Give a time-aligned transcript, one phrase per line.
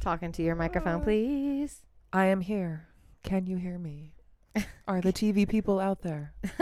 [0.00, 1.04] Talking to your microphone, uh.
[1.04, 1.82] please.
[2.12, 2.88] I am here.
[3.22, 4.14] Can you hear me?
[4.88, 6.32] Are the TV people out there?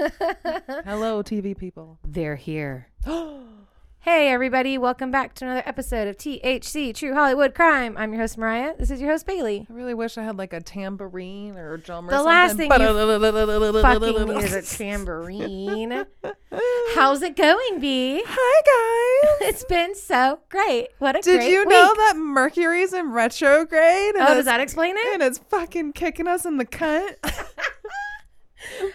[0.84, 1.98] Hello, TV people.
[2.04, 2.88] They're here.
[4.00, 4.78] Hey, everybody.
[4.78, 7.94] Welcome back to another episode of THC True Hollywood Crime.
[7.98, 8.74] I'm your host, Mariah.
[8.78, 9.66] This is your host, Bailey.
[9.68, 12.26] I really wish I had like a tambourine or a drum or The something.
[12.26, 12.78] last thing you
[13.82, 16.06] Fucking need is a tambourine.
[16.94, 18.22] How's it going, B?
[18.26, 19.34] Hi guys.
[19.48, 20.88] It's been so great.
[20.98, 21.96] What a Did great you know week.
[21.96, 24.14] that Mercury's in retrograde?
[24.14, 25.14] and Oh, does it's- that explain it?
[25.14, 27.16] And it's fucking kicking us in the cunt.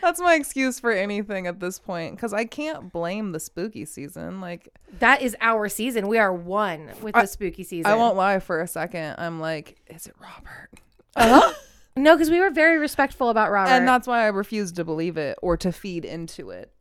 [0.02, 4.42] That's my excuse for anything at this point because I can't blame the spooky season.
[4.42, 4.70] Like,
[5.00, 6.08] That is our season.
[6.08, 7.92] We are one with the spooky season.
[7.92, 9.16] I won't lie for a second.
[9.18, 10.70] I'm like, is it Robert?
[11.16, 11.54] Uh-huh.
[11.96, 13.70] No, because we were very respectful about Robert.
[13.70, 16.72] And that's why I refuse to believe it or to feed into it.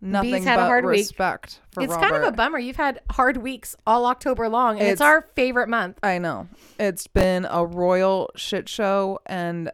[0.00, 0.98] Nothing had a but hard week.
[0.98, 2.02] respect for it's Robert.
[2.10, 2.58] kind of a bummer.
[2.58, 5.98] You've had hard weeks all October long, and it's, It's- our favorite month.
[6.02, 6.48] I know.
[6.78, 9.70] It's been a royal shit show and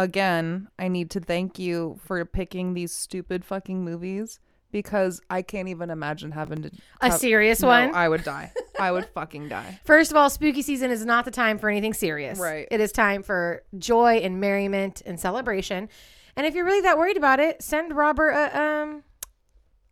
[0.00, 4.38] again, I need to thank you for picking these stupid fucking movies
[4.72, 6.70] because I can't even imagine having to
[7.00, 7.94] A have- serious No, one?
[7.94, 8.52] I would die.
[8.78, 9.80] I would fucking die.
[9.84, 12.38] First of all, spooky season is not the time for anything serious.
[12.38, 12.66] Right.
[12.70, 15.88] It is time for joy and merriment and celebration.
[16.36, 19.02] And if you're really that worried about it, send Robert a um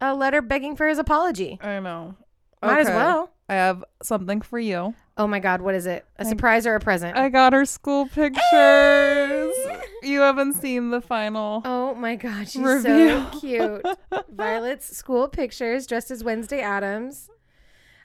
[0.01, 1.59] a letter begging for his apology.
[1.61, 2.15] I know.
[2.63, 3.33] Might as well.
[3.49, 4.95] I have something for you.
[5.17, 6.05] Oh my God, what is it?
[6.17, 7.17] A surprise or a present?
[7.17, 9.48] I got her school pictures.
[10.03, 11.63] You haven't seen the final.
[11.65, 13.27] oh my God, she's Review.
[13.33, 13.87] so cute.
[14.31, 17.31] Violet's school pictures dressed as Wednesday Addams.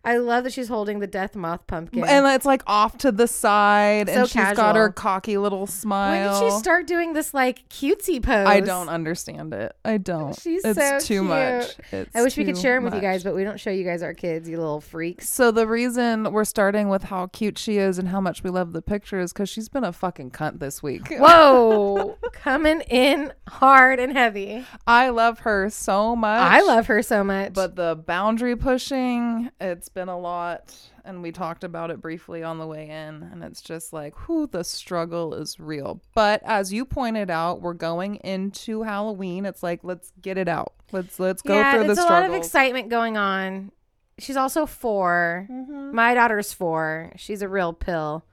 [0.06, 2.04] I love that she's holding the death moth pumpkin.
[2.04, 6.34] And it's like off to the side, So and she's got her cocky little smile.
[6.34, 8.46] when did she start doing this like cutesy pose?
[8.48, 9.74] I don't understand it.
[9.86, 10.38] I don't.
[10.38, 11.24] She's it's so too cute.
[11.26, 11.76] much.
[11.94, 13.86] It's I wish we could share them with you guys, but we don't show you
[13.86, 15.30] guys our kids, you little freaks.
[15.30, 18.74] So the reason we're starting with how cute she is and how much we love
[18.74, 21.08] the picture is because she's been a fucking cunt this week.
[21.12, 24.66] Whoa, coming in hard and heavy.
[24.86, 26.40] I love her so much.
[26.42, 27.54] I love her so much.
[27.54, 30.76] But the boundary pushing, it's been a lot.
[31.06, 33.30] And we talked about it briefly on the way in.
[33.32, 36.02] And it's just like, whew, the struggle is real.
[36.14, 39.46] But as you pointed out, we're going into Halloween.
[39.46, 40.74] It's like, let's get it out.
[40.92, 43.72] Let's let's go yeah, through the it's a lot of excitement going on.
[44.20, 45.96] She's also 4 Mm-hmm.
[45.96, 47.14] My daughter's four.
[47.16, 48.26] She's a real pill.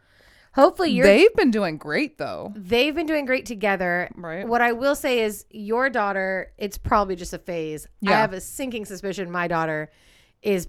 [0.55, 1.07] Hopefully, you're.
[1.07, 2.53] They've been doing great though.
[2.57, 4.11] They've been doing great together.
[4.17, 4.47] Right.
[4.47, 7.87] What I will say is, your daughter, it's probably just a phase.
[8.07, 9.91] I have a sinking suspicion my daughter
[10.43, 10.69] is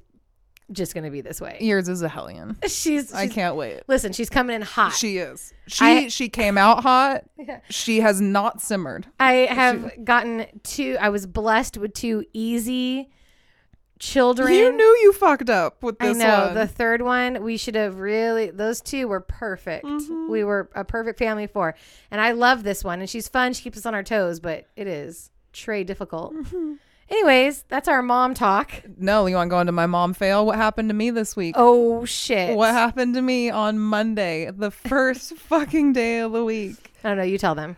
[0.71, 1.57] just going to be this way.
[1.61, 2.57] Yours is a hellion.
[2.67, 3.81] She's, I can't wait.
[3.87, 4.13] listen.
[4.13, 4.93] She's coming in hot.
[4.93, 5.53] She is.
[5.67, 7.23] She I- she came out hot.
[7.37, 7.59] Yeah.
[7.69, 9.07] She has not simmered.
[9.19, 10.95] I have gotten two.
[11.01, 13.09] I was blessed with two easy
[13.99, 14.53] children.
[14.53, 16.53] You knew you fucked up with I know one.
[16.55, 17.43] the third one.
[17.43, 18.51] We should have really.
[18.51, 19.85] Those two were perfect.
[19.85, 20.29] Mm-hmm.
[20.29, 21.75] We were a perfect family for,
[22.11, 22.99] and I love this one.
[22.99, 23.53] And she's fun.
[23.53, 26.33] She keeps us on our toes, but it is très difficult.
[26.35, 26.73] Mm-hmm.
[27.11, 28.71] Anyways, that's our mom talk.
[28.97, 30.45] no, you want to go into my mom fail?
[30.45, 31.55] What happened to me this week?
[31.57, 32.55] Oh shit!
[32.55, 36.93] What happened to me on Monday, the first fucking day of the week?
[37.03, 37.23] I don't know.
[37.23, 37.75] You tell them.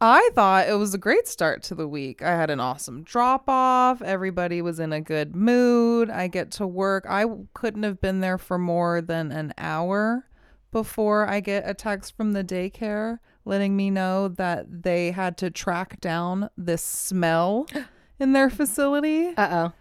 [0.00, 2.22] I thought it was a great start to the week.
[2.22, 4.00] I had an awesome drop off.
[4.00, 6.08] Everybody was in a good mood.
[6.08, 7.04] I get to work.
[7.08, 10.26] I couldn't have been there for more than an hour
[10.72, 15.50] before I get a text from the daycare letting me know that they had to
[15.50, 17.66] track down this smell
[18.22, 19.34] in their facility.
[19.36, 19.72] Uh oh.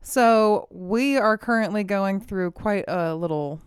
[0.00, 3.60] So we are currently going through quite a little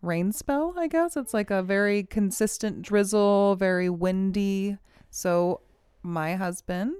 [0.00, 1.16] rain spell, I guess.
[1.16, 4.78] It's like a very consistent drizzle, very windy.
[5.10, 5.60] So
[6.02, 6.94] my husband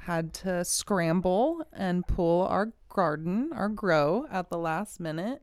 [0.00, 5.42] had to scramble and pull our garden, our grow at the last minute.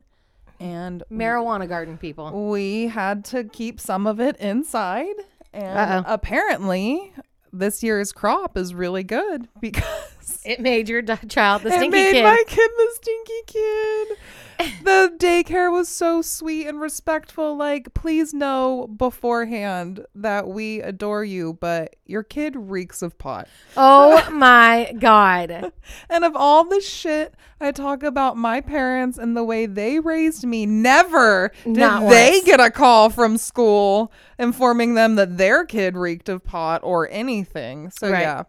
[0.59, 2.49] And Marijuana garden people.
[2.51, 5.15] we had to keep some of it inside.
[5.53, 6.13] And Uh-oh.
[6.13, 7.13] apparently,
[7.51, 10.10] this year's crop is really good because
[10.43, 12.23] It made your d- child the it stinky made kid.
[12.23, 14.07] my kid the stinky kid.
[14.83, 17.55] the daycare was so sweet and respectful.
[17.57, 23.47] Like, please know beforehand that we adore you, but your kid reeks of pot.
[23.77, 25.71] oh my god.
[26.09, 30.45] And of all the shit I talk about my parents and the way they raised
[30.45, 32.45] me, never did Not they once.
[32.45, 37.89] get a call from school informing them that their kid reeked of pot or anything.
[37.91, 38.21] So, Right.
[38.21, 38.43] yeah,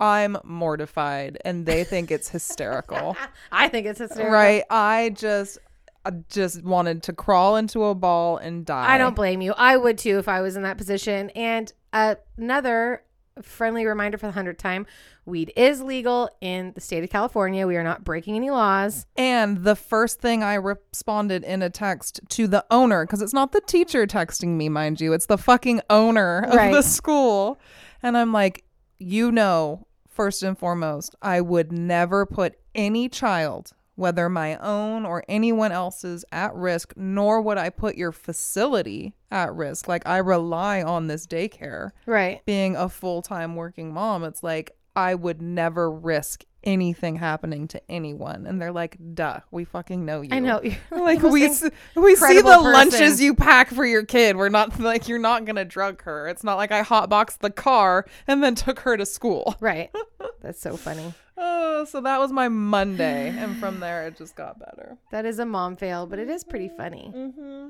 [0.00, 3.16] I'm mortified and they think it's hysterical.
[3.52, 4.32] I think it's hysterical.
[4.32, 4.64] right.
[4.70, 5.58] I just.
[6.04, 8.94] I just wanted to crawl into a ball and die.
[8.94, 9.52] I don't blame you.
[9.58, 11.28] I would too if I was in that position.
[11.30, 13.02] And uh, another
[13.42, 14.86] friendly reminder for the hundredth time:
[15.26, 17.66] weed is legal in the state of California.
[17.66, 19.04] We are not breaking any laws.
[19.16, 23.52] And the first thing I responded in a text to the owner, because it's not
[23.52, 26.72] the teacher texting me, mind you, it's the fucking owner of Right.
[26.72, 27.58] the school.
[28.02, 28.64] And I'm like,
[28.98, 29.86] you know,
[30.18, 36.24] first and foremost, I would never put any child, whether my own or anyone else's,
[36.32, 39.86] at risk, nor would I put your facility at risk.
[39.86, 42.44] Like, I rely on this daycare Right.
[42.44, 47.80] being a full time working mom, it's like I would never risk anything happening to
[47.90, 48.46] anyone.
[48.46, 50.30] And they're like, duh, we fucking know you.
[50.32, 50.60] I know.
[50.90, 51.62] Like we s-
[51.94, 54.36] we see the incredible lunches you pack for your kid.
[54.36, 56.28] We're not like you're not gonna drug her.
[56.28, 59.56] It's not like I hotboxed the car and then took her to school.
[59.60, 59.90] Right.
[60.42, 61.14] That's so funny.
[61.36, 64.98] Oh, so that was my Monday, and from there it just got better.
[65.12, 67.12] That is a mom fail, but it is pretty funny.
[67.14, 67.68] Mm-hmm.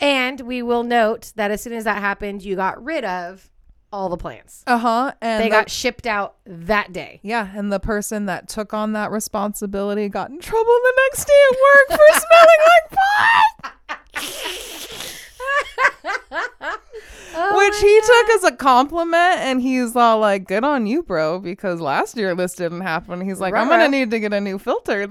[0.00, 3.50] And we will note that as soon as that happened, you got rid of
[3.92, 4.62] all the plants.
[4.66, 5.12] Uh huh.
[5.20, 7.20] And They the- got shipped out that day.
[7.22, 11.32] yeah, and the person that took on that responsibility got in trouble the next day
[11.50, 13.74] at work for smelling like pot.
[17.40, 18.06] Oh Which he God.
[18.06, 22.34] took as a compliment, and he's all like, "Good on you, bro," because last year
[22.34, 23.20] this didn't happen.
[23.20, 25.06] He's like, "I'm gonna need to get a new filter."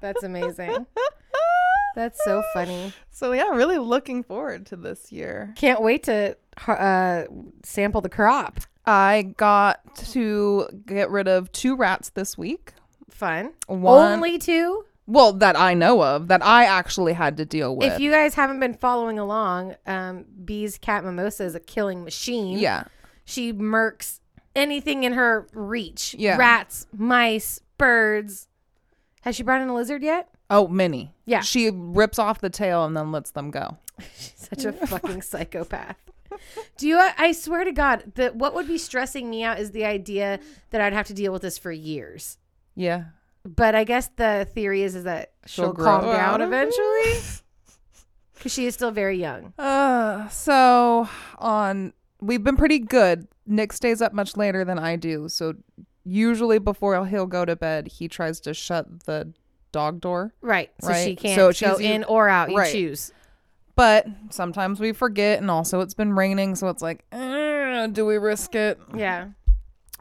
[0.00, 0.86] That's amazing.
[1.96, 2.92] That's so funny.
[3.10, 5.52] so yeah, really looking forward to this year.
[5.56, 6.36] Can't wait to
[6.66, 7.24] uh,
[7.64, 8.60] sample the crop.
[8.84, 12.72] I got to get rid of two rats this week.
[13.10, 13.52] Fun.
[13.66, 14.84] One, Only two.
[15.06, 17.92] well, that I know of, that I actually had to deal with.
[17.92, 22.58] If you guys haven't been following along, um, Bee's cat mimosa is a killing machine.
[22.58, 22.84] yeah,
[23.24, 24.20] She murks
[24.54, 26.14] anything in her reach.
[26.18, 26.36] Yeah.
[26.36, 28.48] Rats, mice, birds.
[29.22, 30.28] Has she brought in a lizard yet?
[30.48, 31.12] oh, many.
[31.24, 31.40] Yeah.
[31.40, 33.78] she rips off the tail and then lets them go.
[34.16, 35.96] She's such a fucking psychopath.
[36.76, 36.98] Do you?
[37.18, 40.38] I swear to God, that what would be stressing me out is the idea
[40.70, 42.38] that I'd have to deal with this for years.
[42.74, 43.04] Yeah,
[43.44, 47.14] But I guess the theory is is that she'll, She'll calm down eventually
[48.34, 49.54] because she is still very young.
[49.58, 53.28] Uh, so on we've been pretty good.
[53.46, 55.54] Nick stays up much later than I do, so
[56.04, 59.32] usually before he'll go to bed, he tries to shut the
[59.72, 60.32] dog door.
[60.40, 60.70] Right.
[60.80, 61.04] So Right.
[61.04, 62.50] she can't So go in or out.
[62.50, 62.72] You Right.
[62.72, 63.12] choose.
[63.76, 68.54] But sometimes we forget, and also it's been raining, so it's like, do we risk
[68.54, 68.80] it?
[68.94, 69.28] Yeah.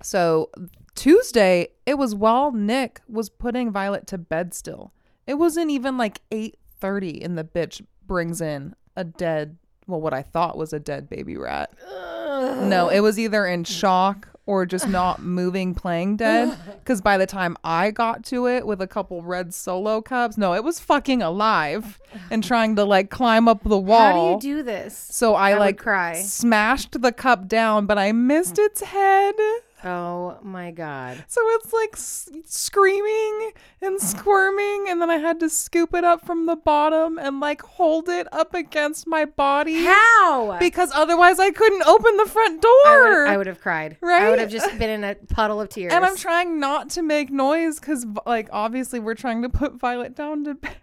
[0.01, 0.49] So
[0.95, 4.93] Tuesday, it was while Nick was putting Violet to bed still.
[5.27, 9.57] It wasn't even like 8:30 and the bitch brings in a dead,
[9.87, 11.73] well what I thought was a dead baby rat.
[11.83, 17.25] No, it was either in shock or just not moving playing dead cuz by the
[17.25, 21.21] time I got to it with a couple red solo cups, no, it was fucking
[21.21, 21.99] alive
[22.29, 24.33] and trying to like climb up the wall.
[24.33, 24.95] How do you do this?
[24.97, 26.21] so I, I like cry.
[26.21, 29.35] smashed the cup down, but I missed its head.
[29.83, 31.23] Oh my god.
[31.27, 33.51] So it's like s- screaming
[33.81, 37.61] and squirming, and then I had to scoop it up from the bottom and like
[37.61, 40.57] hold it up against my body How?
[40.59, 43.27] because otherwise I couldn't open the front door.
[43.27, 43.97] I would have cried.
[44.01, 44.23] Right?
[44.23, 45.93] I would have just been in a puddle of tears.
[45.93, 50.15] and I'm trying not to make noise because, like, obviously we're trying to put Violet
[50.15, 50.75] down to bed.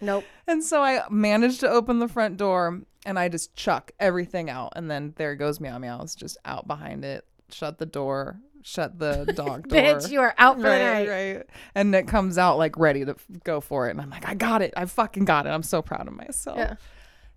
[0.00, 0.24] nope.
[0.46, 4.72] And so I managed to open the front door and I just chuck everything out.
[4.76, 7.26] And then there goes Meow Meow's just out behind it.
[7.52, 9.78] Shut the door, shut the dog door.
[9.78, 11.08] Bitch, you are out for the right, night.
[11.08, 11.46] right.
[11.74, 13.14] And Nick comes out like ready to
[13.44, 13.92] go for it.
[13.92, 14.72] And I'm like, I got it.
[14.76, 15.50] I fucking got it.
[15.50, 16.58] I'm so proud of myself.
[16.58, 16.74] Yeah.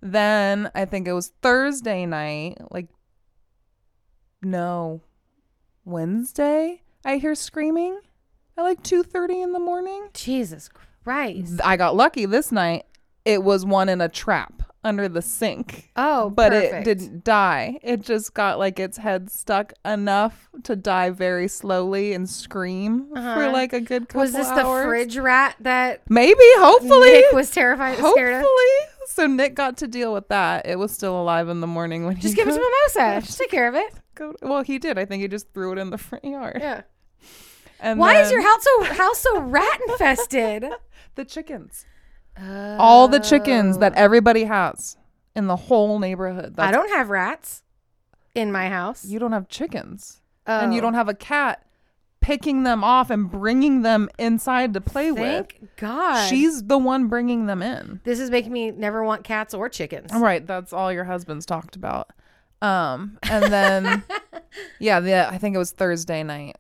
[0.02, 2.88] Then I think it was Thursday night, like,
[4.42, 5.02] no,
[5.84, 8.00] Wednesday, I hear screaming
[8.58, 10.10] at like 2.30 in the morning.
[10.14, 10.70] Jesus
[11.04, 11.60] Christ.
[11.64, 12.86] I got lucky this night.
[13.24, 15.90] It was one in a trap under the sink.
[15.98, 17.80] Oh, But it didn't die.
[17.82, 23.18] It just got like its head stuck enough to die very slowly and scream for
[23.20, 23.52] Uh-huh.
[23.52, 24.22] like a good couple.
[24.22, 27.12] Was this the fridge rat that Maybe, hopefully.
[27.12, 28.42] Nick was terrified, scared of?
[28.42, 28.92] hopefully.
[29.08, 30.66] So Nick got to deal with that.
[30.66, 33.22] It was still alive in the morning when he Just give it to Mimosa.
[33.26, 33.92] Just take care of it.
[34.16, 34.34] go.
[34.42, 34.98] Well, he did.
[34.98, 36.58] I think he just threw it in the front yard.
[36.62, 36.82] Yeah.
[37.80, 40.66] And Why is your house so house so rat infested?
[41.16, 41.86] the chickens?
[42.42, 44.00] All the chickens that Oh.
[44.00, 44.98] everybody has
[45.36, 46.56] in the whole neighborhood.
[46.58, 47.64] I don't have rats
[48.34, 49.06] in my house.
[49.06, 50.84] you don't have chickens and you Oh.
[50.84, 51.62] don't have a cat
[52.22, 55.76] picking them off and bringing them inside to play Thank with.
[55.78, 56.28] God.
[56.28, 58.02] She's the one bringing them in.
[58.04, 60.12] This is making me never want cats or chickens.
[60.14, 62.10] Right, that's all your husband's talked about.
[62.64, 64.04] Um, and then
[64.80, 66.56] yeah, the I think it was Thursday night,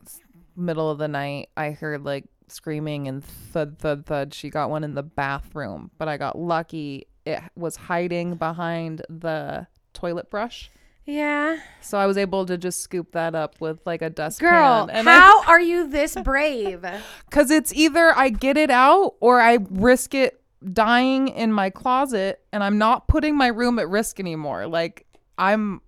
[0.55, 1.49] middle of the night.
[1.57, 4.33] I heard like screaming and thud thud thud.
[4.33, 7.07] She got one in the bathroom, but I got lucky.
[7.25, 10.69] It was hiding behind the toilet brush
[11.05, 11.59] Yeah.
[11.81, 14.51] So I was able to just scoop that up with like a dustpan.
[14.51, 16.85] Girl, and how are you this brave?
[17.29, 20.41] Because it's either I get it out or I risk it
[20.73, 24.67] dying in my closet and I'm not putting my room at risk anymore.
[24.67, 25.05] Like
[25.37, 25.81] I'm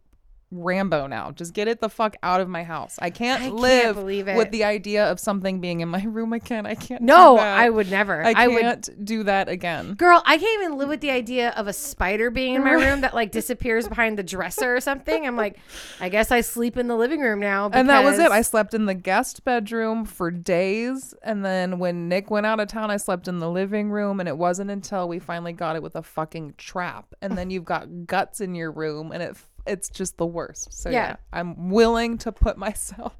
[0.50, 1.32] Rambo now.
[1.32, 2.98] Just get it the fuck out of my house.
[3.02, 6.66] I can't I live with the idea of something being in my room again.
[6.66, 7.02] I can't.
[7.02, 7.56] No, do that.
[7.56, 8.24] No, I would never.
[8.24, 9.96] I I can't do that again.
[9.96, 13.02] Girl, I can't even live with the idea of a spider being in my room
[13.02, 15.28] that like disappears behind the dresser or something.
[15.28, 15.58] I'm like,
[16.00, 17.70] I guess I sleep in the living room now.
[17.74, 18.32] And that was it.
[18.32, 21.14] I slept in the guest bedroom for days.
[21.24, 24.22] And then when Nick went out of town, I slept in the living room.
[24.22, 27.14] And it wasn't until we finally got it with a fucking trap.
[27.22, 29.36] And then you've got guts in your room and it
[29.68, 30.74] it's just the worst.
[30.74, 31.16] So yeah, Yeah.
[31.34, 33.16] I'm willing to put myself.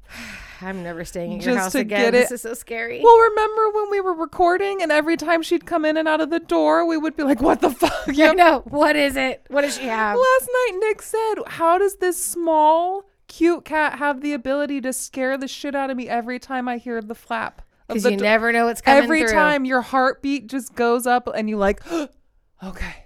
[0.60, 2.10] I'm never staying at your house again.
[2.10, 3.00] get This is so scary.
[3.02, 6.30] Well, remember when we were recording and every time she'd come in and out of
[6.30, 7.92] the door, we would be like, what the fuck?
[8.08, 8.36] I Yep.
[8.36, 8.60] know.
[8.66, 9.44] What is it?
[9.48, 10.16] What does she have?
[10.18, 15.38] Last night, Nick said, How does this small, cute cat have the ability to scare
[15.38, 17.62] the shit out of me every time I hear the flap?
[17.86, 19.32] Because you do- never know what's coming Every through.
[19.32, 21.80] time your heartbeat just goes up and you like,
[22.62, 23.04] okay.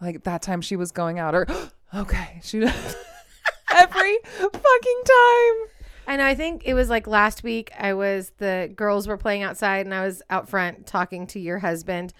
[0.00, 1.46] Like that time she was going out, or
[1.94, 2.40] okay.
[2.42, 2.58] She
[3.76, 5.54] every fucking time.
[6.06, 6.26] I know.
[6.26, 7.70] I think it was like last week.
[7.78, 11.58] I was the girls were playing outside, and I was out front talking to your
[11.58, 12.12] husband.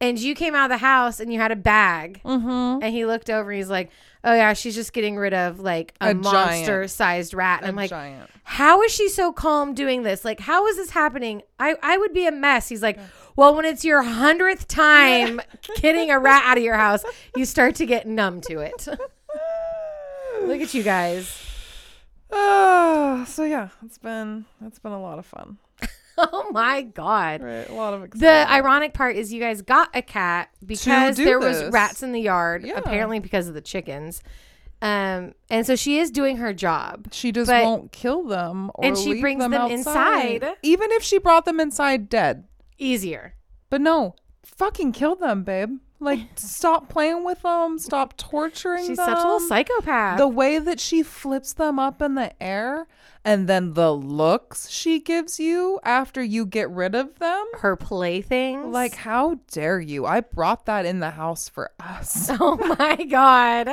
[0.00, 2.20] And you came out of the house, and you had a bag.
[2.24, 2.82] Mm-hmm.
[2.82, 3.90] And he looked over, and he's like,
[4.22, 7.90] "Oh yeah, she's just getting rid of like a, A monster-sized rat." And I'm like,
[7.90, 8.30] giant.
[8.44, 10.24] "How is she so calm doing this?
[10.24, 11.42] Like, how is this happening?
[11.58, 12.98] I I would be a mess." He's like,
[13.34, 15.40] "Well, when it's your hundredth time
[15.80, 17.02] getting a rat out of your house,
[17.36, 18.86] you start to get numb to it."
[20.42, 21.44] Look at you guys.
[22.30, 25.58] Oh, so yeah, it's been it's been a lot of fun.
[26.32, 27.42] Oh my god.
[27.42, 31.38] Right, a lot of The ironic part is you guys got a cat because there
[31.38, 32.76] was rats in the yard, Yeah.
[32.78, 34.22] apparently because of the chickens.
[34.80, 37.08] Um, and so she is doing her job.
[37.12, 40.44] she just but- won't kill them, or And she brings them, them inside.
[40.62, 42.44] Even if she brought them inside dead,
[42.80, 43.34] Easier.
[43.70, 45.78] But no, fucking kill them, babe.
[45.98, 47.76] Like, stop playing with them.
[47.80, 49.06] Stop torturing She's them.
[49.06, 50.16] such a little psychopath.
[50.18, 52.86] The way that she flips them up in the air
[53.24, 57.44] and then the looks she gives you after you get rid of them.
[57.58, 58.66] her playthings.
[58.72, 60.06] Like, how dare you?
[60.06, 62.30] I brought that in the house for us.
[62.40, 63.68] oh my god.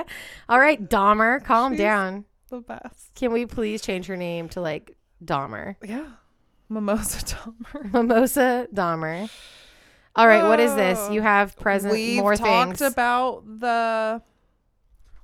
[0.49, 2.25] All right, Dahmer, calm She's- down.
[2.49, 3.13] the best.
[3.15, 5.75] Can we please change her name to like Dahmer?
[5.83, 6.07] Yeah.
[6.69, 7.91] Mimosa Dahmer.
[7.93, 9.29] Mimosa Dahmer.
[10.15, 10.97] All right, what is this?
[11.01, 11.11] Oh.
[11.11, 12.81] You have uh, present We've more talked things.
[12.93, 14.21] about the.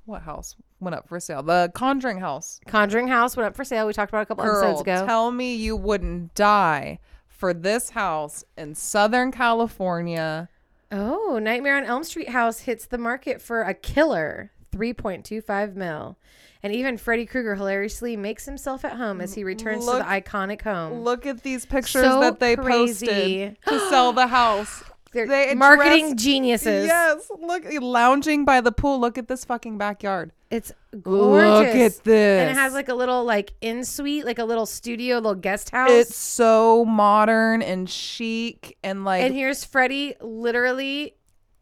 [0.06, 1.44] What house went up for sale?
[1.44, 2.60] The Conjuring house.
[2.68, 3.88] Conjuring House went up for sale.
[3.88, 5.06] We talked about it a couple Girl, episodes ago.
[5.06, 10.50] tell me you wouldn't die for this house in Southern California.
[10.92, 16.18] Oh, Nightmare on Elm Street house hits the market for a killer 3.25 mil.
[16.64, 20.10] And even Freddy Krueger hilariously makes himself at home as he returns Look- to the
[20.10, 21.02] iconic home.
[21.02, 23.08] Look at these pictures So that they crazy.
[23.08, 24.84] posted to sell the house.
[25.12, 26.86] They're they marketing dressed- geniuses.
[26.86, 29.00] Yes, look lounging by the pool.
[29.00, 30.32] Look at this fucking backyard.
[30.50, 31.60] It's gorgeous.
[31.60, 32.42] Look at this.
[32.42, 35.70] And it has like a little like in suite, like a little studio, little guest
[35.70, 35.90] house.
[35.92, 41.16] it's so modern and chic and like and here's Freddy literally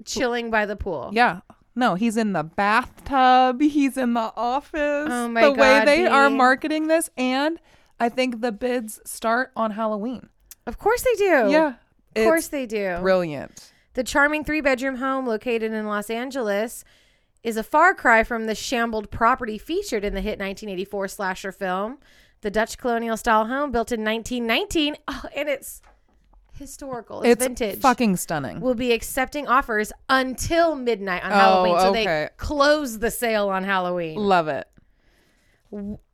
[0.05, 1.09] chilling by the pool.
[1.13, 1.41] Yeah.
[1.75, 3.61] No, he's in the bathtub.
[3.61, 5.07] He's in the office.
[5.09, 7.59] Oh my the way God, they are marketing this, and
[7.99, 10.29] I think the bids start on Halloween.
[10.67, 11.51] Of course they do.
[11.51, 11.73] Yeah,
[12.15, 12.97] Of course they do.
[13.01, 13.71] brilliant.
[13.93, 16.83] The charming three bedroom home located in Los Angeles
[17.43, 21.97] is a far cry from the shambled property featured in the hit 1984 slasher film.
[22.41, 25.81] The Dutch colonial style home built in 1919, oh, and it's
[26.53, 27.21] historical.
[27.21, 27.79] It's, It's vintage.
[27.79, 28.59] fucking stunning.
[28.61, 31.79] We'll be accepting offers until midnight on Oh, Halloween.
[31.79, 32.03] So okay.
[32.05, 34.15] they close the sale on Halloween.
[34.17, 34.67] Love it.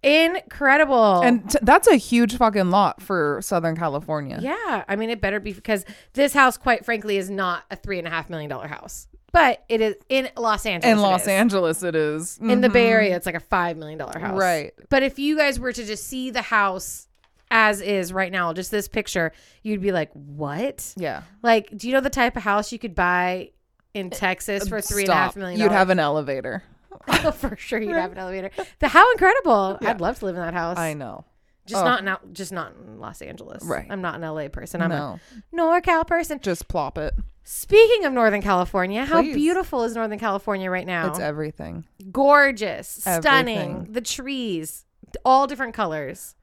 [0.04, 1.22] Incredible.
[1.22, 4.40] And t- that's a huge fucking lot for Southern California.
[4.42, 7.98] yeah, I mean, it better be because this house, quite frankly, is not a three
[8.00, 10.92] and a half million dollar house, but it is in Los Angeles.
[10.94, 11.28] In Los is.
[11.28, 12.38] Angeles, it is.
[12.40, 12.92] in the Bay Mhm.
[12.92, 14.40] Area, it's like a five million dollar house.
[14.40, 14.74] Right.
[14.90, 17.08] But if you guys were to just see the house
[17.52, 19.32] as is right now, just this picture,
[19.64, 20.94] you'd be like, "What?
[20.98, 21.22] Yeah.
[21.44, 23.52] Like, do you know the type of house you could buy
[23.94, 25.40] in Texas for three and a half Stop.
[25.42, 25.60] million?
[25.62, 26.64] You'd have an elevator.
[27.34, 27.80] for sure.
[27.82, 28.52] You'd have an elevator.
[28.80, 29.78] The how incredible!
[29.82, 29.90] Yeah.
[29.92, 30.78] I'd love to live in that house.
[30.78, 31.26] I know.
[31.66, 31.86] Just Oh.
[31.86, 33.64] not in, out- just not in Los Angeles.
[33.64, 33.88] Right.
[33.90, 34.82] I'm not an LA person.
[34.82, 35.20] I'm no,
[35.52, 36.40] a NorCal person.
[36.40, 37.14] just plop it.
[37.44, 39.36] Speaking of Northern California, how Please.
[39.36, 41.10] beautiful is Northern California right now?
[41.10, 41.86] It's everything.
[42.12, 43.58] gorgeous, stunning.
[43.58, 43.94] Everything.
[43.94, 44.86] The trees,
[45.24, 46.36] all different colors.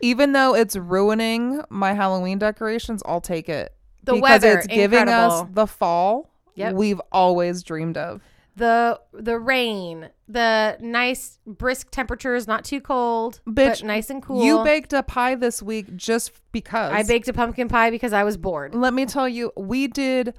[0.00, 3.74] Even though it's ruining my Halloween decorations, I'll take it.
[4.04, 6.74] The because weather, it's giving us the fall Yep.
[6.74, 8.20] we've always dreamed of.
[8.60, 14.44] The the rain, the nice brisk temperatures, not too cold, Bitch, but nice and cool.
[14.44, 16.92] You baked a pie this week just because.
[16.92, 18.74] I baked a pumpkin pie because I was bored.
[18.74, 20.34] Let me tell you, we did.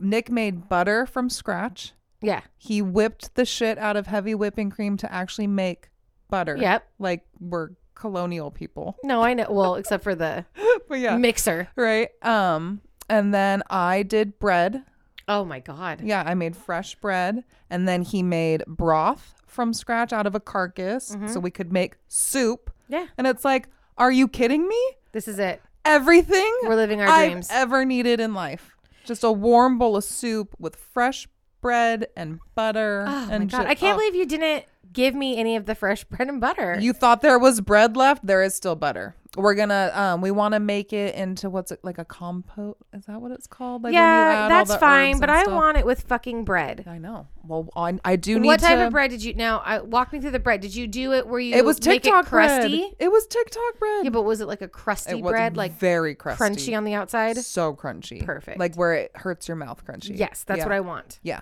[0.00, 1.92] Nick made butter from scratch.
[2.20, 2.40] Yeah.
[2.56, 5.90] He whipped the shit out of heavy whipping cream to actually make
[6.28, 6.56] butter.
[6.56, 6.88] Yep.
[6.98, 8.96] Like we're colonial people.
[9.04, 9.46] No, I know.
[9.48, 10.44] Well, except for the
[10.88, 11.16] But yeah.
[11.16, 11.68] mixer.
[11.76, 12.08] right.
[12.22, 14.82] Um and then I did bread.
[15.28, 16.00] Oh my god.
[16.02, 20.40] Yeah, I made fresh bread and then he made broth from scratch out of a
[20.40, 21.40] carcass so mm-hmm.
[21.40, 22.70] we could make soup.
[22.88, 23.06] Yeah.
[23.18, 24.80] And it's like, are you kidding me?
[25.12, 25.62] This is it.
[25.84, 27.48] Everything We're living our I've dreams.
[27.50, 28.70] ever needed in life.
[29.04, 31.28] Just a warm bowl of soup with fresh
[31.60, 33.66] bread and butter Oh my and god.
[33.66, 33.98] I can't oh.
[33.98, 36.78] believe you didn't give me any of the fresh bread and butter.
[36.80, 38.26] You thought there was bread left?
[38.26, 39.14] There is still butter.
[39.34, 42.76] We're gonna um we want to make it into what's it like a compote?
[42.92, 43.82] Is that what it's called?
[43.82, 45.54] Like yeah, that's fine, but I stuff?
[45.54, 46.84] want it with fucking bread.
[46.86, 47.28] I know.
[47.42, 48.88] Well, I, I do need What type to.
[48.88, 49.62] of bread did you now?
[49.64, 50.60] I, walk me through the bread.
[50.60, 52.80] Did you do it where you It was make TikTok it crusty?
[52.80, 52.92] bread.
[52.98, 54.04] It was TikTok bread.
[54.04, 57.38] Yeah, but was it like a crusty bread, like very crusty, crunchy on the outside?
[57.38, 58.58] so crunchy, Perfect.
[58.58, 60.10] like where it hurts your mouth, crunchy.
[60.18, 60.64] Yes, that's Yeah.
[60.66, 61.20] what I want.
[61.22, 61.40] Yeah,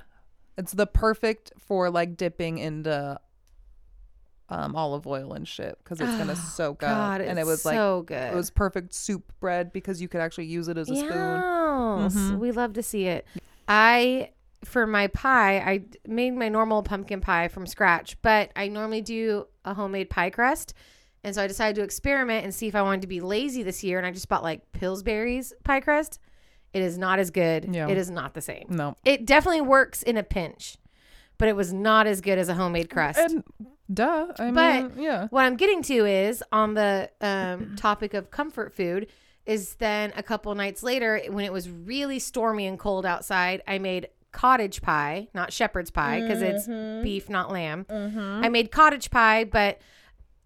[0.57, 3.19] it's the perfect for like dipping into
[4.50, 6.90] um olive oil and shit because it's gonna soak up.
[6.90, 8.33] God, and it was like so good.
[8.33, 11.09] it was perfect soup bread because you could actually use it as a spoon.
[11.11, 12.38] Yes, Mhm.
[12.38, 13.26] we love to see it.
[13.69, 14.30] I
[14.64, 19.47] for my pie, I made my normal pumpkin pie from scratch, but I normally do
[19.64, 20.75] a homemade pie crust.
[21.25, 23.83] And so I decided to experiment and see if I wanted to be lazy this
[23.85, 23.97] year.
[23.99, 26.19] And I just bought like Pillsbury's pie crust.
[26.75, 27.69] It is not as good.
[27.75, 27.88] Yeah.
[27.88, 28.66] It is not the same.
[28.71, 30.76] No, It definitely works in a pinch,
[31.38, 33.19] but it was not as good as a homemade crust.
[33.19, 33.42] and
[33.92, 34.26] duh.
[34.38, 35.26] I But- mean, yeah.
[35.30, 39.06] What I'm getting to is on the um, topic of comfort food
[39.47, 43.78] is then a couple nights later when it was really stormy and cold outside, I
[43.78, 46.66] made cottage pie, not shepherd's pie because it's
[47.02, 47.87] beef, not lamb.
[47.90, 49.80] I made cottage pie, but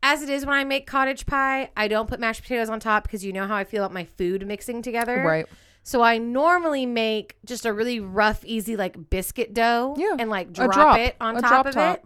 [0.03, 3.03] as it is when I make cottage pie, I don't put mashed potatoes on top
[3.05, 5.23] because you know how I feel about my food mixing together.
[5.23, 5.47] Right.
[5.83, 10.17] So I normally make just a really rough, easy like biscuit dough Yeah.
[10.19, 10.99] and like drop, drop.
[10.99, 11.99] it on A top of top.
[11.99, 12.05] it.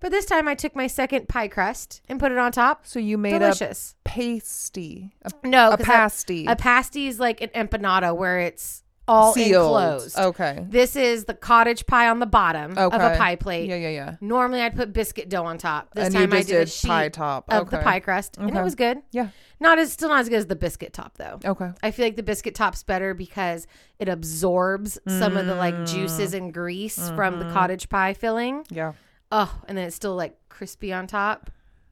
[0.00, 2.86] But this time I took my second pie crust and put it on top.
[2.86, 3.94] So you made Delicious.
[4.04, 9.32] a pasty, a, No, a pasty, A pasty is like an empanada where it's all
[9.34, 9.66] sealed.
[9.80, 10.18] enclosed.
[10.18, 10.66] Okay.
[10.68, 13.68] This is the cottage pie on the bottom of a pie plate.
[13.68, 14.16] Yeah, yeah, yeah.
[14.20, 15.94] Normally I'd put biscuit dough on top.
[15.94, 18.50] This and time I just did, a sheet pie top of the pie crust, and
[18.56, 18.98] it was good.
[19.12, 19.28] Yeah.
[19.60, 21.38] Not as still not as good as the biscuit top though.
[21.44, 21.70] Okay.
[21.82, 23.66] I feel like the biscuit top's better because
[23.98, 25.88] it absorbs some of the like Mm.
[25.88, 27.48] juices and grease from Mm-hmm.
[27.48, 28.66] the cottage pie filling.
[28.70, 28.92] Yeah.
[29.32, 31.50] Oh, and then it's still like crispy on top.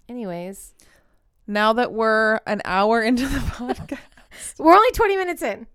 [0.09, 0.75] Anyways,
[1.47, 3.99] Now that we're an hour into the podcast,
[4.59, 5.67] we're only 20 minutes in.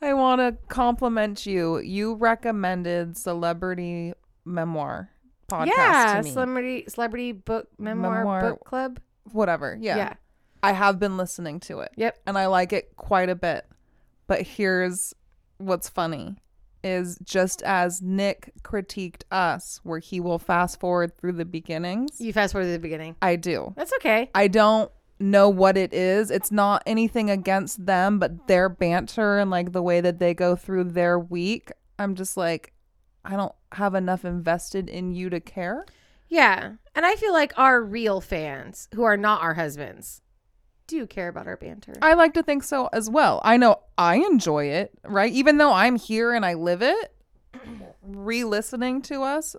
[0.00, 1.78] I want to compliment you.
[1.78, 4.12] You recommended Celebrity
[4.44, 5.10] Memoir
[5.48, 6.30] podcast yeah, to me.
[6.30, 8.40] celebrity celebrity book memoir, Memoir.
[8.42, 9.00] book club.
[9.32, 9.76] Whatever.
[9.80, 9.96] Yeah.
[9.96, 10.12] yeah.
[10.62, 11.92] I have been listening to it.
[11.96, 12.18] Yep.
[12.26, 13.66] and I like it quite a bit.
[14.26, 15.14] But here's
[15.58, 16.36] what's funny
[16.82, 22.32] is just as Nick critiqued us where he will fast forward through the beginnings, You
[22.32, 23.16] fast forward to the beginning.
[23.20, 23.74] I do.
[23.76, 24.30] That's okay.
[24.34, 26.30] I don't know what it is.
[26.30, 30.54] It's not anything against them, but their banter and like the way that they go
[30.56, 32.72] through their week, I'm just like
[33.24, 35.84] I don't have enough invested in you to care.
[36.28, 36.74] Yeah.
[36.94, 40.22] And I feel like our real fans who are not our husbands
[40.88, 41.92] do care about our banter.
[42.02, 43.40] I like to think so as well.
[43.44, 45.32] I know I enjoy it, right?
[45.32, 47.14] Even though I'm here and I live it,
[48.02, 49.54] re-listening to us.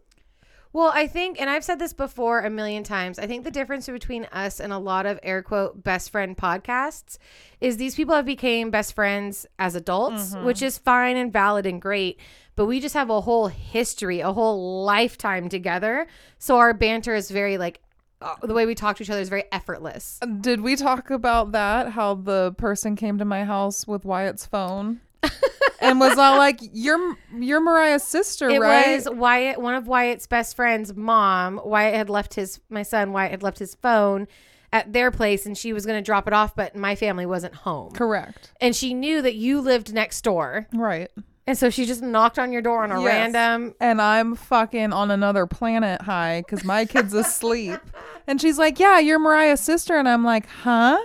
[0.71, 3.87] Well, I think, and I've said this before a million times, I think the difference
[3.87, 7.17] between us and a lot of air quote best friend podcasts
[7.59, 10.45] is these people have became best friends as adults, mm-hmm.
[10.45, 12.19] which is fine and valid and great.
[12.55, 16.05] But we just have a whole history, a whole lifetime together.
[16.37, 17.81] So our banter is very like,
[18.21, 20.19] uh, the way we talk to each other is very effortless.
[20.41, 21.89] Did we talk about that?
[21.91, 24.99] How the person came to my house with Wyatt's phone
[25.81, 30.27] and was all like, "You're you're Mariah's sister, It right?" was Wyatt, one of Wyatt's
[30.27, 31.61] best friends' mom.
[31.63, 34.27] Wyatt had left his, my son Wyatt had left his phone
[34.71, 37.55] at their place and she was going to drop it off, but my family wasn't
[37.55, 37.91] home.
[37.91, 38.51] Correct.
[38.61, 40.67] and she knew that you lived next door.
[40.73, 41.09] Right.
[41.49, 43.05] And so she just knocked on your door on a Yes.
[43.33, 43.73] random.
[43.81, 47.79] And I'm fucking on another planet high because my kid's asleep.
[48.27, 50.99] And she's like, "Yeah, you're Mariah's sister," and I'm like, "Huh?"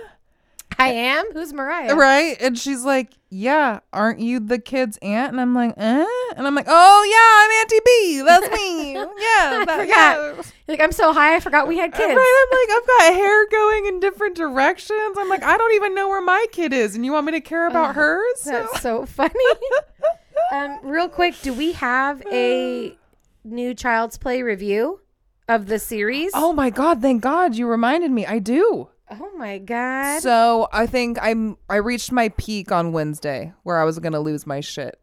[0.77, 1.25] I am?
[1.33, 1.95] Who's Mariah?
[1.95, 2.37] Right?
[2.39, 6.05] And she's like, "Yeah, aren't you the kid's aunt?" And I'm like, "Eh?"
[6.37, 8.21] And I'm like, "Oh yeah, I'm Auntie B.
[8.23, 8.93] That's me.
[9.25, 9.87] Yeah, that, forgot.
[9.87, 10.41] yeah.
[10.67, 12.13] Like, I'm so high, I forgot we had kids.
[12.15, 15.17] Right, I'm like, I've got hair going in different directions.
[15.17, 17.41] I'm like, I don't even know where my kid is, and you want me to
[17.41, 18.41] care about hers?
[18.45, 19.33] That's so funny.
[20.51, 22.97] Um, real quick, do we have a
[23.43, 25.01] new Child's Play review
[25.47, 26.31] of the series?
[26.33, 28.25] Oh my god, thank God you reminded me.
[28.25, 28.89] I do.
[29.11, 30.21] Oh my god.
[30.21, 34.47] So I think I'm I reached my peak on Wednesday where I was gonna lose
[34.47, 34.99] my shit.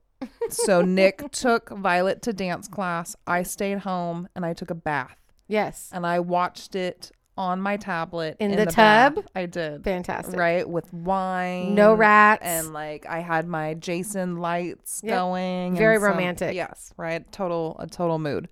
[0.51, 3.15] So Nick took Violet to dance class.
[3.27, 5.17] I stayed home and I took a bath
[5.53, 5.91] yes.
[5.93, 9.15] and I watched it on my tablet In the bath.
[9.15, 9.25] tub?
[9.35, 9.83] I did.
[9.85, 10.39] Fantastic.
[10.39, 12.43] Right with wine, No rats.
[12.45, 15.15] and like I had my Jason lights Yep.
[15.19, 15.77] going.
[15.77, 16.55] Very and some- romantic.
[16.55, 17.31] Yes, right.
[17.33, 18.49] Total a total mood.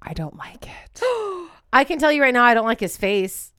[0.00, 1.00] I don't like it.
[1.72, 3.52] I can tell you right now I don't like his face.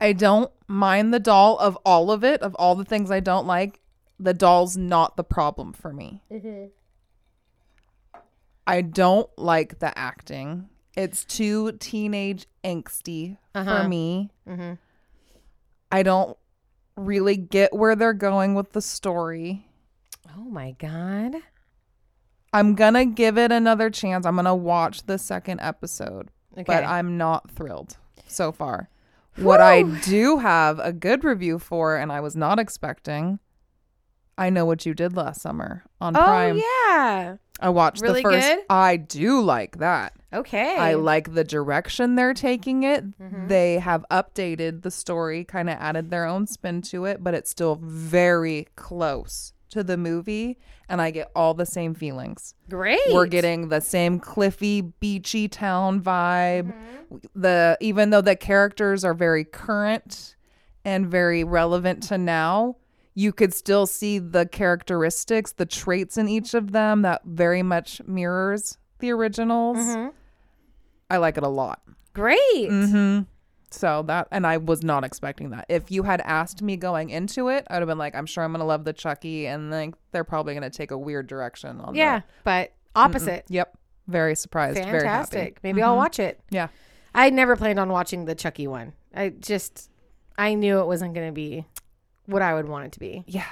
[0.00, 3.46] I don't mind the doll of all of it, of all the things I don't
[3.46, 3.80] like.
[4.18, 6.22] The doll's not the problem for me.
[6.30, 6.66] Mm-hmm.
[8.66, 10.68] I don't like the acting.
[10.96, 13.82] It's too teenage angsty Uh-huh.
[13.82, 14.30] for me.
[14.46, 14.78] Mhm.
[15.90, 16.36] I don't
[16.96, 19.66] really get where they're going with the story.
[20.36, 21.36] Oh my god.
[22.52, 24.26] I'm gonna give it another chance.
[24.26, 26.64] I'm gonna watch the second episode, Okay.
[26.66, 28.88] but I'm not thrilled so far.
[29.36, 33.38] What I do have a good review for, and I was not expecting,
[34.36, 36.56] I know what you did last summer on oh Prime.
[36.62, 37.36] Oh, yeah.
[37.62, 38.46] I watched Really the first.
[38.46, 38.58] good?
[38.68, 40.12] I do like that.
[40.34, 40.76] Okay.
[40.76, 43.04] I like the direction they're taking it.
[43.18, 43.48] Mhm.
[43.48, 47.50] They have updated the story, kind of added their own spin to it, but it's
[47.50, 52.54] still very close to the movie, and I get all the same feelings.
[52.68, 53.00] Great.
[53.10, 56.72] We're getting the same cliffy, beachy town vibe.
[56.72, 57.16] Mm-hmm.
[57.40, 60.34] The even though the characters are very current
[60.84, 62.76] and very relevant to now,
[63.14, 68.00] you could still see the characteristics, the traits in each of them that very much
[68.06, 69.78] mirrors the originals.
[69.78, 70.12] Mhm.
[71.10, 71.82] I like it a lot.
[72.14, 72.38] Great.
[72.70, 73.22] Mm-hmm.
[73.70, 75.66] So that, and I was not expecting that.
[75.68, 78.52] If you had asked me going into it, I'd have been like, I'm sure I'm
[78.52, 81.98] gonna love the Chucky, and like they're probably gonna take a weird direction on that.
[81.98, 82.26] Yeah, that.
[82.44, 83.44] but opposite.
[83.48, 83.76] Yep.
[84.08, 84.76] Very surprised.
[84.76, 85.00] Very happy.
[85.00, 85.58] Fantastic.
[85.62, 86.40] Maybe I'll watch it.
[86.50, 86.68] Yeah.
[87.14, 88.94] I never planned on watching the Chucky one.
[89.14, 89.90] I just
[90.36, 91.66] I knew it wasn't going to be
[92.26, 93.24] what I would want it to be.
[93.26, 93.46] Yeah.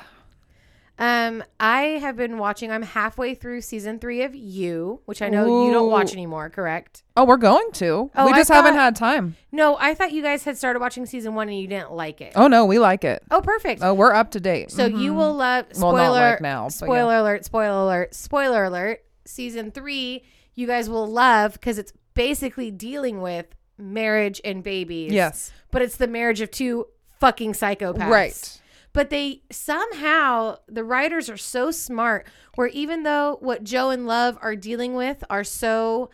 [1.01, 2.71] Um, I have been watching.
[2.71, 6.51] I'm halfway through season three of You, which I know you don't watch anymore.
[6.51, 7.03] Correct?
[7.17, 8.11] Oh, we're going to.
[8.15, 9.35] Oh, we just haven't had time.
[9.51, 12.35] No, I thought you guys had started watching season one and you didn't like it.
[12.37, 13.23] Oh no, we like it.
[13.31, 13.83] Oh, perfect.
[13.83, 14.71] Oh, we're up to date.
[14.71, 19.03] So you will love Well, spoiler not like now, spoiler alert, spoiler alert, spoiler alert.
[19.25, 20.23] Season three,
[20.55, 23.47] you guys will love because it's basically dealing with
[23.79, 25.13] marriage and babies.
[25.13, 25.51] Yes.
[25.71, 26.89] But it's the marriage of two
[27.21, 28.11] fucking psychopaths.
[28.11, 28.60] Right.
[28.93, 32.27] But they somehow the writers are so smart
[32.57, 36.11] where even though what Joe and Love are dealing with are so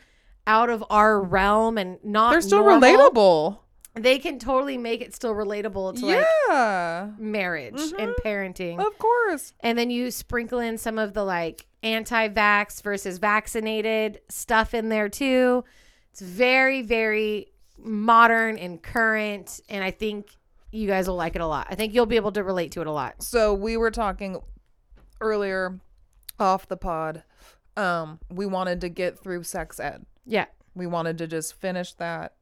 [0.46, 3.58] out of our realm and not They're still normal, relatable.
[3.94, 7.10] They can totally make it still relatable to like Yeah.
[7.18, 8.14] marriage and Mhm.
[8.22, 8.78] parenting.
[8.86, 9.54] Of course.
[9.60, 14.90] And then you sprinkle in some of the like anti vax versus vaccinated stuff in
[14.90, 15.64] there too.
[16.12, 19.60] It's very, very modern and current.
[19.70, 20.28] And I think
[20.76, 21.66] you guys will like it a lot.
[21.70, 23.22] I think you'll be able to relate to it a lot.
[23.22, 24.38] So we were talking
[25.20, 25.80] earlier
[26.38, 27.22] off the pod.
[27.76, 30.06] Um, we wanted to get through sex ed.
[30.24, 30.46] Yeah.
[30.74, 32.34] We wanted to just finish that,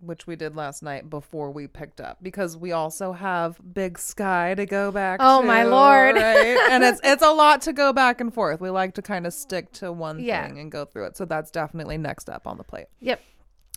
[0.00, 4.54] which we did last night before we picked up because we also have Big Sky
[4.54, 5.20] to go back.
[5.22, 6.16] Oh, my Lord.
[6.16, 6.58] Right?
[6.70, 8.60] and it's it's a lot to go back and forth.
[8.60, 10.46] We like to kind of stick to one Yeah.
[10.46, 11.16] thing and go through it.
[11.16, 12.86] So that's definitely next up on the plate.
[13.00, 13.20] Yep.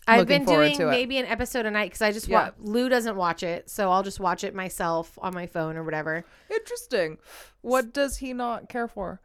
[0.06, 2.50] I've been doing maybe an episode a night because I just Yeah.
[2.58, 5.82] wa- Lou doesn't watch it, so I'll just watch it myself on my phone or
[5.84, 6.24] whatever.
[6.50, 7.18] Interesting.
[7.62, 9.20] What does he not care for?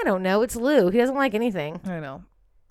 [0.00, 0.42] I don't know.
[0.42, 0.90] It's Lou.
[0.90, 1.80] He doesn't like anything.
[1.86, 2.24] I know.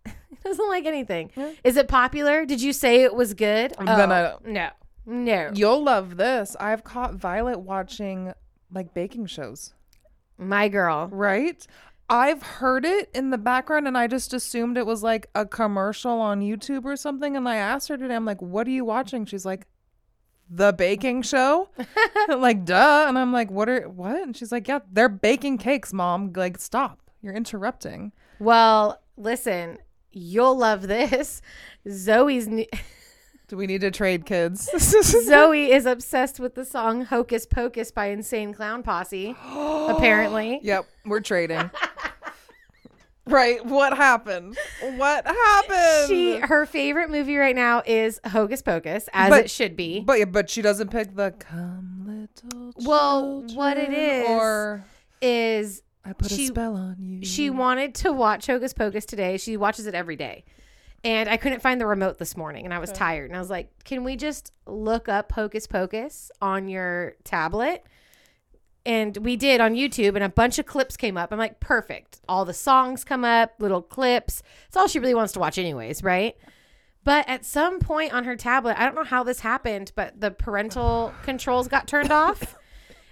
[0.30, 1.32] He doesn't like anything.
[1.36, 1.52] Yeah.
[1.64, 2.46] Is it popular?
[2.46, 3.74] Did you say it was good?
[3.80, 4.70] Then Oh, I- no,
[5.06, 5.52] no.
[5.54, 6.56] You'll love this.
[6.60, 8.34] I've caught Violet watching
[8.72, 9.74] like baking shows.
[10.38, 11.08] My girl.
[11.12, 11.66] Right?
[12.10, 16.20] I've heard it in the background and I just assumed it was like a commercial
[16.22, 17.36] on YouTube or something.
[17.36, 19.26] And I asked her today, I'm like, what are you watching?
[19.26, 19.68] She's like,
[20.50, 21.70] the baking show?
[22.30, 23.06] like, duh.
[23.08, 24.22] And I'm like, what are, what?
[24.22, 26.32] And she's like, yeah, they're baking cakes, mom.
[26.34, 27.00] Like, stop.
[27.22, 28.14] You're interrupting.
[28.40, 29.80] Well, listen,
[30.12, 31.42] you'll love this.
[31.90, 32.70] Zoe's ne-
[33.48, 34.70] Do we need to trade kids?
[35.26, 39.36] Zoe is obsessed with the song "Hocus Pocus" by Insane Clown Posse.
[39.48, 41.70] apparently, Yep, we're trading.
[43.26, 43.66] right.
[43.66, 44.58] What happened?
[44.98, 46.08] What happened?
[46.10, 50.02] she her favorite movie right now is Hocus Pocus, as But- it should be.
[50.02, 54.84] But but she doesn't pick the come little Well, what it children," is- or
[55.22, 57.26] Is I put she- a spell on you.
[57.26, 59.38] she wanted to watch Hocus Pocus today?
[59.38, 60.44] She watches it every day.
[61.08, 63.30] And I couldn't find the remote this morning and I was tired.
[63.30, 67.86] And I was like, can we just look up Hocus Pocus on your tablet?
[68.86, 71.34] and we did on YouTube, and a bunch of clips came up.
[71.34, 72.22] I'm like, perfect.
[72.30, 74.42] All the songs come up, little clips.
[74.70, 76.38] It's all she really wants to watch, anyways, right?
[77.04, 80.32] But at some point on her tablet, I don't know how this happened, but the
[80.32, 82.56] parental controls got turned off.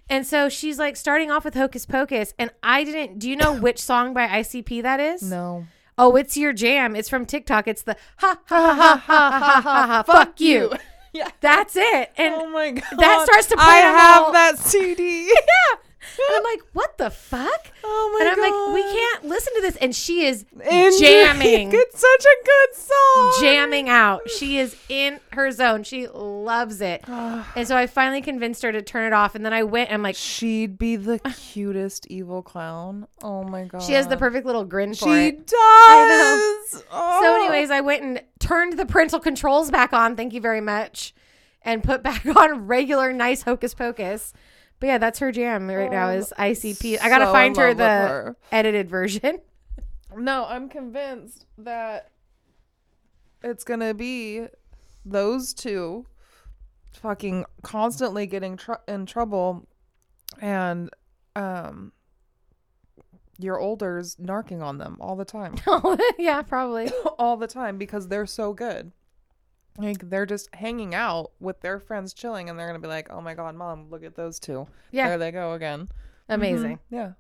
[0.09, 2.33] And so she's like starting off with Hocus Pocus.
[2.39, 5.23] And I didn't, do you know which song by ICP that is?
[5.23, 5.65] No.
[5.97, 6.95] Oh, it's your jam.
[6.95, 7.67] It's from TikTok.
[7.67, 10.03] It's the ha ha ha ha ha ha ha.
[10.07, 10.73] Fuck you.
[11.15, 11.29] Yeah.
[11.39, 12.11] That's it.
[12.17, 12.83] And oh my god.
[12.97, 13.63] That starts to play.
[13.63, 14.31] I have all.
[14.33, 15.27] that CD.
[15.27, 15.79] yeah.
[16.17, 17.71] And I'm like, what the fuck?
[17.83, 18.31] oh my god.
[18.33, 18.65] and I'm god.
[18.67, 19.75] like, we can't listen to this.
[19.77, 23.33] And she is And jamming, It's such a good song.
[23.41, 24.29] jamming out.
[24.29, 25.83] She is in her zone.
[25.83, 27.03] She loves it.
[27.07, 29.35] and so I finally convinced her to turn it off.
[29.35, 31.19] And then I went and I'm like, She'd be the
[31.53, 33.07] cutest evil clown.
[33.23, 33.81] Oh my god.
[33.83, 35.47] she has the perfect little grin for She it.
[35.47, 35.55] does.
[36.91, 37.19] Oh.
[37.21, 37.35] So, Oh.
[37.45, 40.15] anyways, I went and turned the parental controls back on.
[40.15, 41.13] Thank you very much.
[41.61, 44.33] And put back on regular, nice Hocus Pocus.
[44.79, 46.99] But yeah, that's her jam right now is ICP.
[47.01, 48.37] I gotta so find her the her.
[48.51, 49.39] edited version.
[50.17, 52.11] No, I'm convinced that
[53.43, 54.45] it's gonna be
[55.03, 56.05] those two
[56.93, 59.67] fucking constantly getting tr- in trouble,
[60.39, 60.89] and
[61.35, 61.91] um,
[63.37, 65.55] your older's narking on them all the time,
[66.17, 66.89] yeah, probably.
[67.19, 68.93] all the time because they're so good.
[69.77, 73.19] Like they're just hanging out with their friends, chilling, and they're gonna be like, "Oh
[73.21, 74.67] my god, mom, look at those two!
[74.91, 75.89] Yeah, There they go again."
[76.29, 76.77] amazing.
[76.77, 76.79] Mhm.
[76.89, 77.11] Yeah,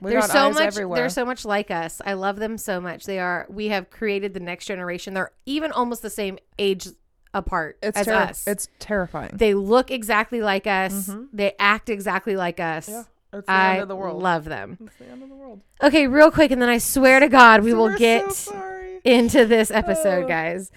[0.00, 0.62] we They're so much.
[0.62, 0.98] everywhere.
[1.00, 2.02] They're so much like us.
[2.04, 3.04] I love them so much.
[3.06, 3.46] They are.
[3.48, 5.14] We have created the next generation.
[5.14, 6.88] They're even almost the same age
[7.32, 8.46] apart it's as terri- us.
[8.46, 9.32] It's terrifying.
[9.34, 11.08] they look exactly like us.
[11.08, 11.28] Mhm.
[11.32, 12.88] They act exactly like us.
[12.88, 14.22] yeah, it's the I end of the world.
[14.22, 14.76] love them.
[14.84, 15.62] It's the end of the world.
[15.82, 19.00] Okay, real quick, and then I swear to God, we will We're so get sorry.
[19.04, 20.28] into this episode, Oh.
[20.28, 20.70] guys.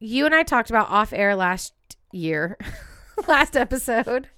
[0.00, 1.74] You and I talked about off air last
[2.10, 2.56] year,
[3.28, 4.28] last episode.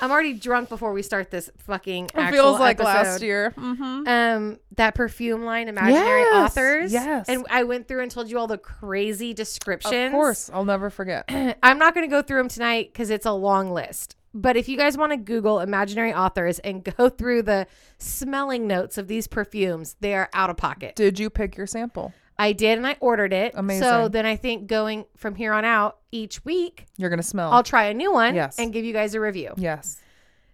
[0.00, 2.04] I'm already drunk before we start this fucking.
[2.06, 2.92] It actual feels like episode.
[2.92, 3.52] last year.
[3.56, 4.06] Mm-hmm.
[4.08, 6.92] Um, that perfume line, imaginary Yes, authors.
[6.92, 7.28] yes.
[7.28, 10.06] and I went through and told you all the crazy descriptions.
[10.06, 11.24] Of course, I'll never forget.
[11.62, 14.14] I'm not going to go through them tonight because it's a long list.
[14.34, 17.66] But if you guys want to Google imaginary authors and go through the
[17.98, 20.94] smelling notes of these perfumes, they are out of pocket.
[20.94, 22.12] Did you pick your sample?
[22.38, 23.52] I did, and I ordered it.
[23.56, 23.82] Amazing.
[23.82, 27.50] So then I think going from here on out, each week, You're gonna smell.
[27.52, 28.58] I'll try a new one Yes.
[28.58, 29.52] and give you guys a review.
[29.56, 29.98] yes.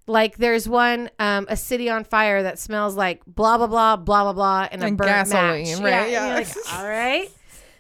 [0.06, 4.24] Like there's one, um, a city on fire that smells like blah blah blah blah
[4.24, 5.80] blah blah and a And burnt gasoline, match.
[5.80, 6.10] right?
[6.10, 6.34] Yeah, Yeah.
[6.34, 7.30] like, all right.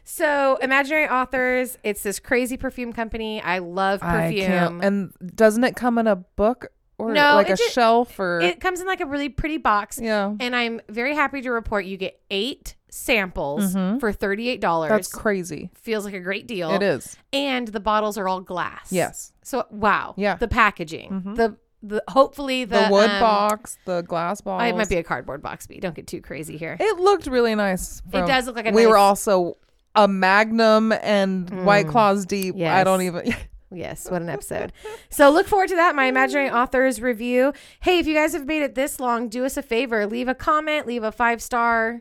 [0.04, 3.40] So imaginary authors, it's this crazy perfume company.
[3.42, 4.46] I love I perfume.
[4.46, 4.84] can't.
[4.84, 8.40] And doesn't it come in a book or No, like a ju- shelf or?
[8.40, 10.32] it comes in like a really pretty box, yeah.
[10.40, 13.98] and I'm very happy to report you get eight samples Mhm.
[14.00, 14.90] for thirty eight dollars.
[14.90, 15.70] That's crazy.
[15.74, 16.70] Feels like a great deal.
[16.70, 17.16] It is.
[17.32, 18.92] and the bottles are all glass.
[18.92, 19.32] Yes.
[19.42, 20.14] So wow.
[20.16, 20.36] Yeah.
[20.36, 21.10] The packaging.
[21.24, 21.36] Mhm.
[21.36, 24.62] The the hopefully The, the, wood um, box, the glass bottles.
[24.64, 26.76] oh, It might be a cardboard box, but don't get too crazy here.
[26.80, 28.00] It looked really nice.
[28.10, 29.58] It does look like a we were also
[29.94, 31.90] a Magnum and White Mm.
[31.90, 32.56] Claws deep.
[32.60, 33.34] I don't even.
[33.76, 34.72] Yes, what an episode.
[35.10, 37.52] so look forward to that, my imaginary authors review.
[37.80, 40.06] Hey, if you guys have made it this long, do us a favor.
[40.06, 42.00] Leave a comment, leave a five star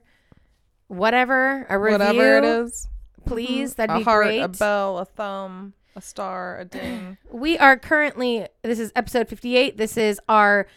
[0.93, 1.99] whatever, a review.
[1.99, 2.87] Whatever it is.
[3.21, 3.29] Mm-hmm.
[3.29, 3.75] Please.
[3.75, 4.41] That'd a be heart, great.
[4.41, 7.17] a bell, a thumb, a star, a ding.
[7.31, 9.77] We are currently this is episode 58.
[9.77, 10.67] This is our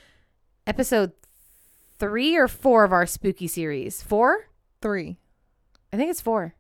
[0.67, 1.13] episode
[1.99, 4.03] 3 or 4 of our spooky series.
[4.03, 4.49] 4?
[4.83, 5.17] Three.
[5.93, 6.55] I think it's 4.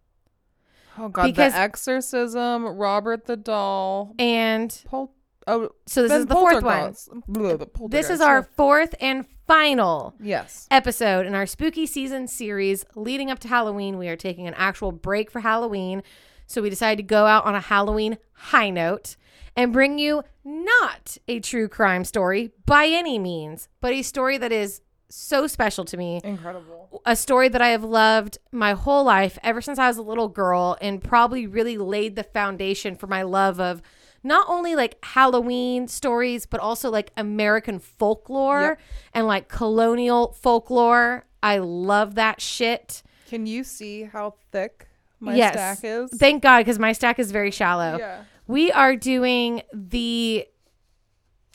[0.98, 1.24] Oh God!
[1.24, 5.12] Because- the Exorcism, Robert the Doll, And Pol-
[5.46, 6.94] oh, so this then is the fourth one.
[7.26, 10.66] Blah, This is our fourth and final yes.
[10.70, 13.98] episode in our spooky season series leading up to Halloween.
[13.98, 16.02] We are taking an actual break for Halloween.
[16.46, 19.16] So we decided to go out on a Halloween high note
[19.56, 24.52] and bring you not a true crime story by any means, but a story that
[24.52, 26.20] is so special to me.
[26.22, 27.02] Incredible.
[27.04, 30.28] A story that I have loved my whole life ever since I was a little
[30.28, 33.82] girl and probably really laid the foundation for my love of
[34.26, 38.80] not only like Halloween stories, but also like American folklore Yep.
[39.14, 41.24] and like colonial folklore.
[41.42, 43.02] I love that shit.
[43.28, 44.88] Can you see how thick
[45.20, 45.52] my Yes.
[45.54, 46.10] stack is?
[46.10, 47.98] Thank God, because my stack is very shallow.
[47.98, 48.24] yeah.
[48.48, 50.46] We are doing the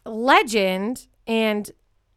[0.05, 1.69] legend and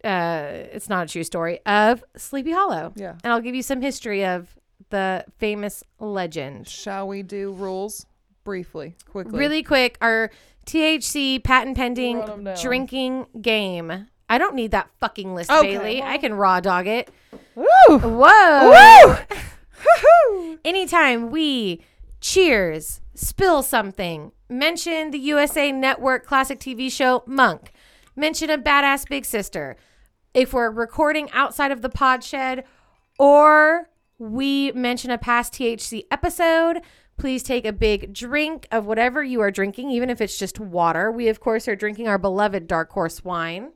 [0.03, 2.93] uh, it's not a true story of Sleepy Hollow.
[2.95, 3.15] Yeah.
[3.23, 4.55] And I'll give you some history of
[4.89, 6.67] the famous legend.
[6.67, 8.05] Shall we do rules
[8.45, 9.37] briefly, quickly?
[9.37, 10.31] Really quick, our
[10.65, 12.55] THC patent pending down.
[12.61, 14.07] drinking game.
[14.29, 16.01] I don't need that fucking list, Okay, Bailey.
[16.01, 17.09] I can raw dog it.
[17.55, 17.65] Woo!
[17.89, 18.69] Whoa.
[18.69, 19.15] Woo!
[19.85, 20.59] Woo-hoo!
[20.63, 21.81] Anytime we
[22.21, 27.71] cheers, spill something, mention the USA Network classic TV show Monk,
[28.15, 29.75] mention a badass big sister.
[30.33, 32.63] If we're recording outside of the pod shed
[33.19, 36.81] or we mention a past THC episode,
[37.17, 41.11] please take a big drink of whatever you are drinking, even if it's just water.
[41.11, 43.71] We, of course, are drinking our beloved Dark Horse wine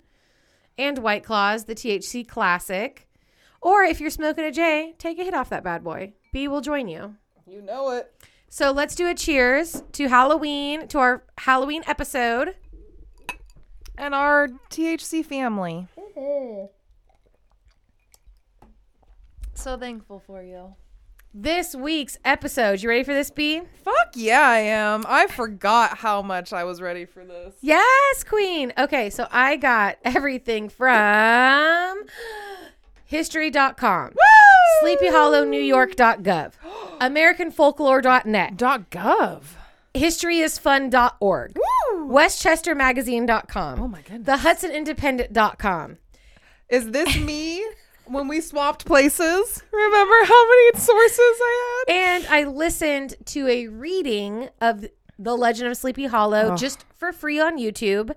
[0.77, 3.07] and White Claws, the THC classic.
[3.61, 6.13] Or if you're smoking a J, take a hit off that bad boy.
[6.31, 7.15] B will join you.
[7.45, 8.13] You know it.
[8.47, 12.55] So let's do a cheers to Halloween, to our Halloween episode.
[13.97, 15.87] And our THC family.
[19.59, 20.73] So thankful for you.
[21.33, 23.61] This week's episode, you ready for this, B?
[23.83, 25.05] Fuck yeah, I am.
[25.07, 27.53] I forgot how much I was ready for this.
[27.61, 28.73] Yes, Queen.
[28.77, 31.99] Okay, so I got everything from
[33.05, 34.13] history.com,
[34.83, 36.53] sleepyhollownewyork.gov,
[36.99, 39.41] americanfolklore.net, Dot gov.
[39.93, 42.07] historyisfun.org, Woo!
[42.09, 44.25] westchestermagazine.com, Oh my goodness.
[44.25, 45.97] the hudsonindependent.com.
[46.69, 47.65] Is this me
[48.09, 49.63] when we swapped places?
[49.71, 51.95] Remember how many sources I had?
[51.95, 54.85] And I listened to a reading of
[55.17, 56.55] The Legend of Sleepy Hollow Oh.
[56.55, 58.11] just for free on YouTube.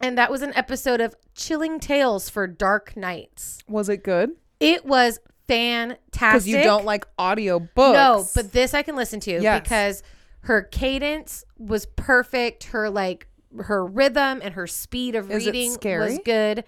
[0.00, 3.58] And that was an episode of Chilling Tales for Dark Nights.
[3.68, 4.30] Was it good?
[4.60, 6.00] It was fantastic.
[6.12, 7.94] Because you don't like audio books.
[7.94, 9.62] No, but this I can listen to Yes.
[9.62, 10.02] because
[10.40, 12.64] her cadence was perfect.
[12.64, 16.64] Her like her rhythm and her speed of Is reading was good.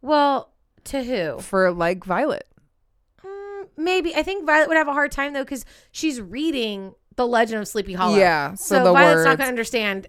[0.00, 0.50] Well,
[0.84, 1.38] to who?
[1.40, 2.46] for like Violet.
[3.24, 7.26] Mm, maybe I think Violet would have a hard time though because she's reading the
[7.26, 8.16] Legend of Sleepy Hollow.
[8.18, 10.08] Yeah, so So, Violet's not going to understand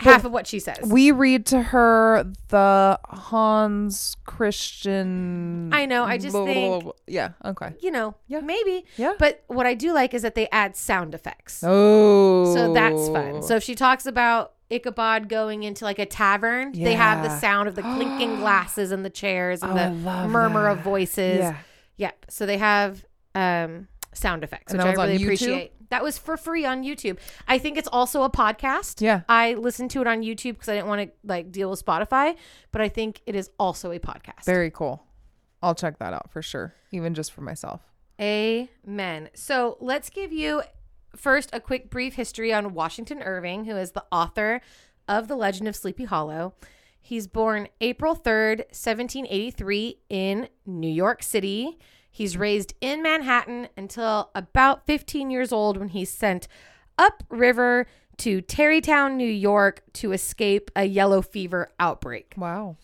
[0.00, 0.78] half of what she says.
[0.84, 5.70] We read to her the Hans Christian.
[5.72, 7.30] I know, I just think- Yeah.
[7.44, 7.72] Okay.
[7.80, 8.40] you know, Yeah.
[8.40, 8.84] maybe.
[8.96, 9.14] Yeah.
[9.18, 11.62] But what I do like is that they add sound effects.
[11.64, 12.54] Oh.
[12.54, 13.42] So that's fun.
[13.42, 17.68] So if she talks about Ichabod going into like a tavern, they have the sound
[17.68, 21.38] of the clinking glasses and the chairs and Oh, the murmur of voices.
[21.38, 21.56] Yeah.
[21.96, 22.26] Yep.
[22.28, 23.04] So they have
[23.34, 25.72] um, sound effects, And which I really appreciate.
[25.90, 27.18] That was for free on YouTube.
[27.46, 29.00] I think it's also a podcast.
[29.00, 29.22] Yeah.
[29.26, 32.36] I listened to it on YouTube because I didn't want to like deal with Spotify,
[32.72, 34.44] but I think it is also a podcast.
[34.44, 35.02] Very cool.
[35.62, 37.80] I'll check that out for sure, even just for myself.
[38.20, 39.30] Amen.
[39.34, 40.62] So let's give you
[41.18, 44.60] first a quick brief history on Washington Irving, who is the author
[45.06, 46.54] of The Legend of Sleepy Hollow.
[47.00, 51.78] He's born April 3rd, 1783, in New York City.
[52.10, 56.48] He's raised in Manhattan until about 15 years old when he's sent
[56.98, 57.86] upriver
[58.18, 62.34] to Tarrytown, New York to escape a yellow fever outbreak.
[62.36, 62.76] Wow.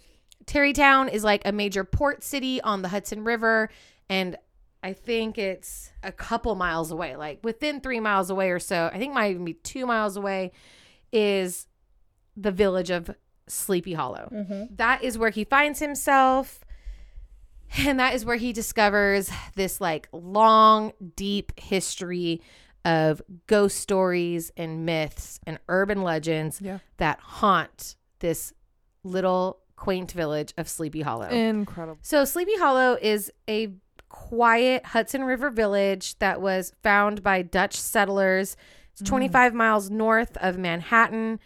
[0.47, 3.69] Tarrytown is like a major port city on the Hudson River,
[4.09, 4.37] and
[4.85, 8.91] I think it's a couple miles away, like within three miles away or so.
[8.93, 10.53] I think it might even be two miles away.
[11.13, 11.67] Is
[12.37, 13.11] the village of
[13.47, 14.29] Sleepy Hollow.
[14.33, 14.75] Mm-hmm.
[14.77, 16.61] That is where he finds himself.
[17.79, 22.41] And that is where he discovers this like long, deep history
[22.85, 26.79] of ghost stories and myths and urban legends Yeah.
[26.99, 28.53] that haunt this
[29.03, 31.29] little quaint village of Sleepy Hollow.
[31.29, 31.99] Incredible.
[32.03, 33.73] So, Sleepy Hollow is a
[34.15, 38.57] quiet Hudson River village that was found by Dutch settlers.
[38.93, 39.11] It's mm-hmm.
[39.11, 41.41] 25 miles north of Manhattan,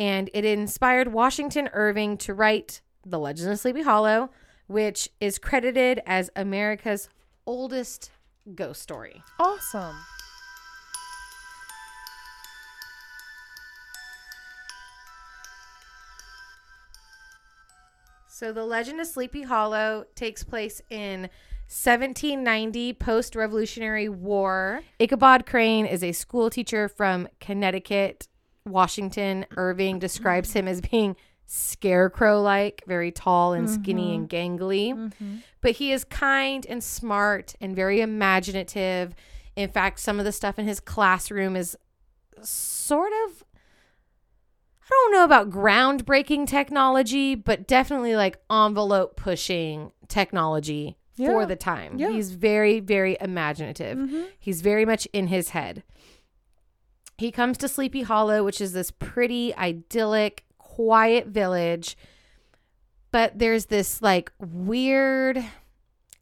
[0.00, 4.30] and it inspired Washington Irving to write The Legend of Sleepy Hollow,
[4.66, 7.08] which is credited as America's
[7.46, 8.10] oldest
[8.52, 9.22] ghost story.
[9.38, 9.94] Awesome.
[18.26, 21.28] So the legend of Sleepy Hollow takes place in
[21.68, 24.80] 1790 post-revolutionary war.
[24.98, 28.26] Ichabod Crane is a school teacher from Connecticut.
[28.64, 34.14] Washington Irving describes him as being scarecrow-like, very tall and skinny mm-hmm.
[34.14, 34.94] and gangly.
[34.94, 35.36] Mm-hmm.
[35.60, 39.14] But he is kind and smart and very imaginative.
[39.54, 41.76] In fact, some of the stuff in his classroom is
[42.40, 43.44] sort of
[44.84, 51.98] I don't know about groundbreaking technology, but definitely like envelope pushing technology for the time.
[51.98, 52.10] Yeah.
[52.10, 53.98] He's very, very imaginative.
[53.98, 54.22] Mm-hmm.
[54.38, 55.82] He's very much in his head.
[57.18, 61.96] He comes to Sleepy Hollow, which is this pretty, idyllic, quiet village.
[63.10, 65.44] But there's this like weird,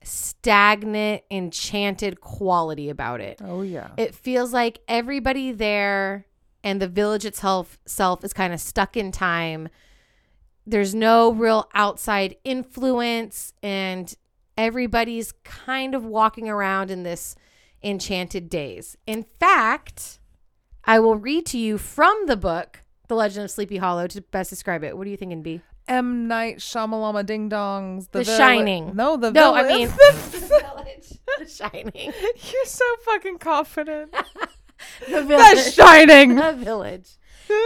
[0.03, 3.41] stagnant, enchanted quality about it.
[3.45, 3.91] Oh yeah.
[3.97, 6.27] It feels like everybody there
[6.65, 9.69] and the village itself self is kind of stuck in time.
[10.67, 14.13] There's no real outside influence and
[14.57, 17.37] everybody's kind of walking around in this
[17.83, 18.97] enchanted daze.
[19.07, 20.19] In fact,
[20.85, 24.51] I will read to you from the book The Legend of Sleepy Hollow to best
[24.51, 24.97] describe it.
[24.97, 25.61] What are you thinking, B?
[25.89, 28.11] M Night Shyamalama Ding Dongs.
[28.11, 28.97] The Villi- Shining.
[28.97, 29.35] No, the Village.
[29.35, 31.13] No, I mean the Village.
[31.39, 32.13] The Shining.
[32.53, 34.15] You're so fucking confident.
[35.09, 35.65] The Village.
[35.65, 36.35] the Shining.
[36.35, 37.09] The Village.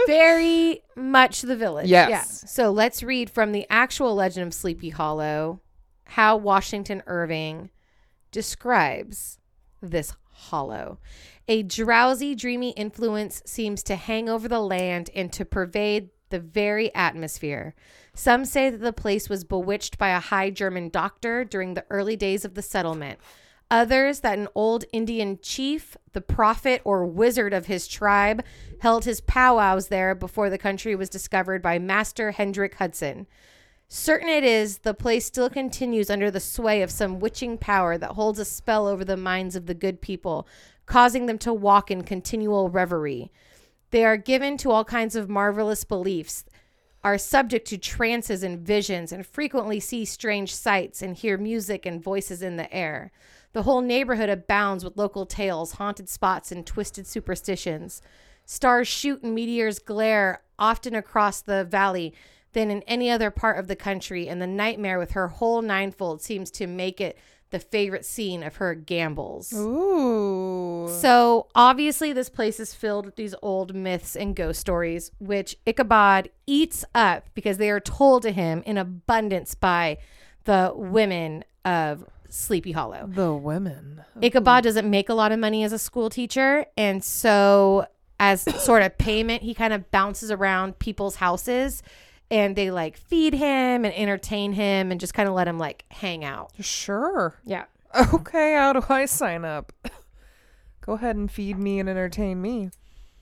[0.07, 1.87] Very much the Village.
[1.89, 2.09] Yes.
[2.09, 2.21] Yeah.
[2.47, 5.59] So let's read from the actual Legend of Sleepy Hollow
[6.11, 7.69] how Washington Irving
[8.31, 9.39] describes
[9.81, 10.99] this hollow.
[11.47, 16.93] A drowsy, dreamy influence seems to hang over the land and to pervade the very
[16.93, 17.75] atmosphere.
[18.13, 22.17] Some say that the place was bewitched by a high German doctor during the early
[22.17, 23.17] days of the settlement.
[23.69, 28.43] Others that an old Indian chief, the prophet or wizard of his tribe,
[28.81, 33.27] held his powwows there before the country was discovered by Master Hendrik Hudson.
[33.93, 38.11] Certain it is, the place still continues under the sway of some witching power that
[38.11, 40.47] holds a spell over the minds of the good people,
[40.85, 43.33] causing them to walk in continual reverie.
[43.89, 46.45] They are given to all kinds of marvelous beliefs,
[47.03, 52.01] are subject to trances and visions, and frequently see strange sights and hear music and
[52.01, 53.11] voices in the air.
[53.51, 58.01] The whole neighborhood abounds with local tales, haunted spots, and twisted superstitions.
[58.45, 62.13] Stars shoot and meteors glare often across the valley
[62.53, 66.21] than in any other part of the country, and the nightmare with her whole ninefold
[66.21, 67.17] seems to make it
[67.51, 69.53] the favorite scene of her gambols.
[69.53, 70.87] Ooh.
[70.89, 76.29] So obviously, this place is filled with these old myths and ghost stories, which Ichabod
[76.47, 79.97] eats up because they are told to him in abundance by
[80.45, 83.09] the women of Sleepy Hollow.
[83.13, 84.03] The women.
[84.21, 87.85] Ichabod doesn't make a lot of money as a school teacher, and so
[88.17, 91.83] as sort of payment, he kind of bounces around people's houses.
[92.31, 95.83] And they like feed him and entertain him and just kind of let him like
[95.91, 96.51] hang out.
[96.61, 97.35] Sure.
[97.45, 97.65] Yeah.
[98.13, 99.73] Okay, how do I sign up?
[100.81, 102.69] Go ahead and feed me and entertain me.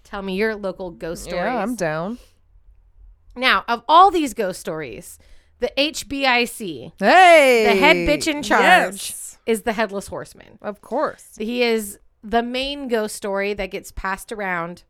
[0.04, 1.44] Tell me your local ghost stories.
[1.44, 2.20] Yeah, I'm down.
[3.36, 5.18] Now, of all these ghost stories,
[5.60, 7.66] the HBIC, Hey.
[7.66, 9.38] the head bitch in charge, Yes.
[9.46, 10.60] is the headless horseman.
[10.62, 11.36] Of course.
[11.38, 14.84] He is the main ghost story that gets passed around.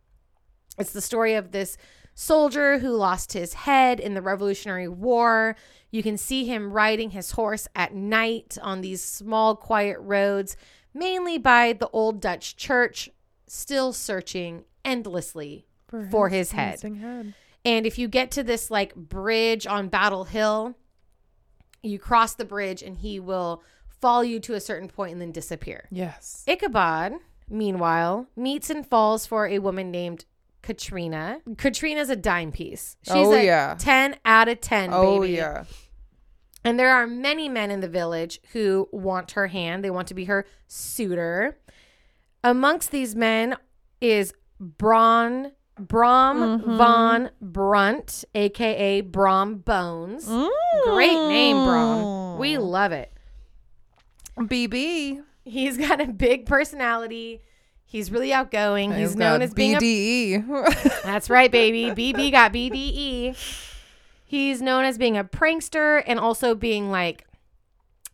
[0.78, 1.78] It's the story of this
[2.20, 5.55] soldier who lost his head in the Revolutionary War.
[5.89, 10.57] You can see him riding his horse at night on these small, quiet roads,
[10.93, 13.09] mainly by the old Dutch church,
[13.47, 15.65] still searching endlessly
[16.11, 16.82] for his head.
[16.82, 17.34] head.
[17.63, 20.76] And if you get to this like bridge on Battle Hill,
[21.82, 25.32] you cross the bridge and he will follow you to a certain point and then
[25.32, 25.88] disappear.
[25.89, 26.43] Yes.
[26.47, 27.13] Ichabod,
[27.49, 30.26] meanwhile, meets and falls for a woman named
[30.62, 31.39] Katrina.
[31.57, 32.97] Katrina's a dime piece.
[33.03, 33.76] She's Oh, a yeah.
[33.80, 35.34] 10 out of 10, Oh baby.
[35.34, 35.64] yeah.
[36.64, 39.84] And there are many men in the village who want her hand.
[39.84, 41.57] They want to be her suitor.
[42.43, 43.55] Amongst these men
[44.01, 46.78] is Braun Brom Mm-hmm.
[46.78, 50.26] von Brunt, aka Brom Bones.
[50.84, 52.38] Great name, Brom.
[52.38, 52.70] We Mm.
[52.70, 53.14] love it.
[54.38, 55.22] BB.
[55.45, 57.41] He's got a big personality.
[57.90, 58.94] He's really outgoing.
[58.94, 61.02] He's I've known as being a BDE.
[61.04, 61.86] That's right, baby.
[62.14, 63.36] BB got BDE.
[64.26, 67.26] He's known as being a prankster and also being like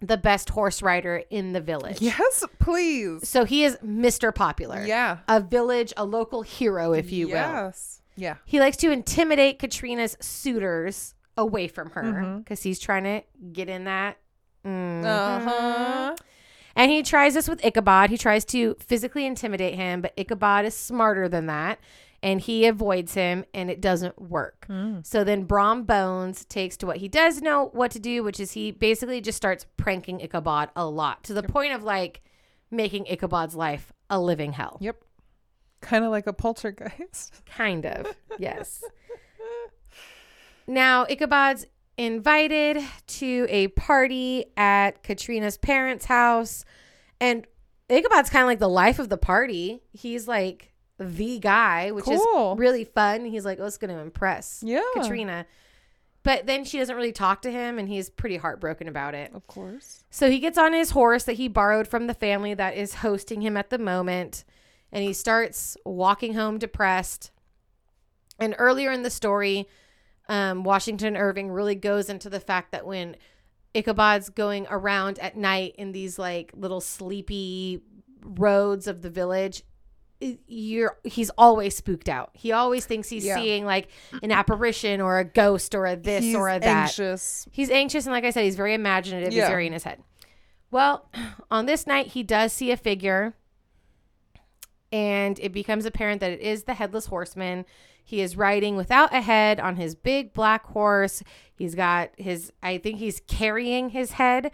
[0.01, 1.99] the best horse rider in the village.
[2.01, 3.27] yes, please.
[3.27, 4.33] So he is Mr.
[4.33, 4.85] Popular.
[4.85, 5.17] Yeah.
[5.27, 7.33] A village, a local hero, if you will.
[7.35, 8.01] Yes.
[8.15, 8.35] Yeah.
[8.45, 12.37] He likes to intimidate Katrina's suitors away from her Mm-hmm.
[12.39, 14.17] because he's trying to get in that.
[14.65, 15.03] Mhm.
[15.05, 16.15] Uh huh.
[16.75, 18.09] And he tries this with Ichabod.
[18.09, 21.79] He tries to physically intimidate him, but Ichabod is smarter than that.
[22.21, 24.65] And he avoids him, and it doesn't work.
[24.67, 24.99] Hmm.
[25.03, 28.53] So then Brom Bones takes to what he does know what to do, which is
[28.53, 32.21] he basically just starts pranking Ichabod a lot to the point of like
[32.71, 34.77] making Ichabod's life a living hell.
[34.81, 34.97] Yep.
[35.81, 37.45] Kind of like a poltergeist.
[37.45, 38.07] Kind of,
[38.39, 38.83] yes.
[40.67, 41.67] Now, Ichabod's
[41.97, 46.65] invited to a party at Katrina's parents' house.
[47.19, 47.47] And
[47.89, 49.81] Ichabod's kind of like the life of the party.
[49.91, 52.53] He's like the guy, which Cool.
[52.53, 53.25] is really fun.
[53.25, 54.81] He's like, oh, it's going to impress Yeah.
[54.93, 55.45] Katrina.
[56.23, 59.31] But then she doesn't really talk to him, and he's pretty heartbroken about it.
[59.35, 60.03] Of course.
[60.09, 63.41] So he gets on his horse that he borrowed from the family that is hosting
[63.41, 64.43] him at the moment,
[64.91, 67.29] and he starts walking home depressed.
[68.39, 69.67] And earlier in the story,
[70.29, 73.15] um, Washington Irving really goes into the fact that when
[73.73, 77.81] Ichabod's going around at night in these like little sleepy
[78.23, 79.63] roads of the village,
[80.47, 82.31] you're he's always spooked out.
[82.33, 83.35] He always thinks he's Yeah.
[83.35, 83.89] seeing like
[84.23, 86.63] an apparition or a ghost or a this He's or a that.
[86.63, 87.47] anxious.
[87.51, 89.33] He's anxious, and like I said, he's very imaginative.
[89.33, 90.01] He's very in his head.
[90.71, 91.09] Well,
[91.51, 93.35] on this night, he does see a figure,
[94.91, 97.65] and it becomes apparent that it is the headless horseman.
[98.05, 101.23] He is riding without a head on his big black horse.
[101.53, 104.45] He's got his, I think he's carrying his head,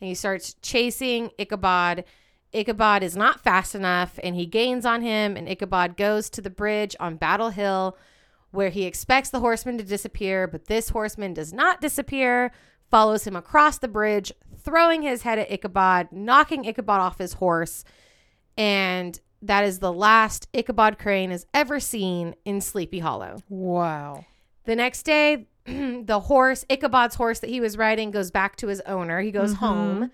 [0.00, 2.04] and he starts chasing Ichabod.
[2.52, 6.50] Ichabod is not fast enough, and he gains on him, and Ichabod goes to the
[6.50, 7.96] bridge on Battle Hill
[8.50, 12.50] where he expects the horseman to disappear, but this horseman does not disappear,
[12.90, 17.84] follows him across the bridge, throwing his head at Ichabod, knocking Ichabod off his horse,
[18.56, 23.36] and that is the last Ichabod Crane is ever seen in Sleepy Hollow.
[23.48, 24.24] Wow.
[24.64, 28.80] The next day, the horse, Ichabod's horse that he was riding, goes back to his
[28.82, 29.20] owner.
[29.20, 29.64] He goes mm-hmm.
[29.64, 30.10] home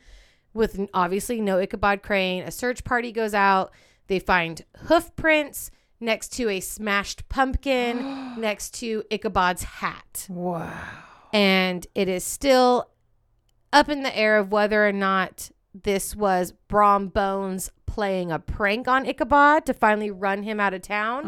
[0.52, 2.44] with obviously no Ichabod Crane.
[2.44, 3.72] A search party goes out.
[4.06, 5.70] They find hoof prints
[6.00, 10.26] next to a smashed pumpkin next to Ichabod's hat.
[10.28, 10.72] Wow.
[11.32, 12.90] And it is still
[13.72, 18.88] up in the air of whether or not this was Brom Bones playing a prank
[18.88, 21.22] on Ichabod to finally run him out of town.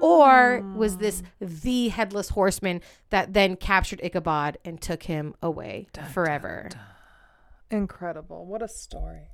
[0.00, 6.68] Or was this the headless horseman that then captured Ichabod and took him away forever?
[7.68, 8.46] Incredible.
[8.46, 9.30] What a story.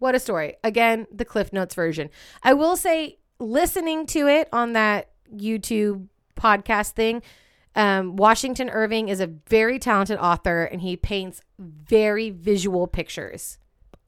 [0.00, 0.56] What a story.
[0.64, 2.10] Again, the Cliff Notes version.
[2.42, 7.22] I will say, listening to it on that YouTube podcast thing,
[7.76, 13.58] um, Washington Irving is a very talented author and he paints very visual pictures.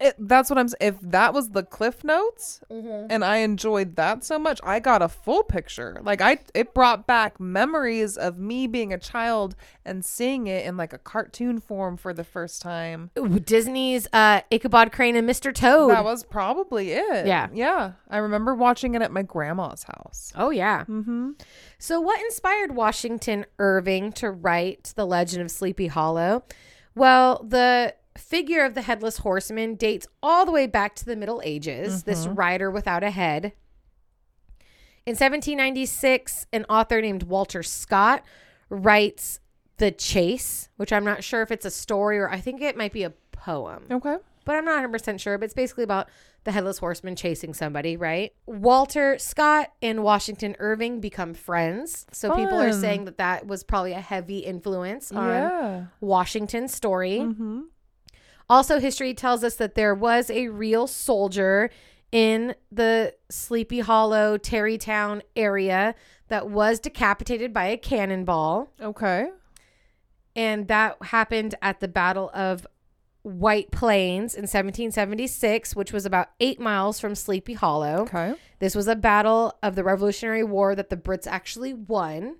[0.00, 0.68] It, that's what I'm.
[0.80, 5.08] If that was the Cliff Notes, and I enjoyed that so much, I got a
[5.08, 6.00] full picture.
[6.02, 10.76] Like I, it brought back memories of me being a child and seeing it in
[10.76, 13.10] like a cartoon form for the first time.
[13.18, 15.52] Ooh, Disney's uh, Ichabod Crane and Mr.
[15.52, 15.90] Toad.
[15.90, 17.26] That was probably it.
[17.26, 17.48] Yeah.
[17.52, 17.92] yeah.
[18.08, 20.32] I remember watching it at my grandma's house.
[20.36, 20.84] oh, yeah.
[20.84, 21.32] Mm-hmm.
[21.78, 26.44] So, what inspired Washington Irving to write The Legend of Sleepy Hollow?
[26.94, 31.40] Well, the figure of the headless horseman dates all the way back to the Middle
[31.44, 33.52] Ages, this rider without a head.
[35.06, 38.22] In 1796, an author named Walter Scott
[38.68, 39.40] writes
[39.78, 42.92] The Chase, which I'm not sure if it's a story or I think it might
[42.92, 44.16] be a poem Okay.
[44.44, 45.38] but I'm not 100% sure.
[45.38, 46.08] But it's basically about
[46.44, 48.32] the headless horseman chasing somebody, right?
[48.46, 52.06] Walter Scott and Washington Irving become friends.
[52.12, 55.84] So people are saying that that was probably a heavy influence on Yeah.
[56.00, 57.18] Washington's story.
[57.20, 57.60] Mm-hmm.
[58.50, 61.70] Also, history tells us that there was a real soldier
[62.10, 65.94] in the Sleepy Hollow, Tarrytown area
[66.28, 68.70] that was decapitated by a cannonball.
[68.80, 69.28] Okay.
[70.36, 72.66] and that happened at the Battle of
[73.22, 78.02] White Plains in 1776, which was about eight miles from Sleepy Hollow.
[78.02, 78.34] Okay.
[78.58, 82.36] This was a battle of the Revolutionary War that the Brits actually won.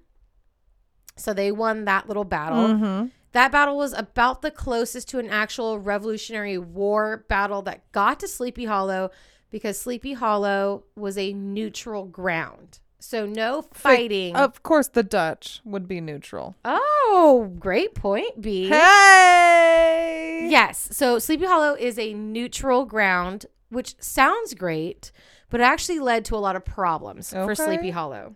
[1.16, 2.68] So they won that little battle.
[2.68, 3.06] Mm-hmm.
[3.32, 8.28] That battle was about the closest to an actual Revolutionary War battle that got to
[8.28, 9.10] Sleepy Hollow
[9.50, 12.80] because Sleepy Hollow was a neutral ground.
[13.00, 14.34] So no fighting.
[14.34, 16.56] Of course, the Dutch would be neutral.
[16.64, 18.68] oh, great point, B.
[18.68, 20.48] Hey.
[20.50, 20.88] Yes.
[20.92, 25.12] So Sleepy Hollow is a neutral ground, which sounds great,
[25.48, 28.34] but it actually led to a lot of problems for Sleepy Hollow.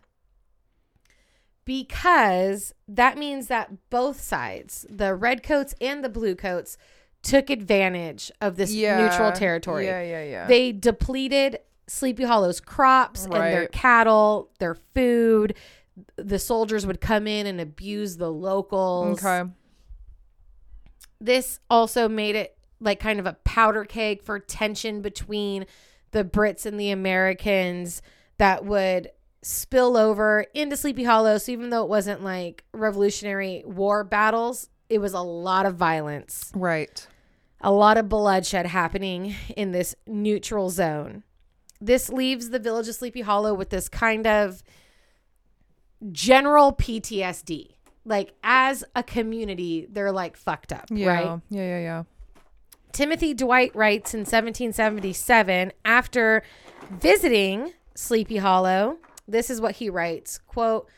[1.65, 6.77] Because that means that both sides, the redcoats and the bluecoats,
[7.23, 9.87] took advantage of this neutral territory.
[9.87, 10.47] Yeah, yeah, yeah.
[10.47, 15.55] They depleted Sleepy Hollow's crops and their cattle, their food.
[16.17, 19.49] The soldiers would come in and abuse the locals okay.
[21.21, 25.67] this also made it like kind of a powder keg for tension between
[26.13, 28.03] the Brits and the Americans
[28.39, 29.11] that would
[29.43, 31.37] spill over into Sleepy Hollow.
[31.39, 36.53] So even though it wasn't like Revolutionary War battles, it was a lot of violence,
[36.55, 37.07] Right.
[37.61, 41.23] a lot of bloodshed happening in this neutral zone.
[41.81, 44.63] This leaves the village of Sleepy Hollow with this kind of
[46.11, 47.71] general PTSD.
[48.05, 51.07] Like as a community, they're like fucked up, Yeah.
[51.09, 51.41] right?
[51.51, 52.03] Yeah, yeah, yeah.
[52.93, 56.43] Timothy Dwight writes in 1777 after
[56.91, 60.89] visiting Sleepy Hollow, this is what he writes, quote,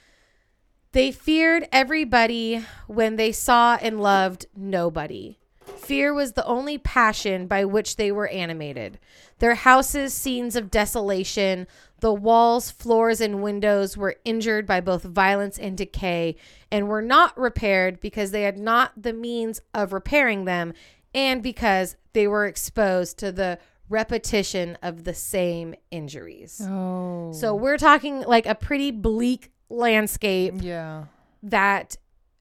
[0.92, 5.38] they feared everybody when they saw and loved nobody.
[5.64, 8.98] Fear was the only passion by which they were animated.
[9.38, 11.66] Their houses, scenes of desolation,
[12.00, 16.36] the walls, floors, and windows were injured by both violence and decay
[16.70, 20.74] and were not repaired because they had not the means of repairing them
[21.12, 23.58] and because they were exposed to the
[23.88, 26.60] repetition of the same injuries.
[26.64, 27.32] Oh.
[27.32, 31.04] So we're talking like a pretty bleak landscape yeah.
[31.42, 31.96] that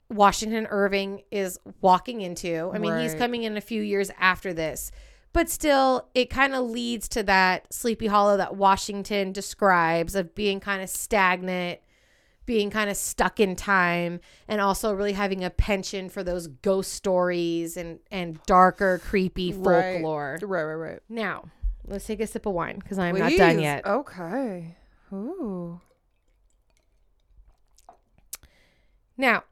[0.09, 2.71] Washington Irving is walking into.
[2.73, 4.91] I mean, he's coming in a few years after this,
[5.33, 10.59] but still, it kind of leads to that Sleepy Hollow that Washington describes of being
[10.59, 11.79] kind of stagnant,
[12.45, 16.93] being kind of stuck in time, and also really having a penchant for those ghost
[16.93, 20.37] stories and and darker, creepy folklore.
[20.41, 20.99] Right, right, right.
[21.09, 21.45] Now,
[21.85, 23.85] let's take a sip of wine because I'm not done yet.
[23.85, 24.75] Okay.
[25.11, 25.79] Ooh.
[29.15, 29.43] Now,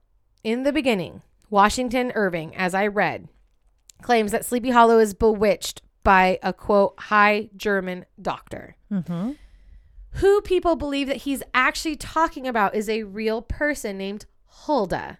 [0.43, 3.27] in the beginning, Washington Irving, as I read,
[4.01, 8.75] claims that Sleepy Hollow is bewitched by a quote high German doctor.
[8.91, 9.33] Mm-hmm.
[10.15, 15.19] Who people believe that he's actually talking about is a real person named Hulda,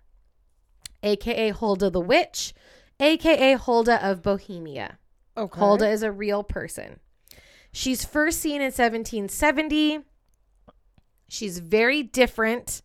[1.01, 2.53] aka Hulda the Witch,
[2.99, 4.97] aka Hulda of Bohemia.
[5.37, 5.59] Okay.
[5.59, 6.99] Hulda is a real person.
[7.71, 10.01] She's first seen in 1770.
[11.29, 12.81] She's very different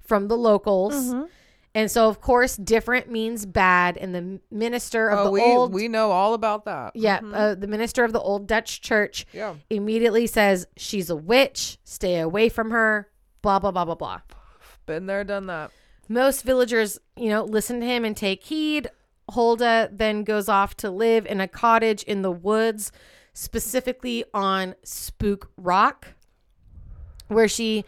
[0.00, 0.94] from the locals.
[0.94, 1.28] Mhm.
[1.74, 3.96] And so, of course, different means bad.
[3.96, 6.92] And the minister of Oh, the we old, we know all about that.
[6.96, 7.32] yeah, Mhm.
[7.34, 9.54] uh, the minister of the old Dutch church yeah.
[9.70, 11.78] immediately says she's a witch.
[11.84, 13.08] Stay away from her.
[13.42, 14.20] Blah blah blah blah blah.
[14.86, 15.70] Been there, done that.
[16.08, 18.88] Most villagers, you know, listen to him and take heed.
[19.30, 22.90] Hulda then goes off to live in a cottage in the woods,
[23.32, 26.08] specifically on Spook Rock,
[27.28, 27.84] where she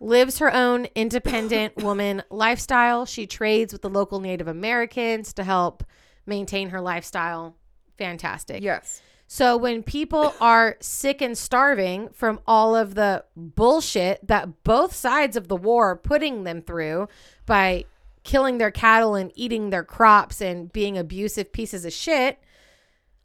[0.00, 3.06] lives her own independent woman lifestyle.
[3.06, 5.84] She trades with the local Native Americans to help
[6.26, 7.56] maintain her lifestyle.
[7.96, 8.62] Fantastic.
[8.62, 9.02] Yes.
[9.26, 15.36] So when people are sick and starving from all of the bullshit that both sides
[15.36, 17.08] of the war are putting them through
[17.46, 17.84] by
[18.24, 22.38] killing their cattle and eating their crops and being abusive pieces of shit,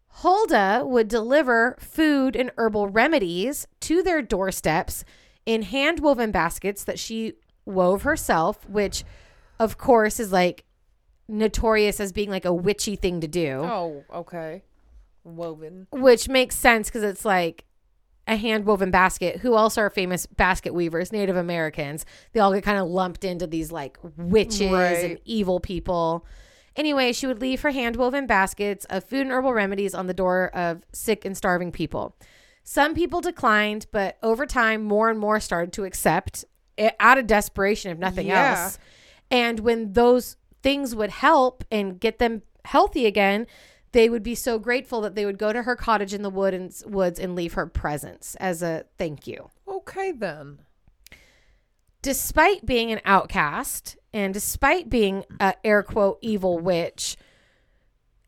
[0.08, 5.04] Hulda would deliver food and herbal remedies to their doorsteps
[5.46, 7.34] in hand woven baskets that she
[7.66, 9.04] wove herself, which
[9.60, 10.66] of course is like
[11.28, 14.64] notorious as being like a witchy thing to do Oh, okay.
[15.24, 15.88] Woven.
[15.92, 17.64] which makes sense because it's like
[18.28, 19.38] a hand woven basket.
[19.40, 21.12] Who else are famous basket weavers?
[21.12, 22.06] Native Americans.
[22.34, 24.62] They all get kind of lumped into these like witches
[25.04, 26.26] and evil people.
[26.76, 30.14] Anyway, she would leave her hand woven baskets of food and herbal remedies on the
[30.14, 32.16] door of sick and starving people.
[32.64, 36.46] Some people declined, but over time, more and more started to accept
[36.78, 38.64] it out of desperation, if nothing Yeah.
[38.64, 38.80] else.
[39.30, 43.48] And when those things would help and get them healthy again,
[43.92, 46.54] they would be so grateful that they would go to her cottage in the wood
[46.54, 49.50] and, woods and leave her presents as a thank you.
[49.68, 50.60] Okay then.
[52.02, 57.18] Despite being an outcast and despite being a air quote evil witch,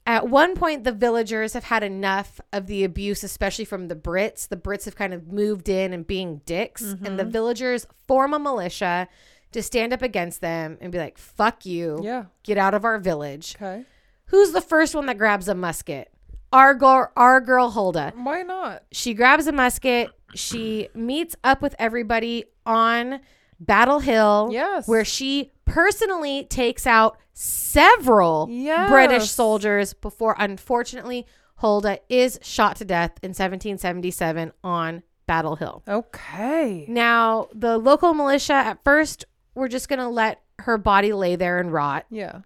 [0.06, 4.48] at one point the villagers have had enough of the abuse, especially from the Brits.
[4.48, 7.32] The Brits have kind of moved in and being dicks, and the mm-hmm.
[7.32, 9.08] villagers form a militia
[9.52, 12.26] to stand up against them and be like, "Fuck you, Yeah.
[12.44, 13.86] get out of our village." Okay.
[14.28, 16.12] Who's the first one that grabs a musket?
[16.52, 18.14] Our girl, our girl Hulda.
[18.16, 18.84] Why not?
[18.92, 20.12] She grabs a musket.
[20.36, 23.22] She meets up with everybody on
[23.60, 24.50] Battle Hill.
[24.52, 24.88] Yes.
[24.88, 28.90] Where she personally takes out several Yes.
[28.90, 31.26] British soldiers before, unfortunately,
[31.58, 35.84] Hulda is shot to death in 1777 on Battle Hill.
[35.88, 36.86] Okay.
[36.88, 39.26] Now, the local militia at first
[39.56, 42.06] were just going to let her body lay there and rot.
[42.10, 42.42] Yeah.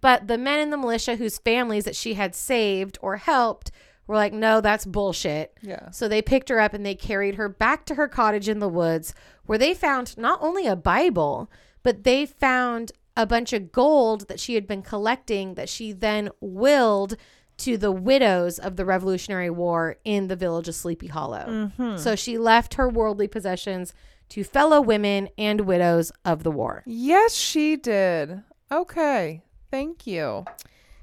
[0.00, 3.70] But the men in the militia whose families that she had saved or helped
[4.06, 5.56] were like, no, that's bullshit.
[5.62, 5.90] Yeah.
[5.90, 8.68] So they picked her up and they carried her back to her cottage in the
[8.68, 9.14] woods
[9.46, 11.50] where they found not only a Bible,
[11.82, 16.30] but they found a bunch of gold that she had been collecting that she then
[16.40, 17.16] willed
[17.58, 21.70] to the widows of the Revolutionary War in the village of Sleepy Hollow.
[21.76, 21.96] Hmm.
[21.96, 23.94] So she left her worldly possessions
[24.30, 26.82] to fellow women and widows of the war.
[26.86, 28.42] Yes, she did.
[28.70, 29.42] Okay.
[29.70, 30.44] Thank you.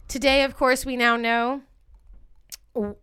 [0.08, 1.62] Today, of course, we now know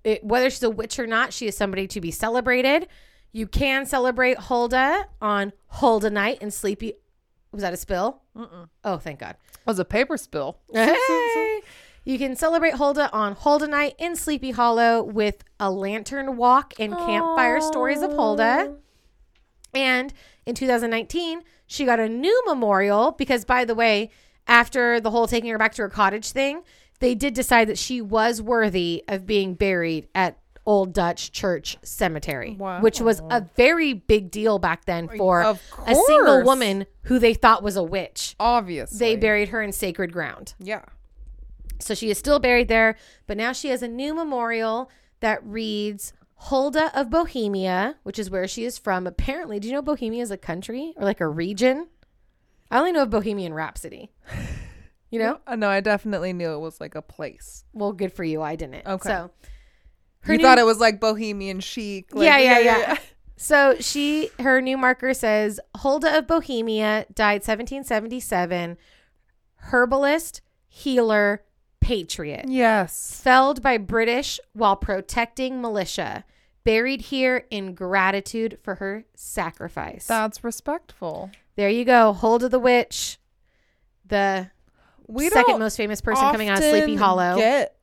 [0.04, 2.88] it, whether she's a witch or not, she is somebody to be celebrated.
[3.32, 6.94] You can celebrate Hulda on Hulda night and Sleepy.
[7.52, 8.22] Was that a spill?
[8.84, 9.36] Oh, thank God.
[9.52, 10.58] It was a paper spill.
[10.74, 11.60] Hey!
[12.04, 16.96] You can celebrate Hulda on Hulda night in Sleepy Hollow with a lantern walk and
[16.96, 18.76] campfire stories of Hulda.
[19.74, 20.12] And
[20.46, 24.10] in 2019, she got a new memorial because, by the way,
[24.46, 26.62] after the whole taking her back to her cottage thing,
[27.00, 32.54] they did decide that she was worthy of being buried at Old Dutch Church Cemetery,
[32.58, 32.80] Wow.
[32.80, 37.62] which was a very big deal back then for a single woman who they thought
[37.62, 38.36] was a witch.
[38.38, 38.98] Obviously.
[38.98, 40.54] They buried her in sacred ground.
[40.58, 40.82] Yeah.
[41.80, 42.96] So she is still buried there,
[43.26, 44.90] but now she has a new memorial
[45.20, 49.06] that reads Hulda of Bohemia, which is where she is from.
[49.06, 51.88] Apparently, do you know Bohemia is a country or like a region?
[52.70, 54.10] I only know of Bohemian Rhapsody.
[55.10, 55.40] You know?
[55.46, 57.64] Uh, No, I definitely knew it was like a place.
[57.72, 58.42] Well, good for you.
[58.42, 58.86] I didn't.
[58.86, 59.08] Okay.
[59.08, 59.30] So
[60.26, 62.14] you new- thought it was like bohemian chic.
[62.14, 62.96] Like, yeah, yeah, yeah.
[63.36, 68.76] So she, her new marker says Hulda of Bohemia died 1777,
[69.56, 71.42] herbalist, healer,
[71.80, 73.20] patriot, Yes.
[73.22, 76.24] felled by British while protecting militia,
[76.64, 80.06] buried here in gratitude for her sacrifice.
[80.06, 81.30] That's respectful.
[81.56, 83.18] there you go, Hulda the witch,
[84.04, 84.50] the
[85.10, 87.36] We second most famous person coming out of Sleepy Hollow.
[87.36, 87.76] Get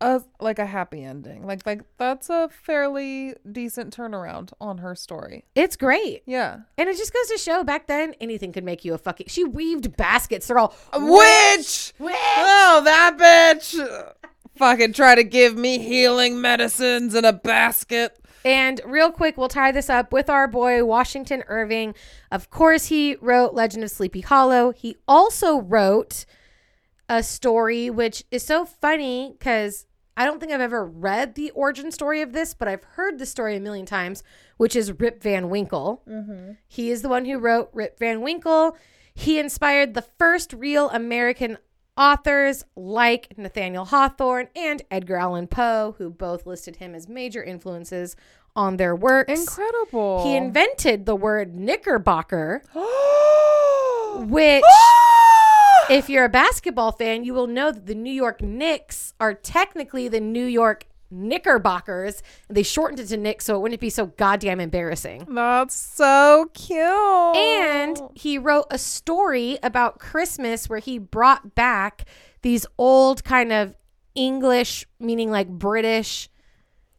[0.00, 1.46] a like a happy ending.
[1.46, 5.44] Like like that's a fairly decent turnaround on her story.
[5.54, 6.22] it's great.
[6.26, 6.60] Yeah.
[6.76, 9.26] And it just goes to show back then anything could make you a fucking.
[9.28, 10.46] She weaved baskets.
[10.46, 11.94] They're all uh, Witch!
[11.98, 12.14] Witch!
[12.36, 14.12] Oh, that bitch!
[14.56, 18.18] Fucking try to give me healing medicines in a basket.
[18.44, 21.94] And real quick, we'll tie this up with our boy Washington Irving.
[22.30, 24.70] Of course, he wrote Legend of Sleepy Hollow.
[24.72, 26.26] He also wrote
[27.08, 29.86] a story which is so funny because
[30.16, 33.26] I don't think I've ever read the origin story of this, but I've heard the
[33.26, 34.22] story a million times,
[34.56, 36.02] which is Rip Van Winkle.
[36.08, 36.52] Mm-hmm.
[36.68, 38.76] He is the one who wrote Rip Van Winkle.
[39.14, 41.58] He inspired the first real American
[41.96, 48.16] authors like Nathaniel Hawthorne and Edgar Allan Poe, who both listed him as major influences
[48.56, 49.40] on their works.
[49.40, 50.24] Incredible.
[50.24, 52.62] He invented the word knickerbocker,
[54.26, 55.43] which, ah!
[55.90, 60.08] If you're a basketball fan, you will know that the New York Knicks are technically
[60.08, 62.22] the New York Knickerbockers.
[62.48, 65.26] They shortened it to Knicks so it wouldn't be so goddamn embarrassing.
[65.30, 66.78] That's so cute.
[67.36, 72.04] And he wrote a story about Christmas where he brought back
[72.42, 73.74] these old kind of
[74.14, 76.28] English, meaning like British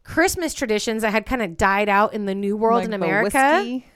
[0.02, 3.58] Christmas traditions that had kind of died out in the New World Like in America.
[3.62, 3.86] whiskey.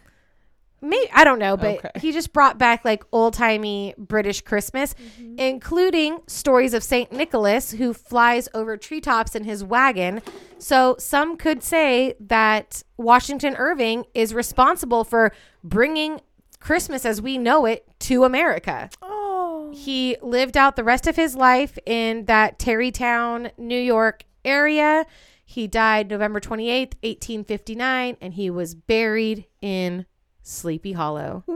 [0.83, 1.91] Maybe I don't know, but Okay.
[2.01, 5.39] he just brought back like old timey British Christmas, Mm-hmm.
[5.39, 10.23] including stories of Saint Nicholas who flies over treetops in his wagon.
[10.59, 15.33] So some could say that Washington Irving is responsible for
[15.65, 16.21] bringing
[16.61, 18.91] Christmas as we know it to America.
[19.03, 19.71] Oh.
[19.75, 25.07] He lived out the rest of his life in that Tarrytown, New York area.
[25.45, 30.07] He died November 28th, 1859, and he was buried in
[30.43, 31.55] Sleepy Hollow, New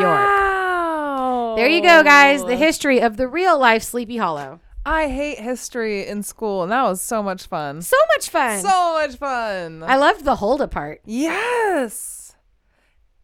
[0.00, 1.56] York.
[1.56, 2.44] There you go, guys.
[2.44, 4.60] The history of the real life Sleepy Hollow.
[4.84, 7.82] I hate history in school, and that was so much fun.
[7.82, 8.60] So much fun.
[8.60, 9.82] So much fun.
[9.82, 11.00] I loved the Hulda part.
[11.04, 12.34] yes.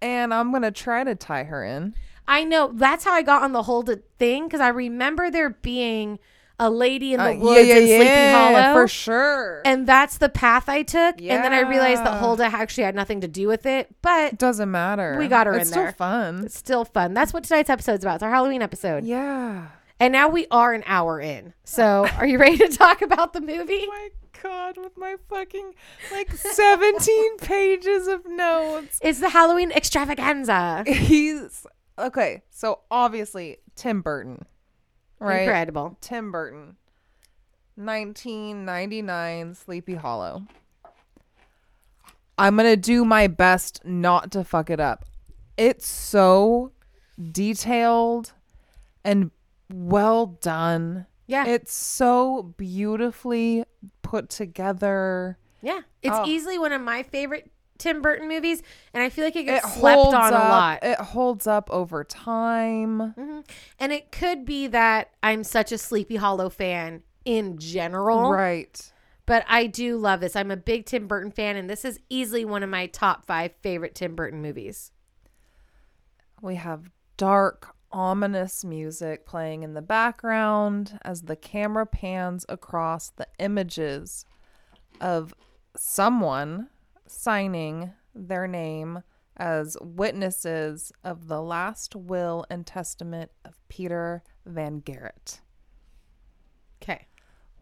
[0.01, 1.95] And I'm going to try to tie her in.
[2.27, 6.19] I know that's how I got on the Hulda thing because I remember there being
[6.59, 8.73] a lady in the Uh, woods in Sleepy Hollow.
[8.75, 9.63] For sure.
[9.65, 11.21] And that's the path I took.
[11.21, 12.19] And then I realized that Yeah.
[12.21, 13.89] Hulda actually had nothing to do with it.
[14.03, 15.17] But it doesn't matter.
[15.19, 16.45] We got her it's in still fun.
[16.45, 17.15] it's still fun.
[17.15, 18.17] That's what tonight's episode's about.
[18.17, 19.05] It's our Halloween episode.
[19.05, 19.67] Yeah.
[19.99, 21.55] And now we are an hour in.
[21.65, 23.83] So are you ready to talk about the movie?
[23.85, 24.09] Oh my
[24.43, 25.75] god, with my fucking
[26.13, 28.99] like 17 pages of notes.
[29.03, 30.83] It's the Halloween extravaganza.
[30.87, 31.67] He's
[31.99, 32.43] okay.
[32.51, 34.45] So obviously Tim Burton,
[35.23, 35.43] right?
[35.43, 35.97] Incredible.
[36.01, 36.77] Tim Burton,
[37.77, 40.43] 1999, Sleepy Hollow.
[42.39, 45.05] I'm gonna do my best not to fuck it up.
[45.57, 46.73] It's so
[47.31, 48.33] detailed
[49.05, 49.31] and
[49.73, 51.07] well done.
[51.27, 51.47] Yeah.
[51.47, 53.65] It's so beautifully
[54.03, 55.39] put together.
[55.61, 55.83] yeah.
[56.03, 56.25] It's Oh.
[56.27, 57.52] easily one of my favorite
[57.83, 58.63] Tim Burton movies.
[58.95, 60.45] And I feel like it It gets slept holds on up.
[60.45, 60.79] a lot.
[60.85, 63.13] It holds up over time.
[63.15, 63.47] Mhm.
[63.79, 68.31] And it could be that I'm such a Sleepy Hollow fan in general.
[68.33, 68.93] Right.
[69.27, 70.35] But I do love this.
[70.37, 73.53] I'm a big Tim Burton fan, and this is easily one of my top five
[73.63, 74.91] favorite Tim Burton movies.
[76.41, 83.29] We have dark, ominous music playing in the background as the camera pans across the
[83.39, 84.25] images
[85.01, 85.35] of
[85.77, 86.69] someone
[87.13, 89.03] signing their name
[89.37, 95.41] as witnesses of the last will and testament of Peter Van Garrett.
[96.83, 97.07] Okay.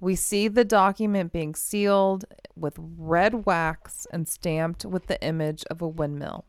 [0.01, 2.25] We see the document being sealed
[2.57, 6.47] with red wax and stamped with the image of a windmill.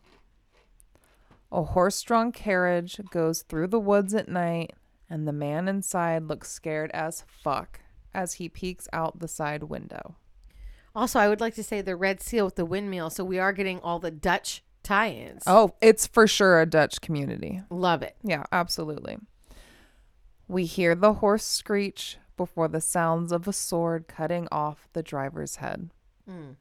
[1.51, 4.71] A horse drawn carriage goes through the woods at night,
[5.09, 7.81] and the man inside looks scared as fuck
[8.13, 10.15] as he peeks out the side window.
[10.95, 13.09] Also, I would like to say the red seal with the windmill.
[13.09, 15.43] So we are getting all the Dutch tie ins.
[15.47, 17.61] Oh, it's for sure a Dutch community.
[17.69, 18.15] Love it.
[18.23, 19.17] Yeah, absolutely.
[20.47, 25.57] We hear the horse screech before the sounds of a sword cutting off the driver's
[25.57, 25.91] head.
[26.29, 26.55] Mm.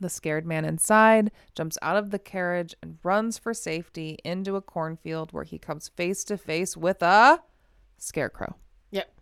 [0.00, 4.60] The scared man inside jumps out of the carriage and runs for safety into a
[4.60, 7.40] cornfield where he comes face to face with a
[7.96, 8.56] scarecrow.
[8.90, 9.12] Yep.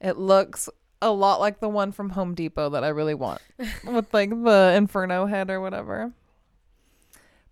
[0.00, 0.68] It looks
[1.02, 3.40] a lot like the one from Home Depot that I really want
[3.84, 6.12] with like the inferno head or whatever.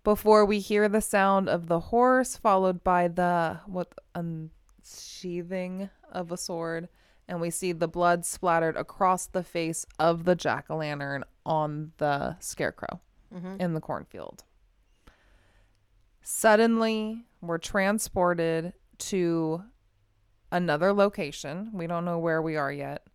[0.03, 6.37] Before we hear the sound of the horse, followed by the what unsheathing of a
[6.37, 6.89] sword,
[7.27, 11.91] and we see the blood splattered across the face of the jack o' lantern on
[11.97, 13.01] the scarecrow
[13.33, 13.57] mm-hmm.
[13.59, 14.43] in the cornfield.
[16.21, 19.63] Suddenly, we're transported to
[20.51, 21.71] another location.
[21.73, 23.05] We don't know where we are yet.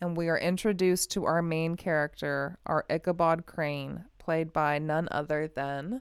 [0.00, 5.46] And we are introduced to our main character, our Ichabod Crane, played by none other
[5.48, 6.00] than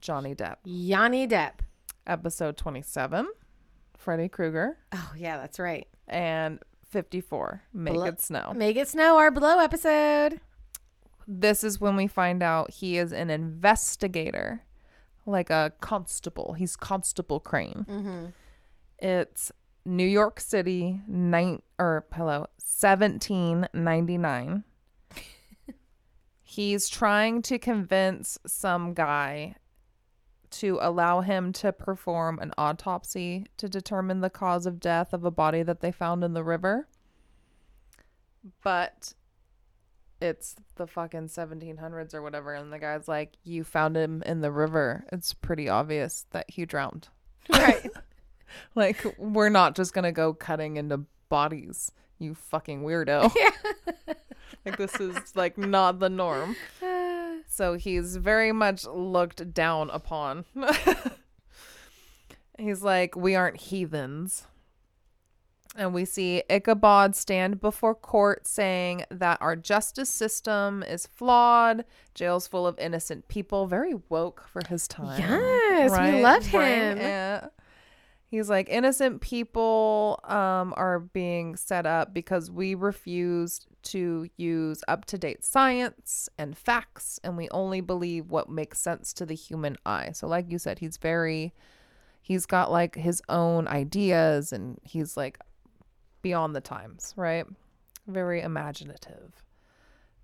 [0.00, 0.56] Johnny Depp.
[0.64, 1.54] Yanni Depp.
[2.06, 3.28] Episode 27,
[3.96, 5.86] Freddy Krueger, Oh yeah, that's right.
[6.08, 6.58] and
[6.88, 8.52] 54, Make It Snow.
[8.56, 9.16] Make it snow.
[9.18, 10.40] Our blow episode.
[11.28, 14.62] This is when we find out he is an investigator,
[15.24, 16.54] like a constable.
[16.54, 17.86] He's Constable Crane.
[17.88, 18.24] Mm-hmm.
[18.98, 19.52] It's
[19.90, 24.62] New York City, nine or hello, seventeen ninety nine.
[26.44, 29.56] He's trying to convince some guy
[30.50, 35.30] to allow him to perform an autopsy to determine the cause of death of a
[35.32, 36.86] body that they found in the river.
[38.62, 39.14] But
[40.20, 44.52] it's the fucking 1700s or whatever and the guy's like you found him in the
[44.52, 47.08] river it's pretty obvious that he drowned
[47.48, 47.90] Right.
[48.74, 53.34] like we're not just gonna go cutting into bodies you fucking weirdo.
[54.66, 56.56] Like this is like not the norm.
[57.52, 60.44] So he's very much looked down upon.
[62.58, 64.46] He's like we aren't heathens.
[65.74, 71.84] And we see Ichabod stand before court saying that our justice system is flawed,
[72.14, 75.20] jail's full of innocent people, very woke for his time.
[75.20, 76.98] Yes, we love him.
[76.98, 77.48] Yeah.
[78.30, 85.42] He's like innocent people um, are being set up because we refused to use up-to-date
[85.44, 90.10] science and facts and we only believe what makes sense to the human eye.
[90.12, 91.52] So like you said, he's very
[92.22, 95.40] he's got like his own ideas and he's like
[96.22, 97.46] beyond the times, right?
[98.06, 99.42] Very imaginative.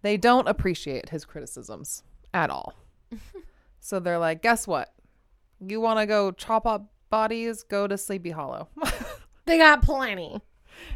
[0.02, 2.74] They don't appreciate his criticisms at all.
[3.80, 4.94] so they're like, guess what?
[5.58, 7.62] You want to go chop up bodies?
[7.62, 8.68] Go to Sleepy Hollow,
[9.46, 10.40] They got plenty.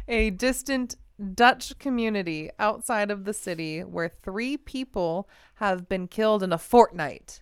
[0.07, 0.95] a distant
[1.35, 7.41] Dutch community outside of the city where three people have been killed in a fortnight.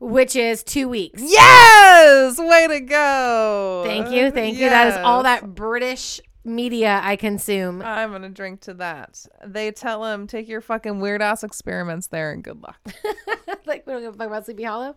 [0.00, 1.22] Which is two weeks.
[1.24, 2.36] Yes!
[2.38, 3.84] Way to go.
[3.86, 4.32] Thank you.
[4.32, 4.68] Thank you.
[4.68, 7.82] That is all that British media I consume.
[7.82, 9.24] I'm gonna drink to that.
[9.46, 12.80] They tell him, take your fucking weird ass experiments there and good luck.
[13.64, 14.96] like, we're going to talk about Sleepy Hollow.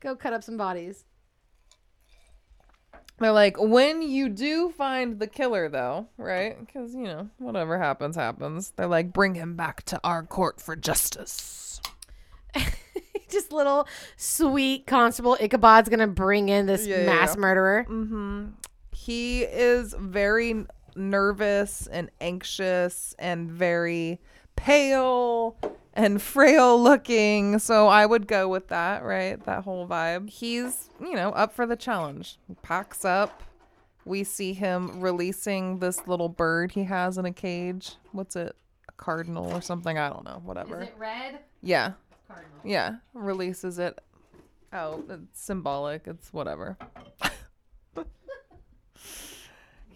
[0.00, 1.04] Go cut up some bodies.
[3.18, 6.58] They're like, when you do find the killer, though, right?
[6.58, 8.72] Because, you know, whatever happens, happens.
[8.76, 11.80] They're like, bring him back to our court for justice.
[13.30, 17.40] Just little sweet constable Ichabod's going to bring in this Yeah, yeah, mass yeah.
[17.40, 17.86] murderer.
[17.88, 18.46] Mm-hmm.
[18.92, 20.64] He is very
[20.94, 24.20] nervous and anxious and very
[24.56, 25.56] pale
[25.96, 27.58] and frail looking.
[27.58, 29.42] So I would go with that, right?
[29.44, 30.30] That whole vibe.
[30.30, 32.38] He's, you know, up for the challenge.
[32.46, 33.42] He packs up.
[34.04, 37.96] We see him releasing this little bird he has in a cage.
[38.12, 38.54] What's it?
[38.88, 39.98] A cardinal or something?
[39.98, 40.40] I don't know.
[40.44, 40.82] Whatever.
[40.82, 41.40] Is it red?
[41.60, 41.92] Yeah.
[42.28, 42.60] Cardinal.
[42.62, 42.96] Yeah.
[43.14, 43.98] Releases it
[44.72, 46.06] Oh, It's symbolic.
[46.06, 46.76] It's whatever.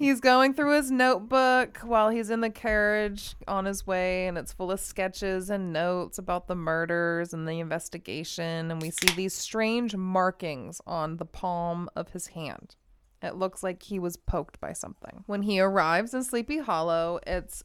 [0.00, 4.50] He's going through his notebook while he's in the carriage on his way, and it's
[4.50, 8.70] full of sketches and notes about the murders and the investigation.
[8.70, 12.76] And we see these strange markings on the palm of his hand.
[13.20, 15.22] It looks like he was poked by something.
[15.26, 17.62] When he arrives in Sleepy Hollow, it's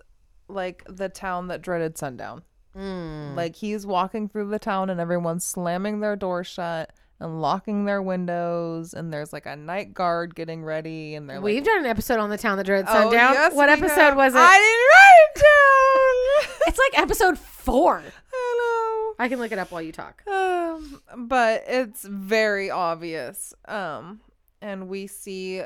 [0.50, 2.44] like the town that dreaded sundown.
[2.74, 3.34] Hmm.
[3.38, 8.02] Like he's walking through the town and everyone's slamming their door shut and locking their
[8.02, 12.20] windows and there's like a night guard getting ready and they're We've done an episode
[12.20, 13.34] on the town that dreaded "Oh, sundown.
[13.34, 14.18] yes, what episode have.
[14.18, 14.40] was it?
[14.40, 16.58] I didn't write it down.
[16.68, 18.04] it's like episode four.
[18.32, 19.16] Hello.
[19.18, 20.28] I can look it up while you talk.
[20.28, 23.54] Um, but it's very obvious.
[23.66, 24.20] Um,
[24.62, 25.64] and we see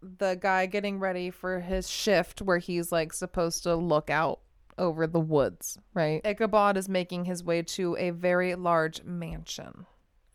[0.00, 4.40] the guy getting ready for his shift where he's like supposed to look out
[4.78, 6.22] over the woods, right?
[6.24, 9.84] Ichabod is making his way to a very large mansion.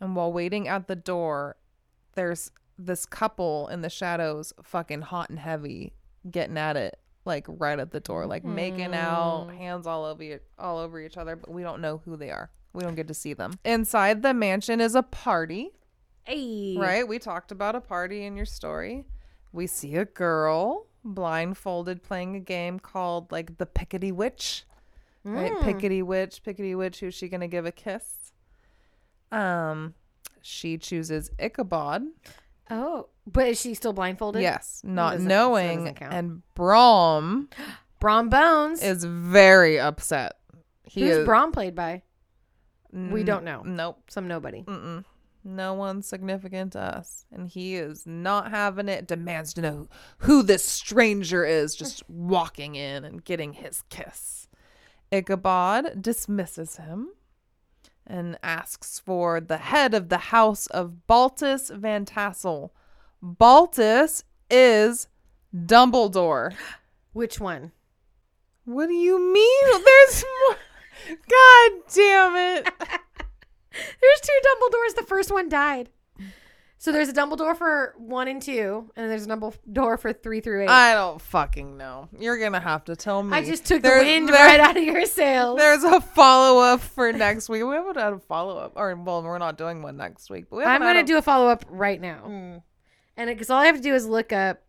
[0.03, 1.55] And while waiting at the door,
[2.15, 5.93] there's this couple in the shadows, fucking hot and heavy,
[6.29, 10.39] getting at it like right at the door, like making out, hands all over e-
[10.59, 12.49] all over each other, but we don't know who they are.
[12.73, 13.53] We don't get to see them.
[13.63, 15.71] Inside the mansion is a party,
[16.25, 16.75] Hey.
[16.77, 17.07] right?
[17.07, 19.05] We talked about a party in your story.
[19.53, 24.65] we see a girl blindfolded playing a game called like the Pickety Witch.
[25.23, 25.51] Right?
[25.53, 25.61] Mm.
[25.63, 28.22] Pickety Witch, Pickety Witch, who's she gonna give a kiss?
[29.33, 29.93] Um
[30.41, 32.03] she chooses Ichabod.
[32.69, 34.41] Oh, but is she still blindfolded?
[34.41, 35.77] Yes, not doesn't- so knowing.
[35.79, 36.13] doesn't count.
[36.13, 37.49] And Brom
[37.99, 38.81] Brom Bones.
[38.83, 40.33] is very upset.
[40.83, 42.03] He Who's is, Brom played by?
[42.91, 43.63] We don't know.
[43.63, 44.03] Nope.
[44.11, 44.61] Some nobody.
[44.63, 45.03] Mm-mm.
[45.43, 47.25] No one significant to us.
[47.31, 49.87] And he is not having it, demands to know
[50.19, 54.47] who this stranger is, just walking in and getting his kiss.
[55.11, 57.09] Ichabod dismisses him
[58.05, 62.71] and asks for the head of the house of Baltus Van Tassel.
[63.21, 65.07] Baltus is
[65.55, 66.53] Dumbledore.
[67.13, 67.71] Which one?
[68.65, 69.83] What do you mean?
[69.83, 70.57] There's more.
[71.29, 72.69] God damn it.
[73.71, 74.95] There's two Dumbledores.
[74.95, 75.89] The first one died.
[76.83, 80.63] So there's a Dumbledore for one and two, and there's a Dumbledore for three through
[80.63, 80.69] eight.
[80.69, 82.09] I, don't fucking know.
[82.19, 83.37] You're gonna have to tell me.
[83.37, 85.57] I just took There- the wind there- right out of your sails.
[85.57, 87.63] There's a follow up for next week.
[87.63, 90.47] We haven't had a follow up, or well, we're not doing one next week.
[90.49, 92.61] But we I'm gonna a- do a follow up right now, Mm.
[93.15, 94.59] and because all I have to do is look up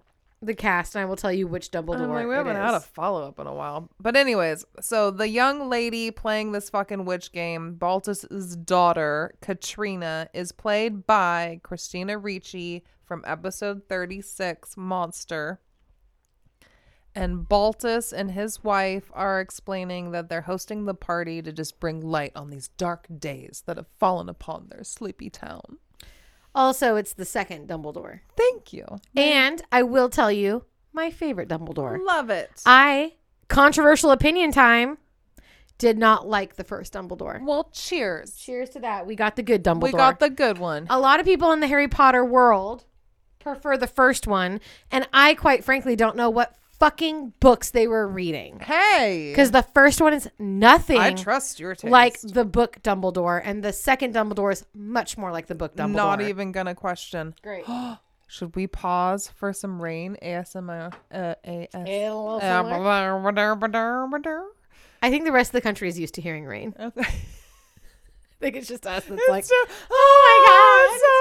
[0.46, 2.00] the cast, and I will tell you which Dumbledore.
[2.00, 3.90] I'm like, we haven't had a follow up in a while.
[4.00, 10.52] But anyways, so the young lady playing this fucking witch game, Baltus's daughter, Katrina, is
[10.52, 15.60] played by Christina Ricci from episode 36, Monster.
[17.14, 22.00] And Baltus and his wife are explaining that they're hosting the party to just bring
[22.00, 25.78] light on these dark days that have fallen upon their sleepy town.
[26.54, 28.86] Also, it's the second Dumbledore, Thank you.
[29.16, 31.98] and I will tell you my favorite Dumbledore.
[32.04, 32.62] Love it.
[32.64, 33.14] I
[33.48, 34.98] controversial opinion time.
[35.76, 37.44] Did not like the first Dumbledore.
[37.44, 38.36] well, cheers.
[38.36, 39.06] Cheers to that.
[39.06, 39.82] We got the good Dumbledore.
[39.82, 40.86] We got the good one.
[40.88, 42.84] a lot of people in the Harry Potter world
[43.40, 44.60] prefer the first one,
[44.92, 46.54] and I quite frankly don't know what
[46.84, 49.30] fucking books they were reading Hey.
[49.30, 51.90] because the first one is nothing I trust your taste.
[51.90, 55.94] like the book Dumbledore, and the second Dumbledore is much more like the book Dumbledore.
[55.94, 57.34] Not even gonna question.
[57.42, 57.64] great.
[58.26, 60.18] Should we pause for some rain?
[60.22, 60.92] ASMR.
[61.10, 61.68] Uh, AS.
[65.02, 66.74] I think the rest of the country is used to hearing rain.
[66.96, 67.02] I
[68.40, 69.54] think it's just us that's like just-
[69.90, 71.12] Oh my it's God, so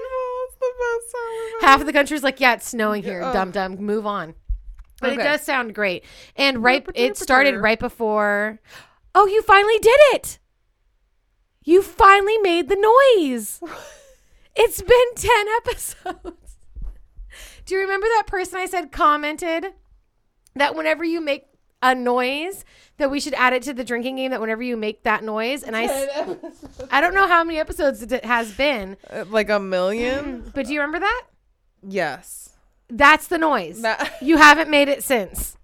[0.00, 0.30] beautiful.
[0.46, 3.20] It's the best half of the country's like, yeah, it's snowing here.
[3.20, 3.32] Yeah.
[3.32, 4.34] Dum dum, move on.
[5.00, 6.04] But it does sound great.
[6.36, 8.60] And right, it started right before.
[9.14, 10.38] Oh, you finally did it!
[11.62, 12.76] You finally made the
[13.16, 13.60] noise.
[14.56, 16.56] it's been ten episodes.
[17.66, 19.66] Do you remember that person I said commented
[20.54, 21.46] that whenever you make
[21.82, 22.64] a noise,
[22.98, 24.30] that we should add it to the drinking game?
[24.30, 25.84] That whenever you make that noise, and I
[26.90, 30.50] I don't know how many episodes it has been, Uh, like a million?
[30.54, 31.22] but do you remember that?
[31.86, 32.50] yes.
[32.88, 33.82] That's the noise.
[33.82, 35.56] That- you haven't made it since.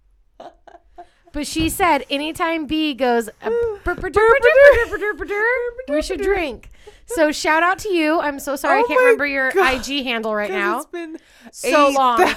[1.32, 3.30] But she said, anytime B goes,
[5.88, 6.70] we should drink.
[7.06, 8.18] So shout out to you.
[8.20, 10.78] I'm so sorry oh I can't remember your God, IG handle right now.
[10.78, 11.18] It's been
[11.52, 12.34] so 8, long.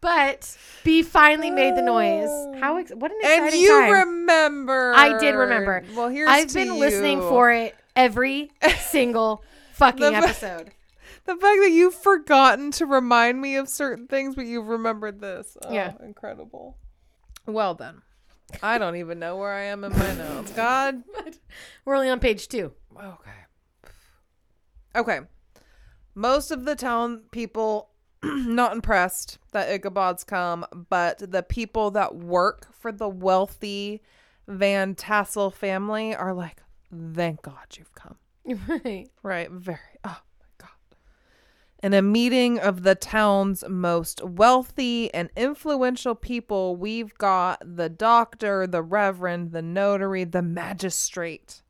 [0.00, 2.28] but B finally made the noise.
[2.60, 3.90] How ex- what an exciting And you time.
[3.92, 4.92] remember.
[4.96, 5.84] I did remember.
[5.96, 6.74] Well, here's I've been you.
[6.74, 8.50] listening for it every
[8.80, 9.42] single
[9.74, 10.70] fucking episode.
[11.28, 15.58] The fact that you've forgotten to remind me of certain things, but you've remembered this.
[15.62, 15.92] Oh, Yeah.
[16.02, 16.78] Incredible.
[17.44, 18.00] Well, then.
[18.62, 20.52] I don't even know where I am in my notes.
[20.52, 21.02] God.
[21.84, 22.72] We're only on page two.
[22.96, 23.30] Okay.
[24.96, 25.20] Okay.
[26.14, 27.90] Most of the town people
[28.22, 34.02] not impressed that Ichabod's come, but the people that work for the wealthy
[34.46, 36.62] Van Tassel family are like,
[37.12, 38.16] thank God you've come.
[38.66, 39.10] Right.
[39.22, 39.50] Right.
[39.50, 39.78] Very.
[40.04, 40.16] Oh.
[41.80, 48.66] In a meeting of the town's most wealthy and influential people, we've got the doctor,
[48.66, 51.62] the reverend, the notary, the magistrate,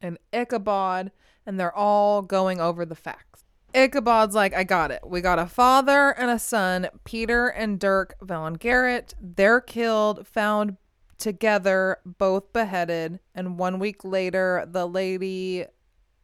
[0.00, 1.10] and Ichabod,
[1.44, 3.42] and they're all going over the facts.
[3.74, 5.00] Ichabod's like, I got it.
[5.04, 9.14] We got a father and a son, Peter and Dirk Van Garrett.
[9.20, 10.76] They're killed, found
[11.18, 13.18] together, both beheaded.
[13.34, 15.66] And one week later, the lady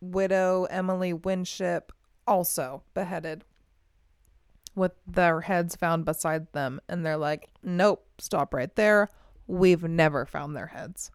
[0.00, 1.92] widow Emily Winship
[2.28, 3.44] also beheaded
[4.74, 6.80] with their heads found beside them.
[6.88, 9.08] And they're like, nope, stop right there.
[9.46, 11.10] We've never found their heads.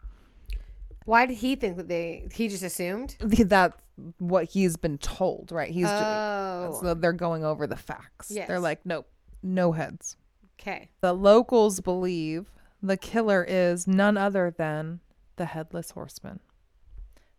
[1.06, 2.26] Why did he think that they?
[2.34, 3.16] He just assumed.
[3.20, 3.76] That's
[4.18, 5.70] what he's been told, right?
[5.70, 6.78] He's Oh.
[6.82, 8.30] so they're going over the facts.
[8.30, 8.48] Yes.
[8.48, 9.06] They're like, nope,
[9.42, 10.16] no heads.
[10.58, 10.88] Okay.
[11.00, 12.50] The locals believe
[12.82, 15.00] the killer is none other than
[15.36, 16.40] the headless horseman.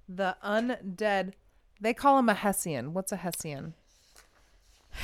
[0.07, 1.33] The undead,
[1.81, 2.93] they call him a Hessian.
[2.93, 3.73] What's a Hessian?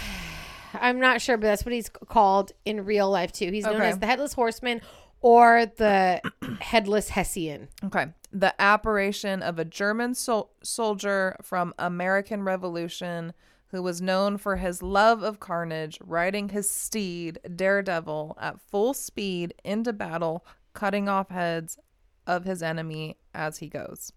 [0.74, 3.51] I'm not sure, but that's what he's called in real life too.
[3.51, 3.89] He's known Okay.
[3.89, 4.82] as the headless horseman
[5.19, 6.22] or the
[6.61, 7.67] headless Hessian.
[7.84, 8.07] Okay.
[8.32, 13.34] The apparition of a German sol- soldier from American Revolution
[13.67, 19.53] who was known for his love of carnage, riding his steed, Daredevil, at full speed
[19.63, 21.78] into battle, cutting off heads
[22.28, 24.11] of his enemy as he goes.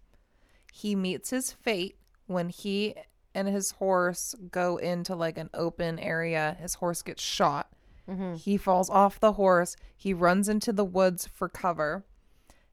[0.73, 1.97] He meets his fate
[2.27, 2.95] when he
[3.33, 6.57] and his horse go into like an open area.
[6.59, 7.69] His horse gets shot.
[8.09, 8.35] Mm-hmm.
[8.35, 9.75] He falls off the horse.
[9.95, 12.05] He runs into the woods for cover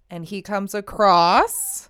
[0.09, 1.89] and he comes across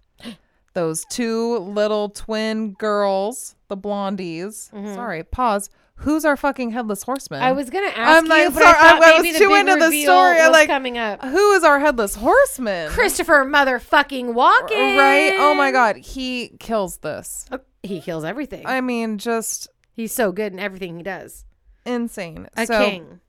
[0.74, 4.70] those two little twin girls, the blondies.
[4.70, 4.94] Mm-hmm.
[4.94, 5.68] Sorry, pause.
[5.96, 7.42] Who's our fucking headless horseman?
[7.42, 10.02] I was gonna ask I'm you, like, but sorry, I I- was too into the
[10.02, 10.36] story.
[10.38, 11.22] Was like- coming up.
[11.24, 12.90] Who is our headless horseman?
[12.90, 14.96] Christopher motherfucking Walken.
[14.98, 15.34] Right?
[15.38, 17.46] Oh my god, he kills this.
[17.52, 18.66] Oh, He kills everything.
[18.66, 21.44] I mean, just He's so good in everything he does.
[21.86, 22.48] insane.
[22.56, 23.20] A so king.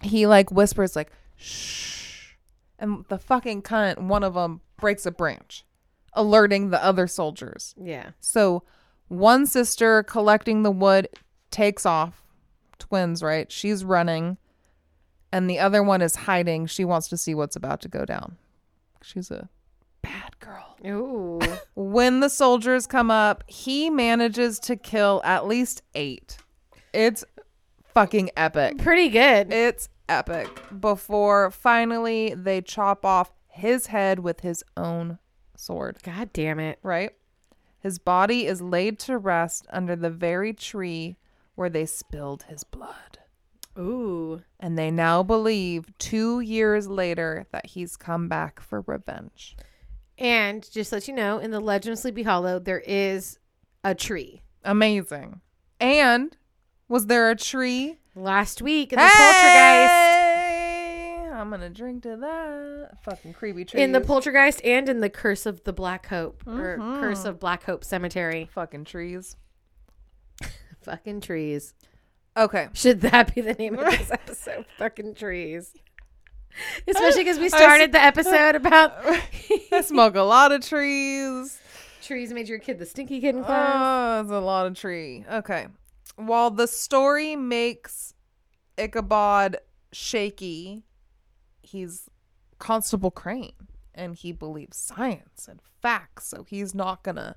[0.00, 2.32] he like whispers like shh,
[2.78, 5.64] and the fucking cunt, one of them breaks a branch,
[6.14, 7.74] alerting the other soldiers.
[7.80, 8.10] Yeah.
[8.20, 8.64] So
[9.08, 11.08] one sister collecting the wood
[11.52, 12.22] takes off,
[12.78, 13.50] twins, right?
[13.52, 14.38] She's running,
[15.30, 16.66] and the other one is hiding.
[16.66, 18.36] She wants to see what's about to go down.
[19.02, 19.48] She's a
[20.02, 20.76] bad girl.
[20.86, 21.40] Ooh.
[21.74, 26.36] When the soldiers come up, he manages to kill at least eight.
[26.92, 27.24] It's
[27.94, 28.78] fucking epic.
[28.78, 29.52] Pretty good.
[29.52, 30.48] It's epic.
[30.80, 35.18] Before finally they chop off his head with his own
[35.56, 36.78] sword God damn it.
[36.82, 37.10] right?
[37.80, 41.16] His body is laid to rest under the very tree
[41.54, 43.18] where they spilled his blood.
[43.78, 44.42] Ooh.
[44.60, 49.56] And they now believe two years later that he's come back for revenge.
[50.18, 53.38] And just to let you know, in the Legend of Sleepy Hollow, there is
[53.82, 54.42] a tree.
[54.64, 55.40] Amazing.
[55.80, 56.36] And
[56.88, 57.98] was there a tree?
[58.14, 59.90] Last week in the Poltergeist.
[59.90, 61.28] Hey!
[61.32, 63.02] I'm gonna drink to that.
[63.04, 63.80] Fucking creepy tree.
[63.80, 67.00] In the Poltergeist and in the Curse of the Black Hope or Mhm.
[67.00, 68.48] Curse of Black Hope Cemetery.
[68.52, 69.36] fucking trees.
[70.82, 71.74] Fucking trees.
[72.36, 72.68] Okay.
[72.72, 74.66] Should that be the name of this episode?
[74.78, 75.72] Fucking trees.
[76.88, 78.92] Especially because we started the episode about
[79.72, 81.58] I smoke a lot of trees.
[82.02, 83.72] trees made your kid the stinky kid in class.
[83.74, 85.24] Oh, it's a lot of tree.
[85.30, 85.66] Okay.
[86.16, 88.12] While the story makes
[88.76, 89.58] Ichabod
[89.92, 90.84] shaky,
[91.62, 92.08] he's
[92.58, 93.52] Constable Crane
[93.94, 96.26] and he believes science and facts.
[96.26, 97.36] So he's not going to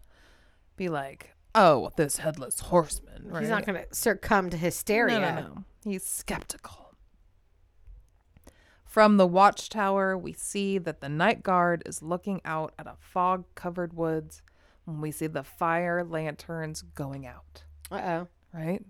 [0.75, 3.23] be like, oh, this headless horseman.
[3.25, 3.41] Right?
[3.41, 5.19] He's not going to succumb to hysteria.
[5.19, 5.63] No, no, no.
[5.83, 6.93] He's skeptical.
[8.85, 13.43] From the watchtower, we see that the night guard is looking out at a fog
[13.55, 14.41] covered woods
[14.85, 18.27] when we see the fire lanterns going out, Uh oh.
[18.53, 18.81] right?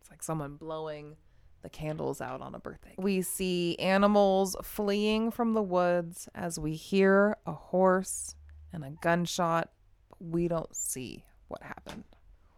[0.00, 1.16] It's like someone blowing
[1.62, 2.94] the candles out on a birthday.
[2.98, 8.36] We see animals fleeing from the woods as we hear a horse
[8.72, 9.70] and a gunshot.
[10.20, 12.04] We don't see what happened.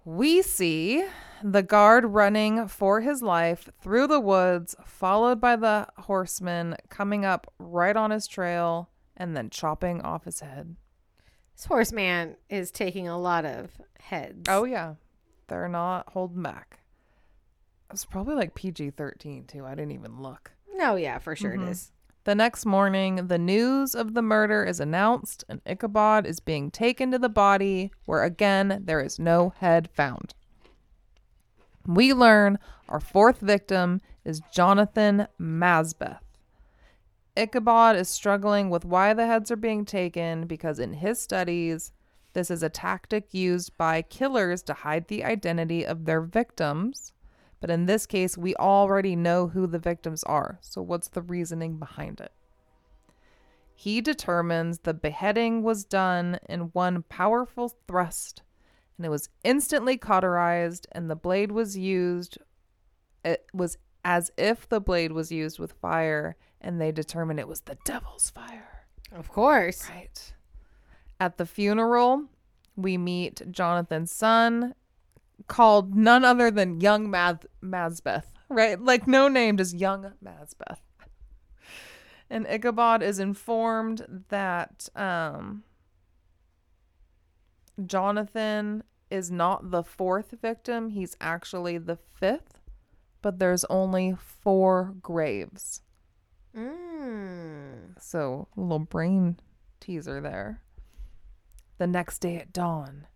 [0.04, 1.04] We see
[1.42, 7.52] the guard running for his life through the woods, followed by the horseman coming up
[7.58, 10.76] right on his trail and then chopping off his head.
[11.56, 13.70] This horseman is taking a lot of
[14.00, 14.46] heads.
[14.48, 14.94] Oh, yeah.
[15.48, 16.78] They're not holding back.
[17.92, 19.66] It's probably like PG 13, too.
[19.66, 20.52] I didn't even look.
[20.74, 21.66] no, yeah, for sure Mhm.
[21.66, 21.92] it is.
[22.24, 27.10] The next morning, the news of the murder is announced, and Ichabod is being taken
[27.12, 30.34] to the body, where again there is no head found.
[31.86, 32.58] We learn
[32.90, 36.20] our fourth victim is Jonathan Masbeth.
[37.36, 41.92] Ichabod is struggling with why the heads are being taken because, in his studies,
[42.34, 47.12] this is a tactic used by killers to hide the identity of their victims.
[47.60, 50.58] But in this case, we already know who the victims are.
[50.62, 52.32] So, what's the reasoning behind it?
[53.74, 58.42] He determines the beheading was done in one powerful thrust,
[58.96, 62.38] and it was instantly cauterized, and the blade was used.
[63.24, 67.62] It was as if the blade was used with fire, and they determined it was
[67.62, 68.86] the devil's fire.
[69.12, 69.88] Of course.
[69.88, 70.32] Right.
[71.18, 72.24] At the funeral,
[72.76, 74.74] we meet Jonathan's son,
[75.46, 78.80] called none other than Young Maz- Mazbeth, right?
[78.80, 80.78] Like no name, just Young Mazbeth.
[82.28, 85.64] And Ichabod is informed that um,
[87.84, 92.60] Jonathan is not the fourth victim, he's actually the fifth,
[93.22, 95.82] but there's only four graves.
[96.56, 98.00] Mm.
[98.00, 99.38] So, little brain
[99.80, 100.62] teaser there.
[101.78, 103.06] The next day at dawn,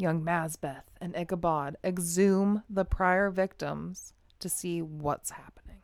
[0.00, 5.82] young Masbeth and Ichabod exhume the prior victims, to see what's happening.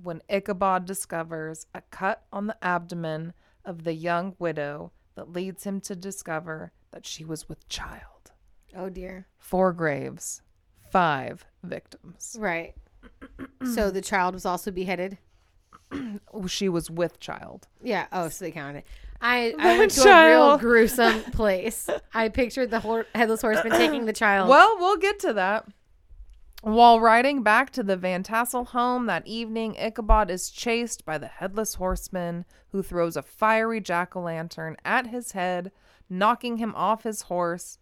[0.00, 3.32] When Ichabod discovers a cut on the abdomen
[3.64, 8.32] of the young widow that leads him to discover that she was with child.
[8.76, 9.26] Oh dear.
[9.38, 10.42] Four graves,
[10.90, 12.36] five victims.
[12.38, 12.74] Right.
[13.74, 15.18] so the child was also beheaded.
[16.46, 17.66] She was with child.
[17.82, 18.06] Yeah.
[18.12, 18.84] Oh, so they counted.
[19.20, 21.88] I, I went to a real gruesome place.
[22.14, 24.48] I pictured the hor- headless horseman taking the child.
[24.48, 25.66] Well, we'll get to that.
[26.62, 31.28] While riding back to the Van Tassel home that evening, Ichabod is chased by the
[31.28, 35.70] headless horseman who throws a fiery jack o' lantern at his head,
[36.10, 37.78] knocking him off his horse.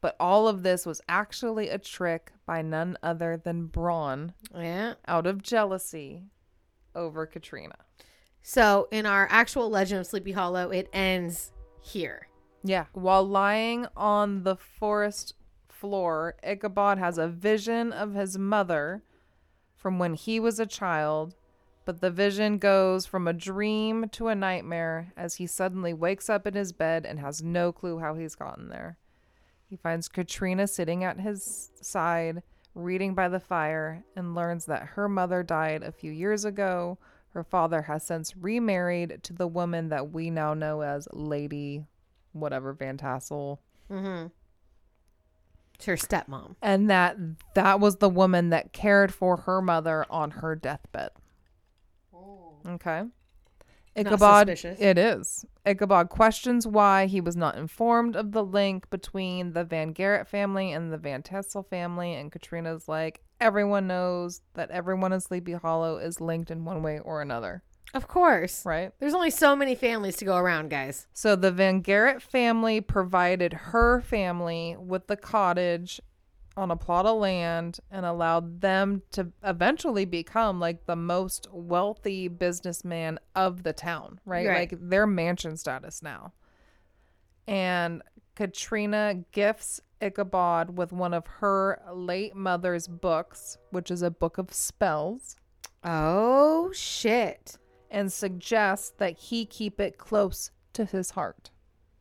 [0.00, 4.94] But all of this was actually a trick by none other than Brom Yeah.
[5.06, 6.22] out of jealousy
[6.94, 7.76] over Katrina.
[8.42, 12.28] So in our actual Legend of Sleepy Hollow, it ends here.
[12.62, 12.86] Yeah.
[12.92, 15.34] While lying on the forest
[15.68, 19.02] floor, Ichabod has a vision of his mother
[19.74, 21.34] from when he was a child,
[21.86, 26.46] but the vision goes from a dream to a nightmare as he suddenly wakes up
[26.46, 28.98] in his bed and has no clue how he's gotten there.
[29.68, 32.42] He finds Katrina sitting at his side,
[32.74, 36.98] reading by the fire, and learns that her mother died a few years ago.
[37.30, 41.84] Her father has since remarried to the woman that we now know as Lady
[42.32, 43.60] whatever Van Tassel.
[43.90, 44.26] Mm-hmm.
[45.74, 46.56] It's her stepmom.
[46.60, 47.16] And that
[47.54, 51.10] that was the woman that cared for her mother on her deathbed.
[52.66, 53.04] Okay.
[53.96, 54.80] Ichabod, suspicious.
[54.80, 55.44] it is.
[55.66, 60.72] Ichabod questions why he was not informed of the link between the Van Garrett family
[60.72, 62.14] and the Van Tassel family.
[62.14, 66.98] And Katrina's like, everyone knows that everyone in Sleepy Hollow is linked in one way
[67.00, 67.62] or another,
[67.92, 68.64] Of course.
[68.64, 68.92] right?
[69.00, 71.06] There's only so many families to go around, guys.
[71.12, 76.00] So the Van Garrett family provided her family with the cottage
[76.60, 82.28] on a plot of land and allowed them to eventually become like the most wealthy
[82.28, 84.46] businessman of the town, right?
[84.46, 84.70] Right.
[84.70, 86.34] Like their mansion status now.
[87.48, 88.02] And
[88.36, 94.52] Katrina gifts Ichabod with one of her late mother's books, which is a book of
[94.52, 95.36] spells
[95.82, 97.56] Oh shit.
[97.90, 101.50] and suggests that he keep it close to his heart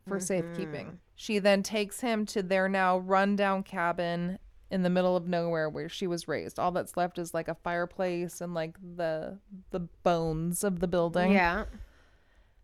[0.06, 0.26] for mm-hmm.
[0.26, 1.00] safekeeping.
[1.16, 4.38] She then takes him to their now rundown cabin
[4.72, 6.60] in the middle of nowhere where she was raised.
[6.60, 9.38] All that's left is like a fireplace and like the
[9.72, 11.32] the bones of the building.
[11.32, 11.66] Yeah.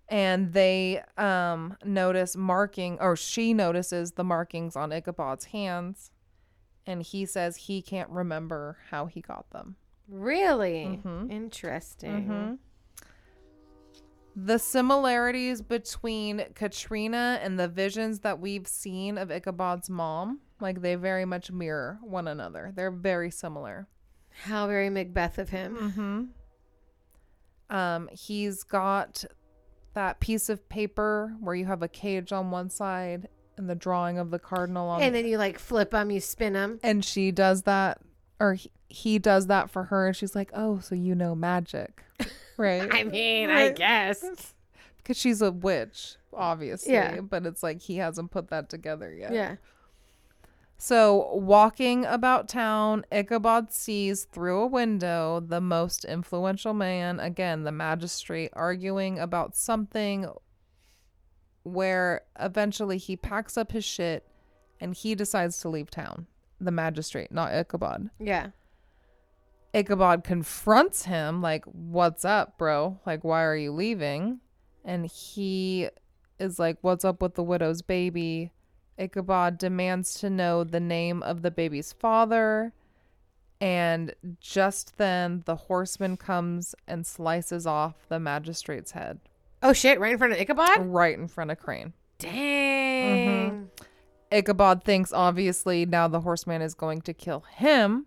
[0.07, 6.11] And they um notice marking or she notices the markings on Ichabod's hands
[6.85, 9.75] and he says he can't remember how he got them.
[10.07, 11.31] Really Mhm.
[11.31, 12.27] interesting.
[12.27, 12.57] Mhm.
[14.35, 20.95] The similarities between Katrina and the visions that we've seen of Ichabod's mom, like they
[20.95, 22.71] very much mirror one another.
[22.75, 23.87] They're very similar.
[24.43, 25.77] How very Macbeth of him.
[27.69, 27.75] Mm-hmm.
[27.75, 29.25] Um, he's got
[29.93, 33.27] that piece of paper where you have a cage on one side
[33.57, 36.53] and the drawing of the cardinal on, And then you like flip them, you spin
[36.53, 36.79] them.
[36.83, 38.01] and she does that,
[38.39, 42.03] or he, he does that for her, and she's like, "Oh, so you know magic,
[42.57, 44.23] right?" I mean, I guess.
[44.97, 46.93] because she's a witch, obviously.
[46.93, 47.21] Yeah.
[47.21, 49.33] But it's like he hasn't put that together yet.
[49.33, 49.55] Yeah.
[50.77, 57.71] So, walking about town, Ichabod sees through a window the most influential man, again, the
[57.71, 60.27] magistrate, arguing about something
[61.63, 64.27] where eventually he packs up his shit
[64.79, 66.27] and he decides to leave town.
[66.59, 68.09] The magistrate, not Ichabod.
[68.19, 68.49] Yeah.
[69.73, 72.99] Ichabod confronts him, like, What's up, bro?
[73.05, 74.39] Like, why are you leaving?
[74.83, 75.89] And he
[76.37, 78.51] is like, What's up with the widow's baby?
[78.97, 82.73] Ichabod demands to know the name of the baby's father.
[83.61, 89.19] And just then, the horseman comes and slices off the magistrate's head
[89.63, 89.99] Oh shit!
[89.99, 90.85] Right in front of Ichabod.
[90.85, 91.93] right in front of Crane.
[92.19, 93.71] Dang.
[94.31, 98.05] Ichabod thinks, obviously, now the horseman is going to kill him,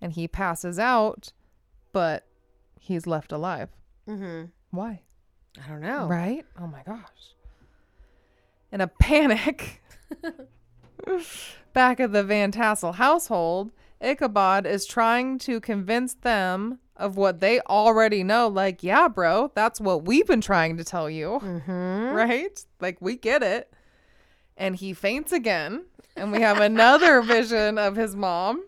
[0.00, 1.32] and he passes out,
[1.92, 2.26] but
[2.80, 3.68] he's left alive.
[4.08, 4.46] Mm-hmm.
[4.70, 5.02] Why?
[5.64, 6.06] I don't know.
[6.06, 6.44] Right?
[6.60, 7.34] Oh my gosh.
[8.72, 9.82] In a panic,
[11.72, 17.60] back at the Van Tassel household, Ichabod is trying to convince them of what they
[17.60, 18.48] already know.
[18.48, 21.40] Like, yeah, bro, that's what we've been trying to tell you.
[21.42, 22.14] Mm-hmm.
[22.14, 22.64] Right?
[22.80, 23.72] Like, we get it.
[24.56, 25.84] And he faints again.
[26.16, 28.64] And we have another vision of his mom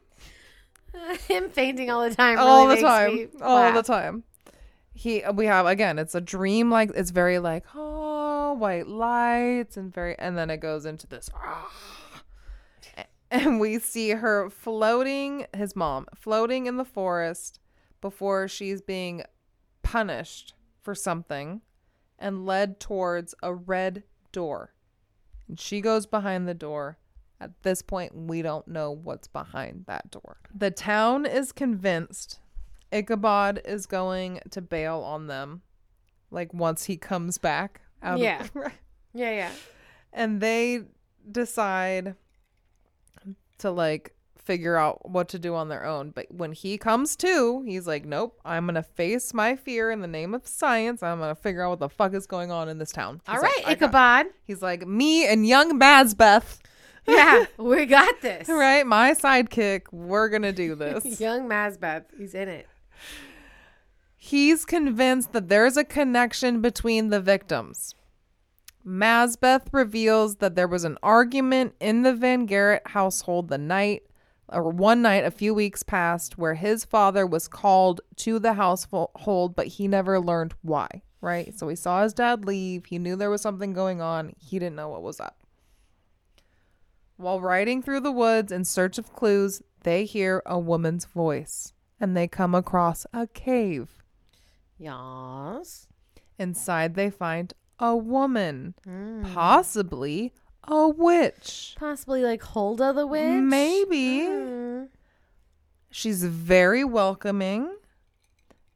[1.29, 2.39] Him fainting all the time.
[2.39, 4.25] all the time me all the time
[4.93, 8.10] he we have again it's a dream like it's very like oh
[8.55, 11.71] white lights and very and then it goes into this "Ah."
[13.31, 17.61] and we see her floating, his mom, floating in the forest
[18.01, 19.23] before she's being
[19.83, 21.61] punished for something
[22.19, 24.03] and led towards a red
[24.33, 24.75] door.
[25.49, 26.99] And she goes behind the door.
[27.41, 30.37] At this point, we don't know what's behind that door.
[30.55, 32.41] The town is convinced
[32.93, 35.63] Ichabod is going to bail on them,
[36.31, 38.43] like once he comes back out Yeah.
[38.43, 38.51] of
[39.15, 39.51] Yeah, yeah.
[40.13, 40.83] and they
[41.31, 42.15] decide
[43.59, 46.11] to like figure out what to do on their own.
[46.11, 50.07] But when he comes to, he's like, "Nope, I'm gonna face my fear in the
[50.09, 51.03] name of science.
[51.03, 53.43] I'm gonna figure out what the fuck is going on in this town." He's All
[53.43, 54.27] like, right, "I got-" Ichabod.
[54.47, 56.59] He's like, "Me and young Mazbeth,
[57.07, 58.49] Yeah, we got this.
[58.49, 58.87] right?
[58.87, 59.83] My sidekick.
[59.93, 62.05] We're gonna do this." Young Mazbeth.
[62.17, 62.67] He's in it.
[64.23, 67.95] He's convinced that there's a connection between the victims.
[68.87, 74.03] Masbeth reveals that there was an argument in the Van Garrett household the night
[74.47, 79.55] or one night a few weeks past where his father was called to the household
[79.57, 80.87] but he never learned why,
[81.23, 81.59] right?
[81.59, 84.77] So he saw his dad leave, he knew there was something going on, he didn't
[84.77, 85.39] know what was up.
[87.17, 92.15] While riding through the woods in search of clues, they hear a woman's voice and
[92.15, 94.00] they come across a cave.
[94.81, 95.87] Yes.
[96.39, 99.33] Inside, they find a woman, Mm.
[99.35, 100.33] possibly
[100.65, 101.75] a witch.
[101.79, 103.43] Possibly like Hulda the witch.
[103.43, 104.21] Maybe.
[104.27, 104.89] Mm.
[105.91, 107.77] She's very welcoming.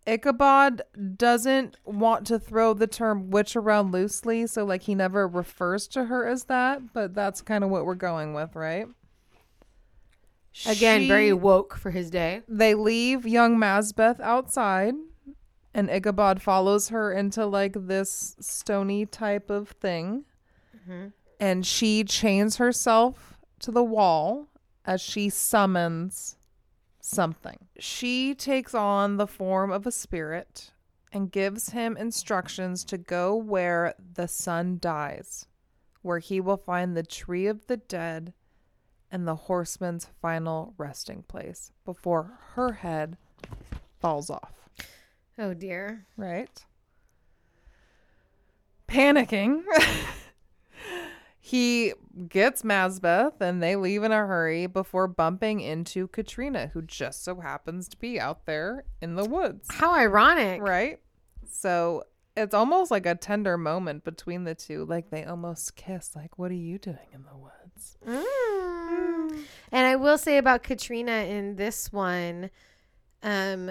[0.07, 0.83] Ichabod
[1.17, 6.05] doesn't want to throw the term witch around loosely, so like he never refers to
[6.07, 8.87] her as that, but that's kind of what we're going with, right?
[10.67, 12.43] Again, She- very woke for his day.
[12.47, 14.95] They leave young Masbeth outside,
[15.75, 20.25] and Ichabod follows her into like this stony type of thing.
[20.77, 21.09] Mm-hmm.
[21.41, 24.49] And she chains herself to the wall
[24.85, 26.37] as she summons
[27.01, 27.59] something.
[27.79, 30.71] She takes on the form of a spirit
[31.13, 35.47] and gives him instructions to go where the sun dies,
[36.03, 38.33] where he will find the tree of the dead
[39.11, 43.17] and the horseman's final resting place before her head
[44.01, 44.64] falls off,
[45.39, 46.07] Oh dear.
[46.17, 46.65] right?
[48.89, 49.63] Panicking,
[51.41, 51.93] he
[52.29, 57.41] gets Mazbeth and they leave in a hurry before bumping into Katrina, who just so
[57.41, 60.61] happens to be out there in the woods, How ironic.
[60.63, 61.01] right?
[61.51, 62.05] So
[62.37, 64.85] it's almost like a tender moment between the two.
[64.85, 67.97] Like they almost kiss, like, what are you doing in the woods?
[68.07, 69.43] Mm.
[69.73, 72.51] And I will say about Katrina in this one,
[73.25, 73.71] um,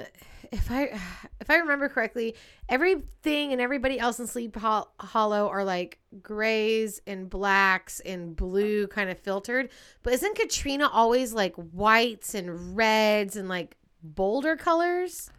[0.51, 0.99] if I
[1.39, 2.35] if I remember correctly,
[2.69, 8.87] everything and everybody else in Sleep Hol- Hollow are like grays and blacks and blue
[8.87, 9.69] kind of filtered,
[10.03, 15.31] but isn't Katrina always like whites and reds and like bolder colors?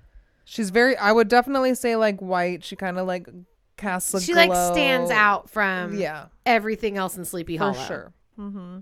[0.47, 2.65] She's very, I would definitely say like white.
[2.65, 3.29] She kind of like
[3.77, 6.27] casts a she like stands out from Yeah.
[6.45, 7.87] everything else in Sleepy For Hollow.
[7.87, 8.13] sure.
[8.39, 8.79] Mm-hmm.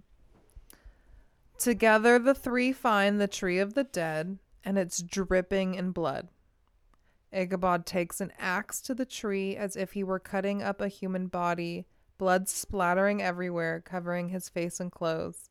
[1.59, 6.29] Together, the three find the tree of the dead, and it's dripping in blood.
[7.33, 11.27] Ichabod takes an axe to the tree as if he were cutting up a human
[11.29, 11.87] body,
[12.19, 15.49] blood splattering everywhere, covering his face and clothes.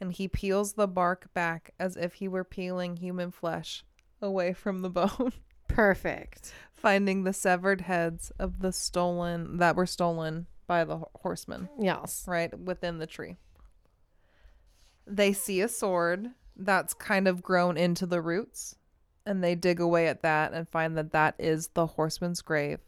[0.00, 3.84] And he peels the bark back as if he were peeling human flesh
[4.22, 5.32] away from the bone,
[5.68, 6.52] Perfect.
[6.72, 12.24] finding the severed heads of the stolen that were stolen by the horsemen Yes.
[12.28, 13.36] right within the tree.
[15.06, 18.76] They see a sword that's kind of grown into the roots,
[19.26, 22.80] and they dig away at that and find that that is the horseman's grave.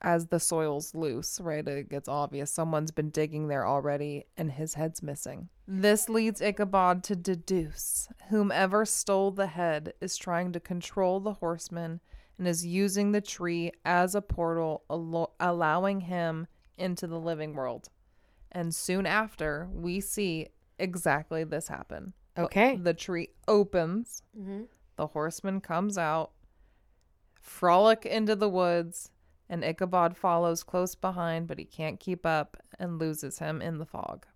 [0.00, 1.66] As the soil's loose, right?
[1.66, 5.50] It gets obvious someone's been digging there already, and his head's missing.
[5.68, 12.00] This leads Ichabod to deduce whomever stole the head is trying to control the horseman
[12.38, 16.46] and is using the tree as a portal, allo- allowing him
[16.76, 17.88] into the living world.
[18.50, 20.48] And soon after, we see
[20.78, 22.14] exactly this happen.
[22.36, 22.76] Okay.
[22.76, 24.62] The tree opens, mm-hmm.
[24.96, 26.32] the horseman comes out,
[27.40, 29.10] frolic into the woods,
[29.48, 33.86] and Ichabod follows close behind, but he can't keep up and loses him in the
[33.86, 34.26] fog.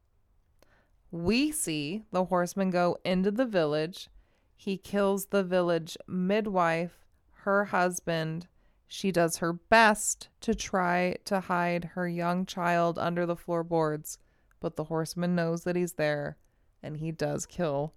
[1.10, 4.10] We see the horseman go into the village.
[4.54, 7.04] He kills the village midwife,
[7.42, 8.46] her husband.
[8.86, 14.18] She does her best to try to hide her young child under the floorboards,
[14.60, 16.36] but the horseman knows that he's there
[16.82, 17.92] and he does kill.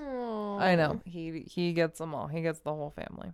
[0.00, 1.00] I know.
[1.04, 2.28] He he gets them all.
[2.28, 3.32] He gets the whole family.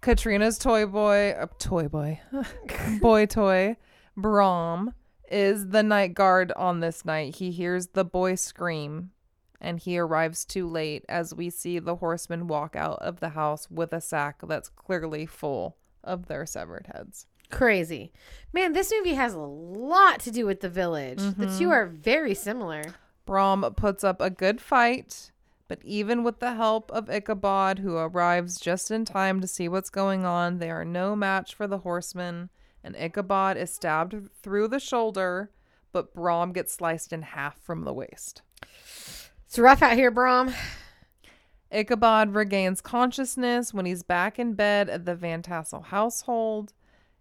[0.00, 2.20] Katrina's toy boy, uh, toy boy,
[3.00, 3.76] boy toy,
[4.16, 4.94] Brom
[5.28, 7.36] is the night guard on this night.
[7.36, 9.10] He hears the boy scream
[9.60, 13.68] and he arrives too late as we see the horseman walk out of the house
[13.70, 17.26] with a sack that's clearly full of their severed heads.
[17.50, 18.12] Crazy.
[18.52, 21.18] Man, this movie has a lot to do with the village.
[21.18, 22.94] The two are very similar.
[23.26, 25.32] Brom puts up a good fight,
[25.68, 29.90] but even with the help of Ichabod, who arrives just in time to see what's
[29.90, 32.48] going on, they are no match for the horsemen,
[32.82, 35.50] and Ichabod is stabbed through the shoulder,
[35.92, 38.42] but Brom gets sliced in half from the waist.
[39.44, 40.54] It's rough out here, Brom.
[41.70, 46.72] Ichabod regains consciousness when he's back in bed at the Van Tassel household.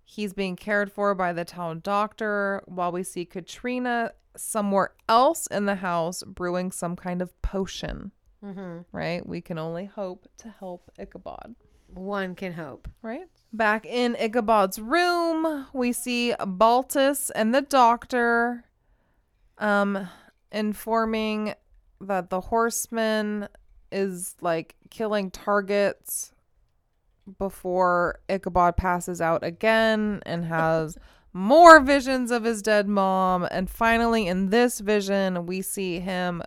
[0.07, 5.65] He's being cared for by the town doctor while we see Katrina somewhere else in
[5.65, 8.11] the house brewing some kind of potion.
[8.44, 8.82] Mm-hmm.
[8.91, 9.26] Right?
[9.26, 11.56] We can only hope to help Ichabod.
[11.88, 12.88] One can hope.
[13.02, 13.27] Right?
[13.52, 18.64] Back in Ichabod's room, we see Baltus and the doctor
[19.57, 20.07] um
[20.52, 21.53] informing
[22.02, 23.48] that the horseman
[23.91, 26.34] is like killing targets
[27.38, 30.97] before Ichabod passes out again and has
[31.34, 33.47] more visions of his dead mom.
[33.52, 36.41] And finally, in this vision, we see him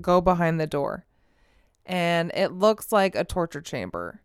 [0.00, 1.06] go behind the door.
[1.86, 4.20] And it looks like a torture chamber,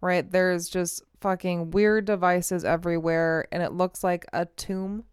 [0.00, 0.30] right?
[0.30, 3.46] There's just fucking weird devices everywhere.
[3.50, 5.04] And it looks like a tomb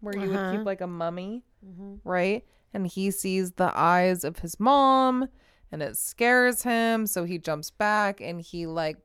[0.00, 0.52] where you would Uh-huh.
[0.58, 1.94] keep like a mummy Mm-hmm.
[2.08, 2.44] right?
[2.72, 5.28] And he sees the eyes of his mom
[5.72, 7.04] and it scares him.
[7.08, 8.98] So he jumps back and he like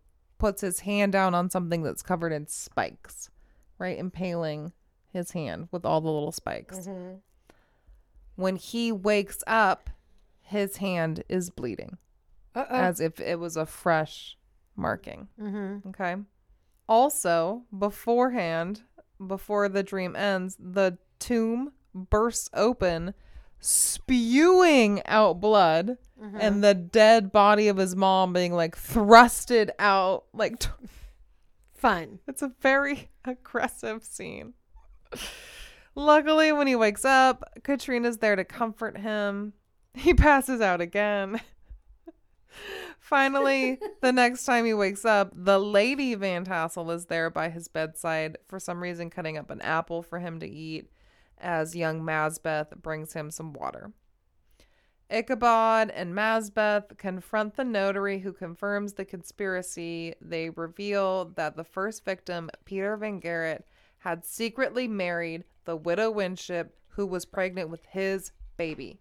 [0.43, 3.29] puts his hand down on something that's covered in spikes,
[3.79, 3.97] right?
[3.97, 4.73] Impaling
[5.09, 6.79] his hand with all the little spikes.
[6.79, 7.13] Mm-hmm.
[8.35, 9.89] When he wakes up,
[10.41, 11.97] his hand is bleeding
[12.55, 12.75] Uh-oh.
[12.75, 14.37] as if it was a fresh
[14.75, 15.29] marking.
[15.39, 15.87] mm-hmm.
[15.87, 16.17] Okay.
[16.89, 18.81] Also, beforehand,
[19.25, 23.13] before the dream ends, the tomb bursts open,
[23.63, 26.37] spewing out blood, Mm-hmm.
[26.39, 30.23] and the dead body of his mom being like thrusted out.
[30.33, 30.69] Like, t-
[31.73, 32.19] Fun.
[32.29, 34.53] it's a very aggressive scene.
[35.95, 39.51] Luckily, when he wakes up, Katrina's there to comfort him.
[39.95, 41.41] He passes out again.
[42.99, 47.67] Finally, the next time he wakes up, the lady Van Tassel is there by his
[47.67, 50.89] bedside, for some reason cutting up an apple for him to eat,
[51.37, 53.91] as young Masbeth brings him some water.
[55.09, 60.15] Ichabod and Masbeth confront the notary who confirms the conspiracy.
[60.19, 63.67] They reveal that the first victim, Peter Van Garrett,
[63.99, 68.99] had secretly married the widow Winship, who was pregnant with his baby.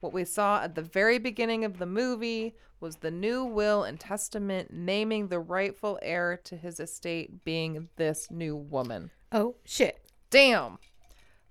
[0.00, 4.00] What we saw at the very beginning of the movie was the new will and
[4.00, 9.10] testament naming the rightful heir to his estate being this new woman.
[9.30, 10.10] Oh, shit.
[10.30, 10.78] Damn.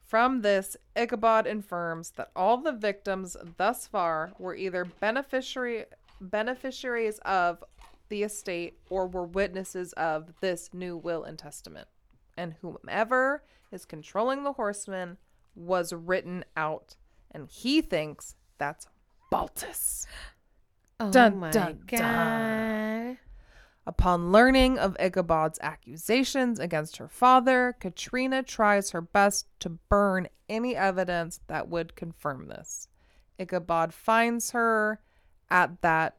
[0.09, 5.85] From this, Ichabod infirms that all the victims thus far were either beneficiary
[6.19, 7.63] beneficiaries of
[8.09, 11.87] the estate or were witnesses of this new will and testament.
[12.35, 15.17] And whomever is controlling the horsemen
[15.55, 16.95] was written out.
[17.29, 18.87] And he thinks that's
[19.29, 20.07] Baltus.
[21.01, 21.97] Oh, Dun, my dun, God.
[21.97, 23.17] dun.
[23.89, 30.75] Upon learning of Ichabod's accusations against her father, Katrina tries her best to burn any
[30.75, 32.87] evidence that would confirm this.
[33.39, 35.01] Ichabod finds her
[35.49, 36.17] at that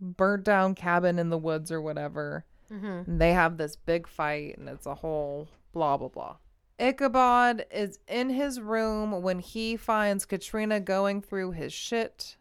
[0.00, 2.44] burnt down cabin in the woods or whatever.
[2.72, 3.10] Mm-hmm.
[3.10, 6.36] And they have this big fight, and it's a whole blah, blah, blah.
[6.78, 12.36] Ichabod is in his room when he finds Katrina going through his shit.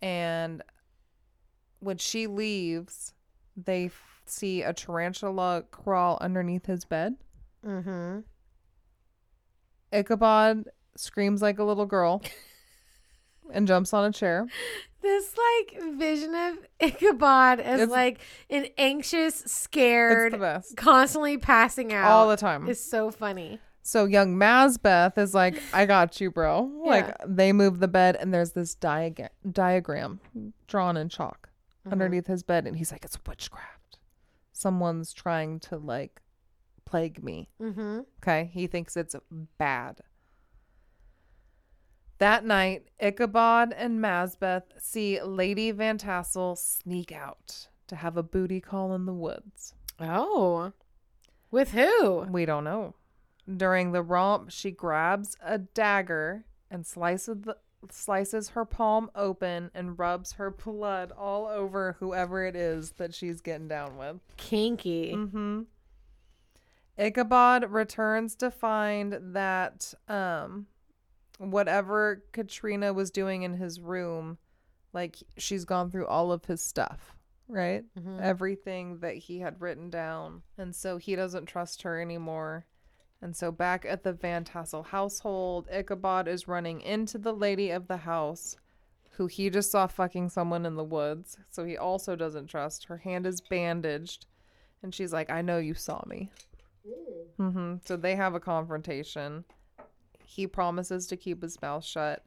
[0.00, 0.62] And
[1.80, 3.14] when she leaves,
[3.64, 7.16] they f- see a tarantula crawl underneath his bed.
[7.66, 8.20] Mm-hmm.
[9.92, 12.22] Ichabod screams like a little girl
[13.52, 14.46] and jumps on a chair.
[15.00, 18.20] This like vision of Ichabod as It's- like
[18.50, 20.76] an anxious, It's scared, best.
[20.76, 22.10] constantly passing out.
[22.10, 22.68] All the time.
[22.68, 23.60] is so funny.
[23.82, 26.70] So young Masbeth is like, I got you, bro.
[26.84, 27.14] Like Yeah.
[27.26, 30.20] they move the bed and there's this diagram diagram
[30.66, 31.47] drawn in chalk
[31.88, 31.92] Mhm.
[31.92, 33.98] underneath his bed and he's like, It's witchcraft.
[34.52, 36.20] Someone's trying to like
[36.84, 37.48] plague me.
[37.60, 38.00] Mm-hmm.
[38.22, 38.50] Okay.
[38.52, 39.14] He thinks it's
[39.58, 40.00] bad.
[42.18, 48.60] That night, Ichabod and Masbeth see Lady Van Tassel sneak out to have a booty
[48.60, 49.74] call in the woods.
[50.00, 50.72] Oh,
[51.50, 52.20] with who?
[52.28, 52.94] We don't know.
[53.56, 57.56] During the romp, she grabs a dagger and slices the,
[57.90, 63.40] slices her palm open and rubs her blood all over whoever it is that she's
[63.40, 64.16] getting down with.
[64.36, 65.12] Kinky.
[65.14, 65.62] Mm-hmm.
[66.96, 70.66] Ichabod returns to find that um
[71.38, 74.38] whatever Katrina was doing in his room,
[74.92, 77.84] like she's gone through all of his stuff, right?
[77.98, 78.18] Mm-hmm.
[78.20, 80.42] Everything that he had written down.
[80.58, 82.66] And so he doesn't trust her anymore.
[83.20, 87.88] And so back at the Van Tassel household, Ichabod is running into the lady of
[87.88, 88.56] the house
[89.18, 91.36] who he just saw fucking someone in the woods.
[91.50, 92.84] So he also doesn't trust.
[92.84, 94.26] Her hand is bandaged.
[94.80, 96.30] And she's like, I know you saw me.
[97.40, 97.76] Mm-hmm.
[97.84, 99.44] So they have a confrontation.
[100.24, 102.22] He promises to keep his mouth shut.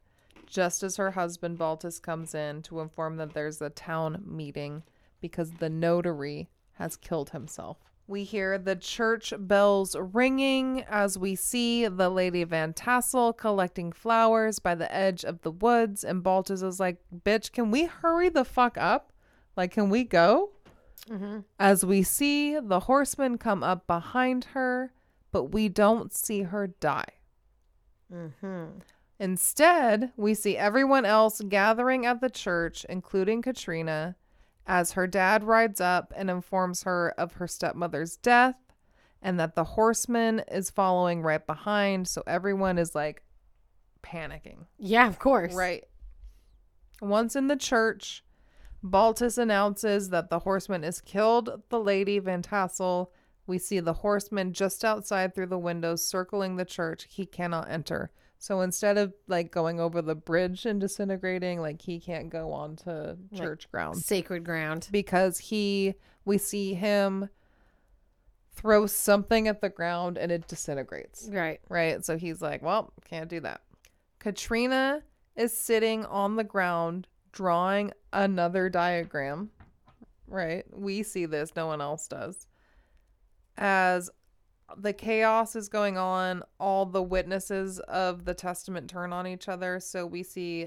[0.46, 4.82] Just as her husband Baltus comes in to inform that there's a town meeting
[5.22, 7.78] because the notary has killed himself.
[8.12, 14.58] We hear the church bells ringing as we see the Lady Van Tassel collecting flowers
[14.58, 16.04] by the edge of the woods.
[16.04, 19.14] And Baltus is like, Bitch, can we hurry the fuck up?
[19.56, 20.50] Like, can we go?
[21.08, 21.44] Mhm.
[21.58, 24.92] As we see the horsemen come up behind her,
[25.30, 27.14] but we don't see her die.
[28.12, 28.80] Mm-hmm.
[29.20, 34.16] Instead, we see everyone else gathering at the church, including Katrina,
[34.66, 38.56] as her dad rides up and informs her of her stepmother's death
[39.22, 42.08] and that the horseman is following right behind.
[42.08, 43.22] So everyone is like
[44.02, 44.66] panicking.
[44.78, 45.54] Yeah, of course.
[45.54, 45.84] Right.
[47.00, 48.24] Once in the church,
[48.82, 53.12] Baltus announces that the horseman has killed the lady Van Tassel.
[53.46, 57.06] We see the horseman just outside through the windows circling the church.
[57.08, 58.10] He cannot enter.
[58.42, 63.14] So instead of like going over the bridge and disintegrating, like he can't go onto
[63.36, 64.88] church grounds Sacred ground.
[64.90, 65.94] because he
[66.24, 67.28] we see him
[68.50, 71.60] throw something at the ground and it disintegrates Right.
[71.68, 72.04] right?
[72.04, 73.60] So he's like, well, can't do that.
[74.18, 75.04] Katrina
[75.36, 79.50] is sitting on the ground drawing another diagram,
[80.26, 80.64] right?
[80.76, 82.48] We see this, no one else does.
[83.56, 84.10] As
[84.76, 89.80] the chaos is going on, all the witnesses of the testament turn on each other.
[89.80, 90.66] So we see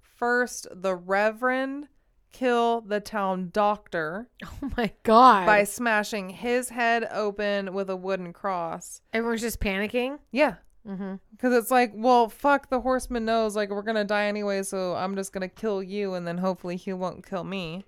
[0.00, 1.88] first the Reverend
[2.32, 5.44] kill the town doctor Oh my god.
[5.46, 9.02] by smashing his head open with a wooden cross.
[9.12, 10.18] Everyone's just panicking.
[10.30, 10.54] Yeah,
[10.88, 11.14] Mm-hmm.
[11.30, 15.14] because it's like, well, fuck, the horseman knows, like, we're gonna die anyway, so I'm
[15.14, 17.84] just gonna kill you, and then hopefully he won't kill me.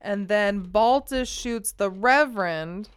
[0.00, 2.88] And then Baltus shoots the Reverend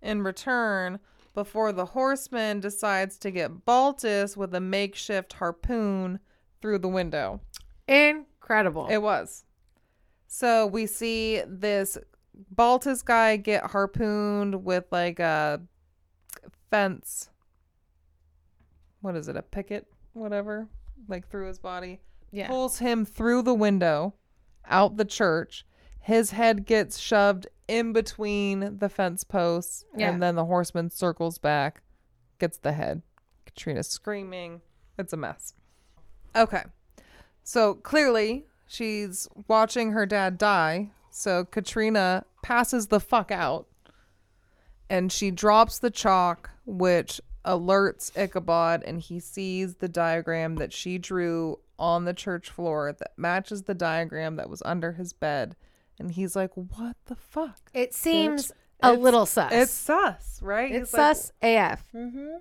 [0.00, 1.00] in return
[1.34, 6.18] before the horseman decides to get Baltus with a makeshift harpoon
[6.60, 7.40] through the window.
[7.86, 8.88] Incredible.
[8.90, 9.44] It was.
[10.26, 11.96] So we see this
[12.50, 15.60] Baltus guy get harpooned with like a
[16.70, 17.30] fence.
[19.00, 19.36] What is it?
[19.36, 19.86] A picket?
[20.12, 20.68] Whatever.
[21.08, 22.00] Like through his body.
[22.30, 22.48] yeah.
[22.48, 24.14] Pulls him through the window
[24.66, 25.64] out the church.
[26.08, 29.84] His head gets shoved in between the fence posts.
[29.94, 30.08] Yeah.
[30.08, 31.82] And then the horseman circles back,
[32.38, 33.02] gets the head.
[33.44, 34.62] Katrina's screaming.
[34.98, 35.52] It's a mess.
[36.34, 36.62] Okay.
[37.44, 40.92] So clearly she's watching her dad die.
[41.10, 43.66] So Katrina passes the fuck out
[44.88, 50.96] and she drops the chalk, which alerts Ichabod, and he sees the diagram that she
[50.96, 55.54] drew on the church floor that matches the diagram that was under his bed.
[55.98, 57.58] And he's like, What the fuck?
[57.74, 58.50] It seems
[58.82, 59.52] a It's- little sus.
[59.52, 60.70] It's sus, right?
[60.72, 61.84] it's He's like, sus AF.
[61.94, 62.36] Mm-hmm.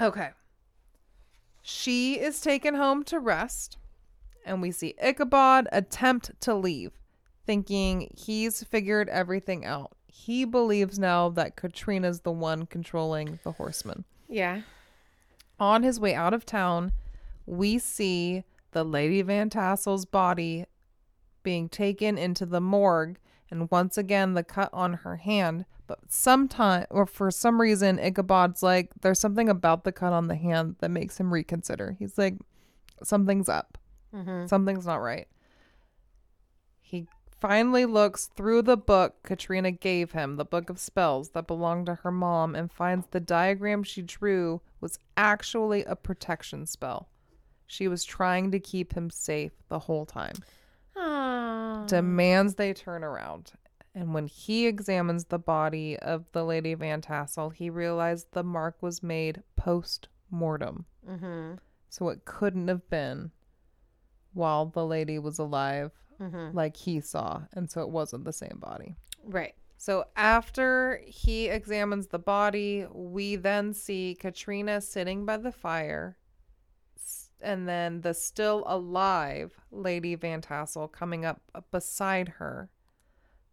[0.00, 0.30] Okay.
[1.62, 3.76] She is taken home to rest,
[4.44, 6.92] and we see Ichabod attempt to leave,
[7.46, 9.92] thinking he's figured everything out.
[10.06, 14.04] He believes now that Katrina's the one controlling the horsemen.
[14.28, 14.62] Yeah.
[15.60, 16.92] On his way out of town,
[17.44, 20.64] we see the Lady Van Tassel's body
[21.42, 23.18] being taken into the morgue,
[23.50, 25.64] and once again the cut on her hand.
[25.86, 30.34] But sometime, or for some reason, Ichabod's like, there's something about the cut on the
[30.36, 31.96] hand that makes him reconsider.
[31.98, 32.34] He's like,
[33.02, 33.78] something's up,
[34.14, 34.46] Mm-hmm.
[34.46, 35.28] something's not right.
[36.80, 37.06] He
[37.40, 41.96] finally looks through the book Katrina gave him, the book of spells that belonged to
[41.96, 47.08] her mom, and finds the diagram she drew was actually a protection spell.
[47.68, 50.34] She was trying to keep him safe the whole time.
[50.96, 51.86] Aww.
[51.86, 53.52] Demands they turn around.
[53.94, 58.76] And when he examines the body of the Lady Van Tassel, he realized the mark
[58.82, 60.86] was made post mortem.
[61.08, 61.54] Mm-hmm.
[61.88, 63.30] So it couldn't have been
[64.34, 66.56] while the lady was alive, Mm-hmm.
[66.56, 67.42] like he saw.
[67.52, 68.96] And so it wasn't the same body.
[69.24, 69.54] Right.
[69.76, 76.16] So after he examines the body, we then see Katrina sitting by the fire,
[77.40, 81.40] and then the still alive Lady Van Tassel coming up
[81.70, 82.70] beside her.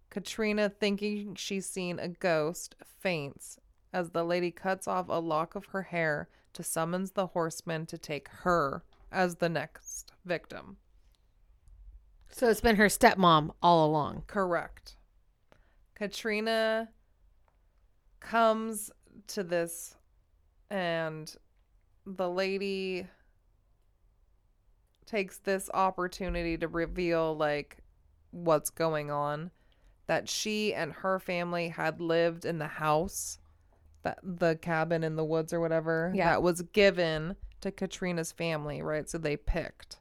[0.10, 3.60] Katrina, thinking she's seen a ghost, faints
[3.92, 7.98] as the lady cuts off a lock of her hair to summons the horseman to
[7.98, 10.78] take her as the next victim.
[12.30, 14.24] So it's been her stepmom all along.
[14.28, 14.98] Correct.
[15.96, 16.90] Katrina
[18.20, 18.92] comes
[19.28, 19.96] to this,
[20.70, 21.34] and
[22.06, 23.08] the lady
[25.06, 27.78] takes this opportunity to reveal, like,
[28.32, 29.52] what's going on.
[30.08, 33.40] That she and her family had lived in the house,
[34.04, 36.30] that the cabin in the woods or whatever, Yeah.
[36.30, 39.10] that was given to Katrina's family, right?
[39.10, 39.98] So they picked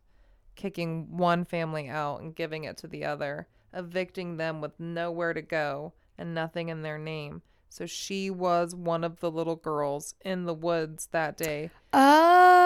[0.57, 5.43] kicking one family out and giving it to the other, evicting them with nowhere to
[5.43, 7.43] go and nothing in their name.
[7.71, 11.71] So she was one of the little girls in the woods that day.
[11.93, 12.64] Oh.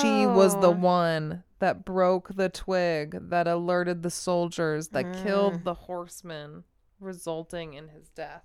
[0.00, 5.74] She was the one that broke the twig that alerted the soldiers that killed the
[5.74, 6.64] horseman,
[7.00, 8.44] resulting in his death.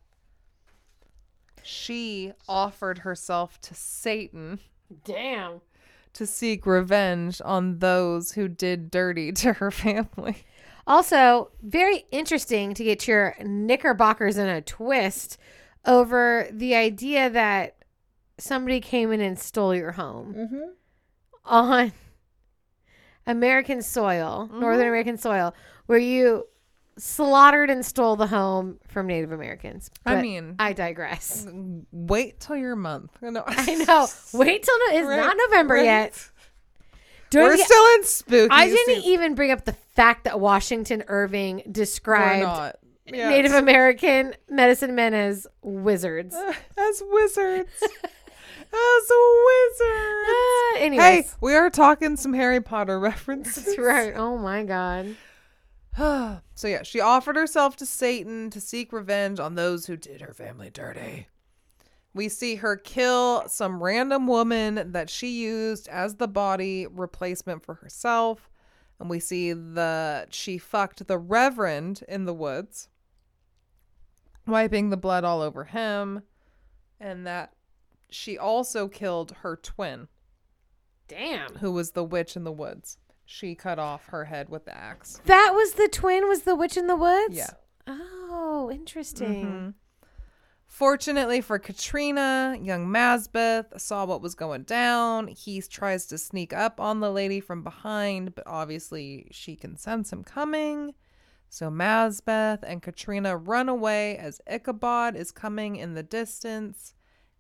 [1.64, 4.60] She offered herself to Satan
[5.04, 5.62] Damn.
[6.14, 10.46] to seek revenge on those who did dirty to her family.
[10.88, 15.38] Also, very interesting to get your knickerbockers in a twist
[15.86, 17.76] over the idea that
[18.38, 20.70] somebody came in and stole your home Mm-hmm.
[21.46, 21.92] On
[23.26, 24.88] American soil, Northern mm-hmm.
[24.90, 25.54] American soil,
[25.86, 26.46] where you
[26.98, 29.90] slaughtered and stole the home from Native Americans.
[30.06, 31.48] I mean, I digress.
[31.92, 33.12] wait till your month.
[33.22, 33.44] No.
[33.46, 34.08] I know.
[34.34, 35.86] Wait till no, it's Right, not November right.
[35.86, 36.30] yet.
[37.30, 38.50] Don't We're get- still in spooky.
[38.52, 39.12] I didn't season.
[39.12, 42.76] even bring up the fact that Washington Irving described.
[43.12, 46.36] Native American medicine men as wizards.
[46.78, 47.72] as wizards.
[48.74, 50.26] as a wizard.
[50.28, 53.66] Ah, hey, anyways, we are talking some Harry Potter references.
[53.66, 54.14] that's right.
[54.16, 55.16] Oh my god.
[55.98, 60.34] so yeah, she offered herself to Satan to seek revenge on those who did her
[60.34, 61.28] family dirty.
[62.14, 67.76] We see her kill some random woman that she used as the body replacement for
[67.76, 68.50] herself.
[69.00, 72.90] And we see the she fucked the reverend in the woods,
[74.46, 76.24] wiping the blood all over him,
[77.00, 77.54] and that
[78.10, 80.08] she also killed her twin,
[81.08, 81.56] Damn.
[81.56, 82.98] who was the witch in the woods.
[83.26, 85.22] She cut off her head with the axe.
[85.26, 86.28] That was the twin.
[86.28, 87.36] Was the witch in the woods?
[87.36, 87.52] Yeah.
[87.88, 89.46] Oh, interesting.
[89.46, 89.74] Mhm.
[90.66, 95.28] Fortunately for Katrina, young Masbath saw what was going down.
[95.28, 100.12] He tries to sneak up on the lady from behind, but obviously she can sense
[100.14, 100.94] him coming.
[101.50, 106.94] So Masbath and Katrina run away as Ichabod is coming in the distance,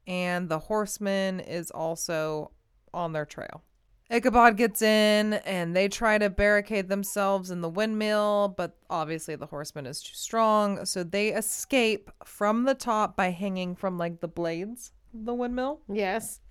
[0.10, 2.52] and the horseman is also
[2.94, 3.62] on their trail.
[4.10, 9.46] Ichabod gets in and they try to barricade themselves in the windmill, but obviously the
[9.46, 10.84] horseman is too strong.
[10.86, 15.82] So they escape from the top by hanging from like the blades of the windmill.
[15.88, 16.42] Yes.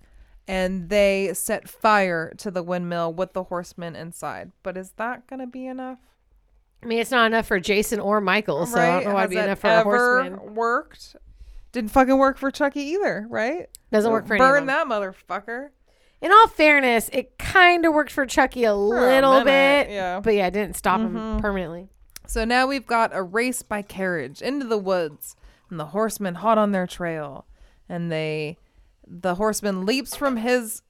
[0.47, 4.53] And they set fire to the windmill with the horseman inside.
[4.63, 5.99] But is that going to be enough?
[6.81, 9.31] I mean, it's not enough for Jason or Michael, so I don't know why it'd
[9.31, 10.55] be enough for a ever horseman.
[10.55, 11.17] worked?
[11.71, 13.67] Didn't fucking work for Chucky either, right?
[13.91, 14.67] Doesn't work for any Burn them.
[14.67, 15.69] that motherfucker.
[16.21, 20.19] In all fairness, it kind of worked for Chucky a a little minute, bit, yeah.
[20.19, 21.39] but yeah, it didn't stop him mm-hmm.
[21.39, 21.89] permanently.
[22.27, 25.35] So now we've got a race by carriage into the woods,
[25.69, 27.45] and the horsemen hot on their trail.
[27.87, 28.57] And they,
[29.07, 30.81] the horseman leaps from his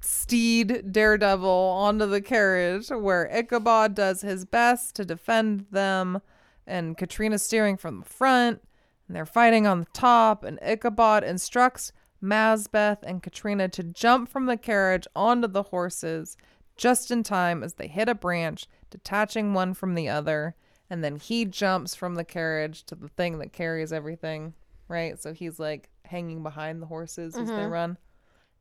[0.00, 6.22] steed Daredevil onto the carriage, where Ichabod does his best to defend them,
[6.66, 8.62] and Katrina's steering from the front,
[9.08, 10.44] and they're fighting on the top.
[10.44, 16.36] And Ichabod instructs Masbath and Katrina to jump from the carriage onto the horses
[16.76, 20.54] just in time as they hit a branch, detaching one from the other.
[20.90, 24.54] And then he jumps from the carriage to the thing that carries everything,
[24.86, 25.20] right?
[25.20, 27.72] So he's like hanging behind the horses as they mm-hmm.
[27.72, 27.98] run.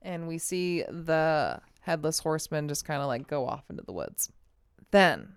[0.02, 4.32] And we see the headless horseman just kind of like go off into the woods.
[4.92, 5.34] Then,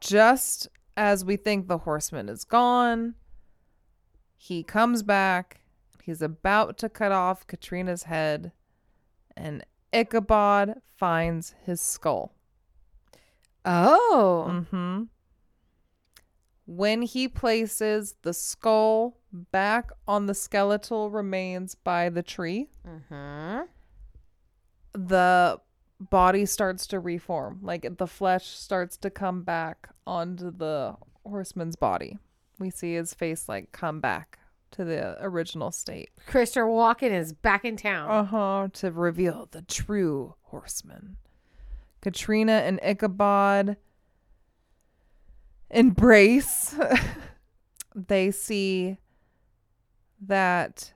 [0.00, 3.14] just as we think the horseman is gone,
[4.42, 5.60] he comes back.
[6.02, 8.50] He's about to cut off Katrina's head,
[9.36, 12.34] and Ichabod finds his skull.
[13.64, 15.04] Oh, hmm
[16.66, 23.60] When he places the skull back on the skeletal remains by the tree, mm-hmm.
[24.92, 25.60] the
[26.00, 27.60] body starts to reform.
[27.62, 32.18] Like the flesh starts to come back onto the horseman's body.
[32.62, 34.38] We see his face like come back
[34.70, 36.10] to the original state.
[36.28, 38.08] Christopher Walken is back in town.
[38.08, 38.68] Uh huh.
[38.74, 41.16] To reveal the true horseman.
[42.00, 43.78] Katrina and Ichabod
[45.72, 46.76] embrace,
[47.96, 48.98] they see
[50.20, 50.92] that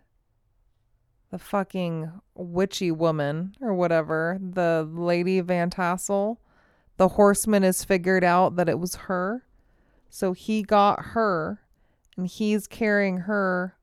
[1.32, 6.40] the fucking witchy woman or whatever, the Lady Van Tassel,
[6.96, 9.42] the horseman has figured out that it was her.
[10.08, 11.60] So he got her
[12.16, 13.76] and he's carrying her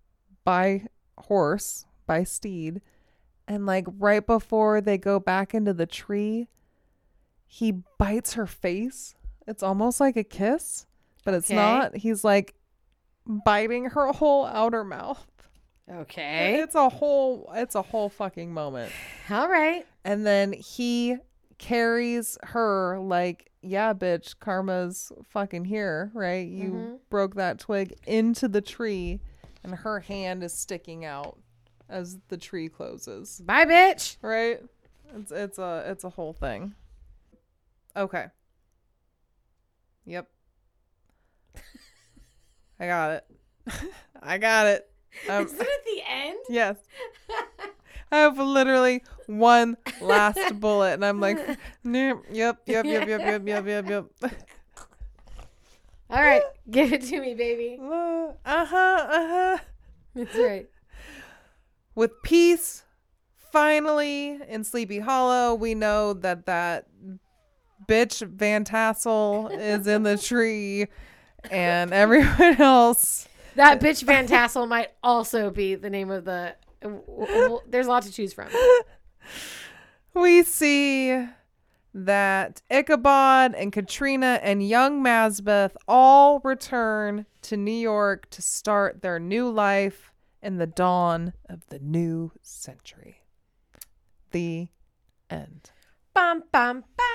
[0.43, 0.87] by
[1.17, 2.81] horse, by steed.
[3.47, 6.47] And like right before they go back into the tree,
[7.45, 9.15] he bites her face.
[9.47, 10.85] It's almost like a kiss,
[11.25, 11.55] but it's Okay.
[11.55, 11.95] not.
[11.97, 12.55] He's like
[13.25, 15.25] biting her whole outer mouth.
[15.91, 16.59] Okay.
[16.61, 18.91] It's a whole it's a whole fucking moment.
[19.29, 19.85] All right.
[20.05, 21.17] And then he
[21.64, 26.45] carries her like, yeah, bitch, karma's fucking here, right?
[26.48, 26.99] You Mhm.
[27.10, 29.22] broke that twig into the tree
[29.64, 31.40] and her hand is sticking out
[31.88, 33.40] as the tree closes.
[33.45, 34.18] Bye, bitch.
[34.22, 34.60] Right?
[35.15, 36.76] It's it's a it's a whole thing.
[37.95, 38.26] Okay.
[40.06, 40.27] Yep.
[42.80, 43.26] I got it.
[44.22, 44.90] I got it.
[45.30, 46.40] Um, Is it at the end?
[46.49, 46.76] Yes.
[48.14, 51.40] I have literally one last bullet, and I'm like,
[51.84, 54.31] nope, yep, yep, yep, yep, yep, yep, yep, yep.
[56.11, 56.44] All right.
[56.69, 57.80] Give it to me, baby.
[58.45, 59.57] Uh huh, uh huh.
[60.15, 60.68] That's right.
[61.95, 62.84] With peace,
[63.52, 66.85] finally in Sleepy Hollow, we know that that
[67.88, 70.88] bitch Van Tassel is in the tree,
[71.49, 73.27] and everyone else.
[73.56, 76.56] That bitch Van Tassel might also be the name of the.
[77.68, 78.49] There's a lot to choose from.
[80.14, 81.26] we see
[81.93, 89.19] that Ichabod and Katrina and young Masbath all return to New York to start their
[89.19, 90.11] new life
[90.41, 93.22] in the dawn of the new century.
[94.31, 94.69] The
[95.30, 95.72] end.
[96.14, 97.07] Bum bum bum.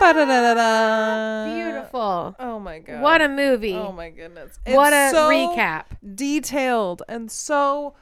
[0.00, 1.54] Ba-da-da-da-da.
[1.54, 2.36] Beautiful.
[2.38, 3.00] Oh my god.
[3.00, 3.74] What a movie.
[3.74, 4.58] Oh my goodness.
[4.66, 5.84] what a so recap.
[6.14, 7.94] Detailed and so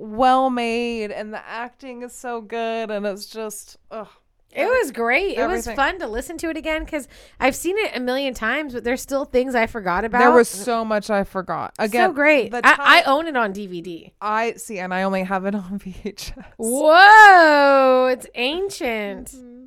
[0.00, 4.08] well made and the acting is so good and it's just ugh.
[4.52, 5.38] It was great.
[5.38, 7.06] It was fun to listen to it again because
[7.38, 10.18] I've seen it a million times, but there's still things I forgot about.
[10.18, 11.72] There was so much I forgot.
[11.78, 12.50] Again, so great.
[12.50, 14.10] The I, time- I own it on DVD.
[14.20, 16.54] I see, and I only have it on VHS.
[16.56, 19.28] Whoa, it's ancient.
[19.28, 19.64] Mm-hmm.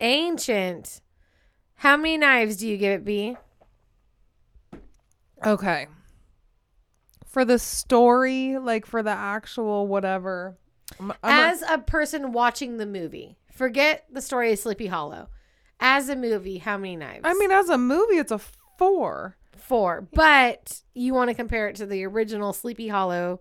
[0.00, 1.00] Ancient.
[1.76, 3.36] How many knives do you give it, B?
[5.46, 5.86] Okay.
[7.30, 10.58] For the story, like for the actual whatever.
[10.98, 15.28] I'm, I'm As a person watching the movie, forget the story of Sleepy Hollow.
[15.78, 17.20] As a movie, how many knives?
[17.24, 18.40] I mean, as a movie, it's a
[18.78, 19.36] four.
[19.56, 20.08] four.
[20.12, 23.40] But you want to compare it to the original Sleepy Hollow,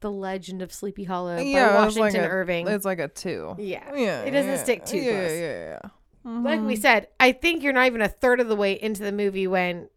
[0.00, 2.68] The Legend of Sleepy Hollow by yeah, it's Washington like a, Irving.
[2.68, 3.54] It's like a two.
[3.58, 3.94] yeah.
[3.94, 5.30] Yeah, It doesn't yeah, stick too yeah, close.
[5.30, 5.90] Yeah, yeah, yeah.
[6.24, 6.82] Like we mm-hmm.
[6.82, 9.88] said, I think you're not even a third of the way into the movie when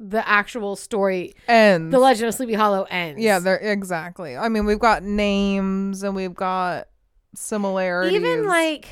[0.00, 3.22] the actual story, And The Legend of Sleepy Hollow, ends.
[3.22, 4.36] yeah, they're exactly.
[4.36, 6.88] I mean, we've got names and we've got
[7.34, 8.12] similarities.
[8.14, 8.88] even like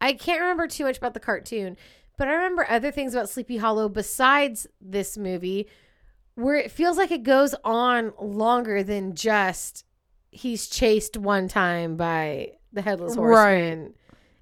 [0.00, 1.76] I can't remember too much about the cartoon,
[2.18, 5.68] but I remember other things about Sleepy Hollow besides this movie
[6.34, 9.84] where it feels like it goes on longer than just
[10.30, 13.94] he's chased one time by the headless horseman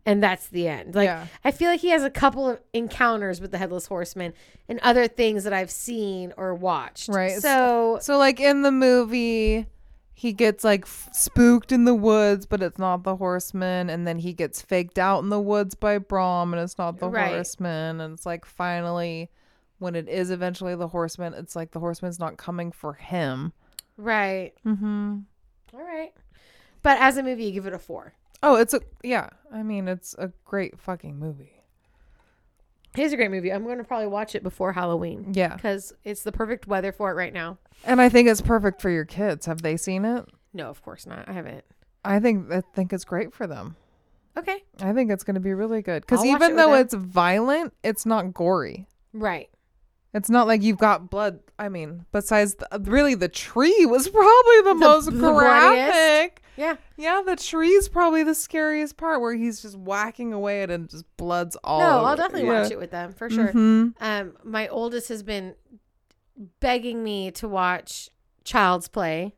[0.06, 0.94] and that's the end.
[0.94, 1.26] Like Yeah.
[1.44, 4.32] I feel like he has a couple of encounters with the headless horseman
[4.68, 7.08] and other things that I've seen or watched.
[7.08, 7.32] Right.
[7.40, 9.66] So So like in the movie,
[10.14, 14.18] he gets like f- spooked in the woods, but it's not the horseman, and then
[14.18, 17.28] he gets faked out in the woods by Brom, and it's not the Right.
[17.32, 19.30] horseman, and it's like finally,
[19.78, 23.52] when it is eventually the horseman, it's like the horseman's not coming for him.
[23.96, 24.52] right.
[24.66, 25.18] Mm-hmm.
[25.74, 26.12] All right.
[26.82, 28.12] But as a movie, you give it a four.
[28.42, 29.28] Oh, it's a yeah.
[29.52, 31.52] I mean, it's a great fucking movie.
[32.96, 33.52] It's a great movie.
[33.52, 37.10] I'm going to probably watch it before Halloween Yeah, because it's the perfect weather for
[37.10, 37.58] it right now.
[37.84, 39.46] and I think it's perfect for your kids.
[39.46, 40.24] Have they seen it?
[40.52, 41.28] No, of course not.
[41.28, 41.64] I haven't.
[42.04, 43.76] I think I think it's great for them.
[44.36, 44.62] Okay.
[44.80, 48.06] I think it's going to be really good because even it though it's violent, it's
[48.06, 48.86] not gory.
[49.12, 49.50] Right.
[50.12, 51.38] It's not like you've got blood.
[51.58, 55.92] I mean, besides the, really the tree was probably the, most the bloodiest.
[55.92, 56.42] graphic.
[56.60, 56.76] Yeah.
[56.96, 60.88] Yeah, the tree's probably the scariest part where he's just whacking away at it and
[60.90, 61.80] just blood's all.
[61.80, 62.62] no, over I'll definitely Yeah.
[62.62, 63.48] watch it with them for sure.
[63.48, 63.94] Mhm.
[64.00, 65.54] Um, my oldest has been
[66.60, 68.10] begging me to watch
[68.44, 69.34] Child's Play,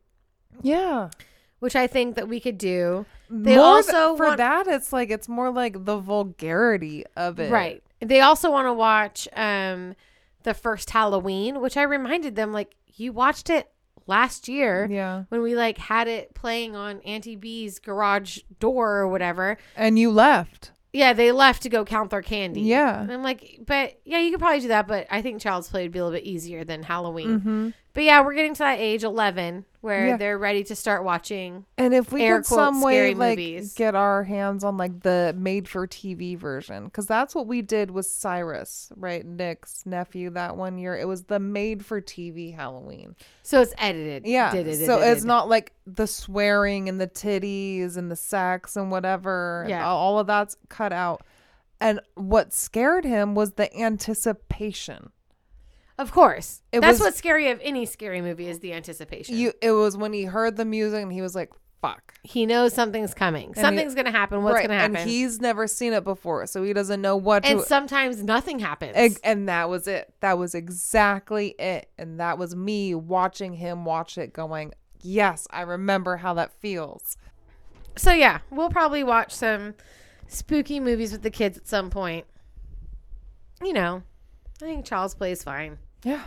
[0.62, 1.10] Yeah.
[1.58, 3.06] which I think that we could do.
[3.30, 7.40] They More also th- for want- that, it's like it's more like the vulgarity of
[7.40, 7.50] it.
[7.50, 7.82] Right.
[8.00, 9.94] They also want to watch um
[10.42, 13.70] the first Halloween, which I reminded them like you watched it
[14.06, 14.88] last year.
[14.90, 15.24] Yeah.
[15.28, 19.58] when we like had it playing on Auntie B's garage door or whatever.
[19.76, 20.72] And you left.
[20.92, 22.62] Yeah, they left to go count their candy.
[22.62, 23.00] Yeah.
[23.00, 25.84] And I'm like, but yeah, you could probably do that, but I think Child's Play
[25.84, 27.40] would be a little bit easier than Halloween.
[27.40, 27.68] Mm-hmm.
[27.94, 30.16] But yeah, we're getting to that age, 11, where Yeah.
[30.16, 31.66] they're ready to start watching.
[31.76, 33.74] And if we Air could some way like movies.
[33.74, 37.90] get our hands on like the made for TV version, because that's what we did
[37.90, 39.26] with Cyrus, right?
[39.26, 40.96] Nick's nephew that one year.
[40.96, 43.16] It was the made for TV Halloween.
[43.42, 44.24] So it's edited.
[44.24, 44.52] Yeah.
[44.52, 49.66] So it's not like the swearing and the titties and the sex and whatever.
[49.68, 49.86] Yeah.
[49.86, 51.22] all of that's cut out.
[51.80, 55.10] And what scared him was the anticipation.
[56.02, 56.62] Of course.
[56.72, 59.36] It That's was- what's scary of any scary movie is the anticipation.
[59.36, 61.50] You it was when he heard the music and he was like,
[61.80, 62.14] fuck.
[62.22, 63.54] he knows something's coming.
[63.54, 64.42] he- Something's going to happen.
[64.42, 64.96] What's Right, going to happen?
[64.96, 68.58] And he's never seen it before, so he doesn't know what and to sometimes nothing
[68.60, 68.92] happens.
[68.94, 70.12] Eg- and that was it.
[70.20, 71.88] That was exactly it.
[71.98, 77.16] And that was me watching him watch it going, Yes, I remember how that feels.
[77.96, 79.74] so yeah, we'll probably watch some
[80.28, 82.26] spooky movies with the kids at some point.
[83.60, 84.02] You know,
[84.62, 85.78] I think Child's Play is fine.
[86.04, 86.22] Yeah.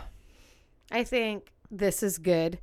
[0.90, 2.58] I think this is good.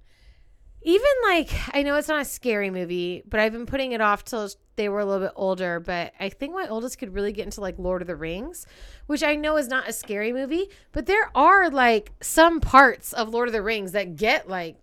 [0.81, 4.25] Even like I know it's not a scary movie, but I've been putting it off
[4.25, 5.79] till they were a little bit older.
[5.79, 8.65] But I think my oldest could really get into like Lord of the Rings,
[9.05, 13.29] which I know is not a scary movie, but there are like some parts of
[13.29, 14.77] Lord of the Rings that get like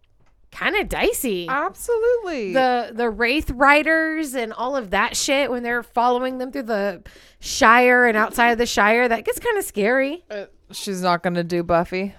[0.50, 1.46] kind of dicey.
[1.48, 2.54] Absolutely.
[2.54, 7.02] the the wraith riders and all of that shit when they're following them through the
[7.40, 10.24] Shire and outside of the Shire, that gets kind of scary.
[10.30, 12.14] Uh, she's not going to do Buffy.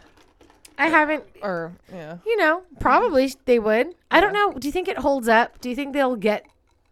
[0.77, 2.17] I haven't Or, yeah.
[2.25, 3.93] You know, probably they would.
[4.09, 4.53] I don't know.
[4.53, 5.61] Do you think it holds up?
[5.61, 6.45] Do you think they'll get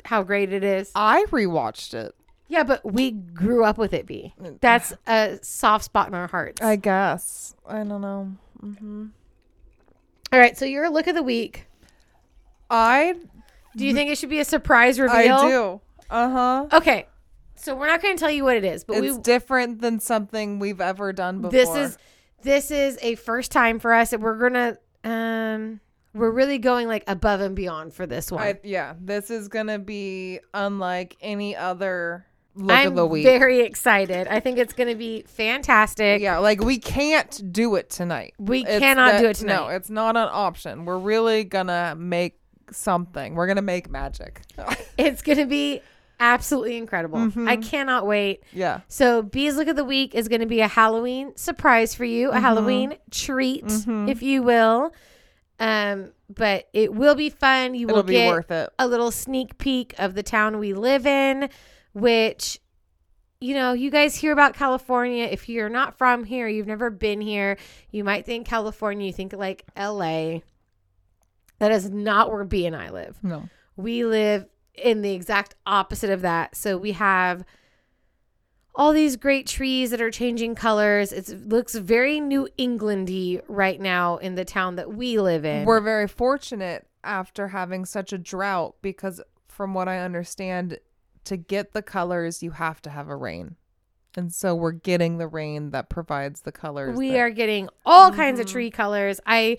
[0.06, 0.91] how great it is?
[0.95, 2.14] I rewatched it.
[2.48, 4.34] Yeah, but we grew up with it, B.
[4.61, 6.61] That's a soft spot in our hearts.
[6.61, 7.56] I guess.
[7.68, 8.31] I don't know.
[8.60, 9.07] hmm
[10.34, 11.65] All right, so your look of the week.
[12.69, 13.15] I
[13.76, 15.36] Do you think it should be a surprise reveal?
[15.36, 15.81] I do.
[16.10, 16.68] Uh huh.
[16.77, 17.07] Okay.
[17.60, 19.99] So we're not going to tell you what it is, but It's we different than
[19.99, 21.52] something we've ever done before.
[21.52, 21.98] this is
[22.41, 24.77] this is a first time for us and we're going to
[25.10, 25.80] um
[26.14, 28.41] we're really going like above and beyond for this one.
[28.41, 32.26] I, yeah, this is gonna be unlike any other
[32.56, 33.23] look I'm of the week.
[33.26, 34.27] very excited.
[34.27, 36.19] I think it's going to be fantastic.
[36.22, 38.34] yeah, like we can't do it tonight.
[38.40, 39.56] We It's cannot that- do it tonight.
[39.56, 40.86] No, it's not an option.
[40.86, 42.40] We're really gonna make
[42.72, 43.36] something.
[43.36, 44.41] We're gonna make magic.
[44.98, 45.81] It's going to be
[46.19, 47.19] absolutely incredible.
[47.19, 47.47] Mm-hmm.
[47.47, 48.43] I cannot wait.
[48.53, 48.81] yeah.
[48.87, 52.29] So, Bee's Look of the Week is going to be a Halloween surprise for you,
[52.29, 52.41] a Mm-hmm.
[52.41, 54.93] Halloween treat, if you will.
[55.59, 57.75] Um, but it will be fun.
[57.75, 58.69] You will It'll be get worth it.
[58.79, 61.49] a little sneak peek of the town we live in,
[61.93, 62.59] which
[63.41, 65.23] you know, you guys hear about California.
[65.25, 67.57] If you're not from here, you've never been here,
[67.89, 70.39] you might think California, you think like LA.
[71.59, 73.17] That is not where B and I live.
[73.23, 73.47] No.
[73.77, 74.45] We live
[74.80, 76.56] in the exact opposite of that.
[76.56, 77.43] So we have
[78.76, 81.11] all these great trees that are changing colors.
[81.11, 85.65] It looks very New Englandy right now in the town that we live in.
[85.65, 90.80] We're very fortunate after having such a drought because from what I understand,
[91.26, 93.56] to get the colors you have to have a rain.
[94.15, 96.97] And so we're getting the rain that provides the colors.
[96.97, 98.53] we that- are getting all kinds of mm-hmm.
[98.53, 99.19] tree colors.
[99.26, 99.57] I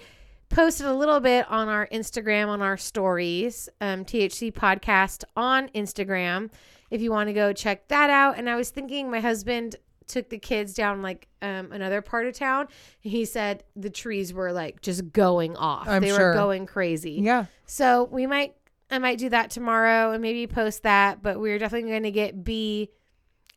[0.50, 6.50] posted a little bit on our Instagram on our stories, um, THC podcast on Instagram.
[6.90, 8.36] If you want to go check that out.
[8.36, 9.76] And I was thinking, my husband
[10.08, 12.66] took the kids down like um, another part of town.
[12.98, 15.88] He said the trees were like just going off.
[15.88, 17.12] I'm they were going crazy.
[17.22, 17.44] Yeah.
[17.66, 18.56] So we might,
[18.90, 21.22] I might do that tomorrow and maybe post that.
[21.22, 22.90] But we're definitely going to get B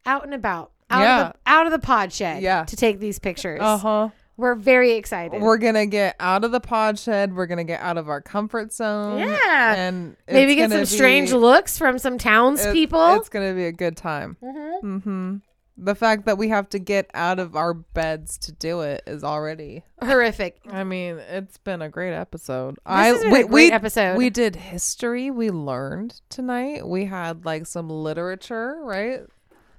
[0.06, 0.70] out and about.
[0.92, 1.22] Out Yeah.
[1.28, 2.66] of the out of the pod shed Yeah.
[2.66, 3.60] to take these pictures.
[3.64, 4.10] Uh-huh.
[4.36, 5.42] We're very excited.
[5.42, 7.36] We're gonna get out of the pod shed.
[7.36, 9.20] We're gonna get out of our comfort zone.
[9.20, 9.76] Yeah.
[9.76, 13.16] and Maybe get some strange looks from some townspeople.
[13.16, 14.38] It's gonna be a good time.
[14.44, 14.82] Mhm.
[14.84, 15.36] Mm-hmm.
[15.76, 19.24] The fact that we have to get out of our beds to do it is
[19.24, 19.84] already.
[20.04, 20.60] Horrific.
[20.70, 22.76] I mean, it's been a great episode.
[22.76, 24.18] This I has we, a great we, episode.
[24.18, 25.32] We did history.
[25.32, 26.88] We learned tonight.
[26.88, 29.22] We had like some literature, right?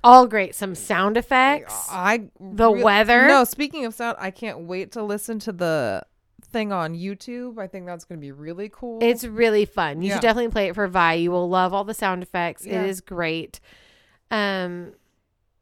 [0.05, 0.55] All great.
[0.55, 1.89] Some sound effects.
[1.91, 3.27] I The re- weather.
[3.27, 6.03] No, speaking of sound, I can't wait to listen to the
[6.47, 7.59] thing on YouTube.
[7.59, 8.99] I think that's going to be really cool.
[9.03, 10.03] It's really fun.
[10.03, 10.15] You Yeah.
[10.17, 11.15] should definitely play it for Vi.
[11.15, 12.65] You will love all the sound effects.
[12.65, 12.83] Yeah.
[12.83, 13.59] It is great.
[14.31, 14.93] Um,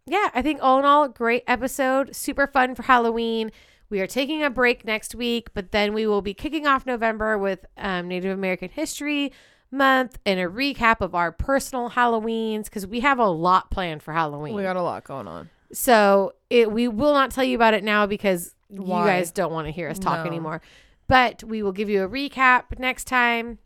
[0.07, 2.15] yeah, I think all in all, great episode.
[2.15, 3.53] Super fun for Halloween.
[3.89, 7.37] We are taking a break next week, but then we will be kicking off November
[7.39, 9.33] with um, Native American History
[9.73, 14.13] Month and a recap of our personal Halloweens because we have a lot planned for
[14.13, 14.55] Halloween.
[14.55, 15.49] we got a lot going on.
[15.73, 19.01] So it we will not tell you about it now because Why?
[19.01, 20.31] you guys don't want to hear us talk No.
[20.31, 20.61] anymore.
[21.09, 23.59] But we will give you a recap next time.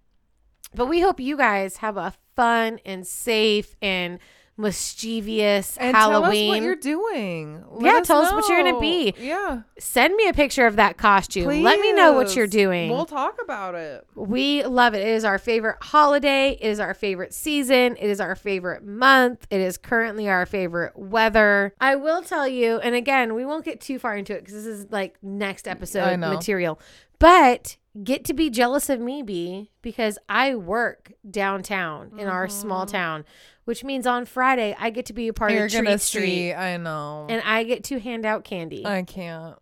[0.74, 4.18] But we hope you guys have a fun and safe and
[4.56, 6.48] mischievous And tell us Halloween.
[6.48, 7.64] what you're doing.
[7.70, 9.14] Let Yeah, tell us what you're gonna be.
[9.18, 9.62] Yeah.
[9.78, 11.62] Send me a picture of that costume.
[11.62, 12.90] Let me know what you're doing.
[12.90, 14.06] We'll talk about it.
[14.14, 15.00] We love it.
[15.00, 16.58] It is our favorite holiday.
[16.60, 17.96] It is our favorite season.
[18.00, 19.46] It is our favorite month.
[19.50, 21.74] It is currently our favorite weather.
[21.80, 24.66] I will tell you, and again, we won't get too far into it because this
[24.66, 26.32] is like next episode know.
[26.32, 26.80] material.
[27.18, 32.84] But get to be jealous of me, B, because I work downtown in our small
[32.84, 32.92] Mm-hmm.
[32.96, 33.24] town,
[33.66, 36.54] which means on Friday I get to be a part You're of Treat Street.
[36.54, 37.26] I know.
[37.28, 38.84] and I get to hand out candy.
[38.86, 39.56] I can't.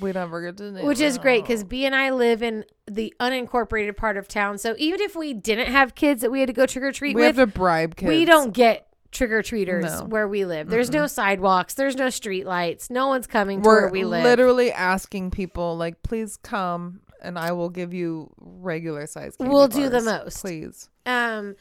[0.00, 1.64] We never get to do which is great because.
[1.64, 4.58] B and I live in the unincorporated part of town.
[4.58, 7.14] So even if we didn't have kids that we had to go trick or treat
[7.16, 8.08] we with, have to bribe kids.
[8.08, 10.04] we don't get trick or treaters No.
[10.04, 10.68] where we live.
[10.68, 11.72] There's no sidewalks.
[11.72, 12.90] There's no street lights.
[12.90, 14.24] No one's coming to We're where we live.
[14.24, 19.36] literally asking people like, please come, and I will give you regular size.
[19.38, 20.40] candy We'll do the bars, most.
[20.42, 20.90] please.
[21.06, 21.56] um,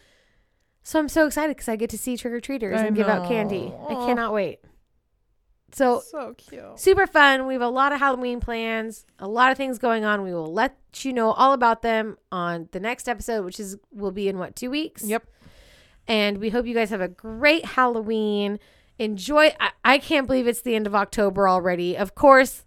[0.87, 3.27] so I'm so excited because I get to see trick or treaters and give out
[3.27, 3.65] candy.
[3.65, 3.87] know.
[3.89, 4.59] I cannot wait.
[5.73, 6.79] So So cute.
[6.79, 7.45] super fun.
[7.45, 10.23] We have a lot of Halloween plans, a lot of things going on.
[10.23, 14.13] We will let you know all about them on the next episode, which is will
[14.13, 15.03] be in what two weeks.
[15.03, 15.27] Yep.
[16.07, 18.57] And we hope you guys have a great Halloween.
[18.97, 19.53] Enjoy.
[19.59, 21.97] I, I can't believe it's the end of October already.
[21.97, 22.63] Of course,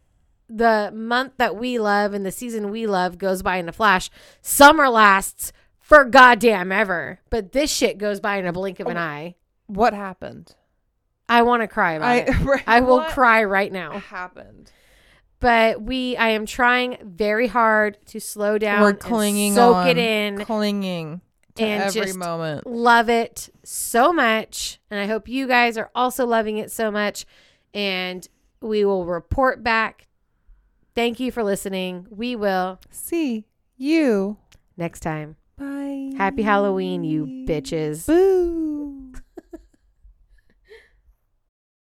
[0.47, 4.11] the month that we love and the season we love goes by in a flash.
[4.43, 5.55] Summer lasts
[5.91, 9.01] for goddamn ever, but this shit goes by in a blink of an oh.
[9.01, 9.35] eye.
[9.67, 10.55] What happened?
[11.29, 12.39] I want to cry about I it.
[12.45, 13.99] right, I will cry right now.
[13.99, 14.71] Happened.
[15.41, 18.83] But we, I am trying very hard to slow down.
[18.83, 21.23] We're and clinging soak on, it in, clinging
[21.57, 22.69] to and every just moment.
[22.69, 24.79] love it so much.
[24.93, 27.27] And I hope you guys are also loving it so much.
[27.75, 28.29] And
[28.61, 30.07] we will report back.
[30.95, 32.07] Thank you for listening.
[32.11, 33.47] We will See
[33.77, 34.37] you.
[34.77, 35.37] next time.
[35.61, 36.11] Bye.
[36.17, 38.07] Happy Halloween, you bitches.
[38.07, 38.80] Boo.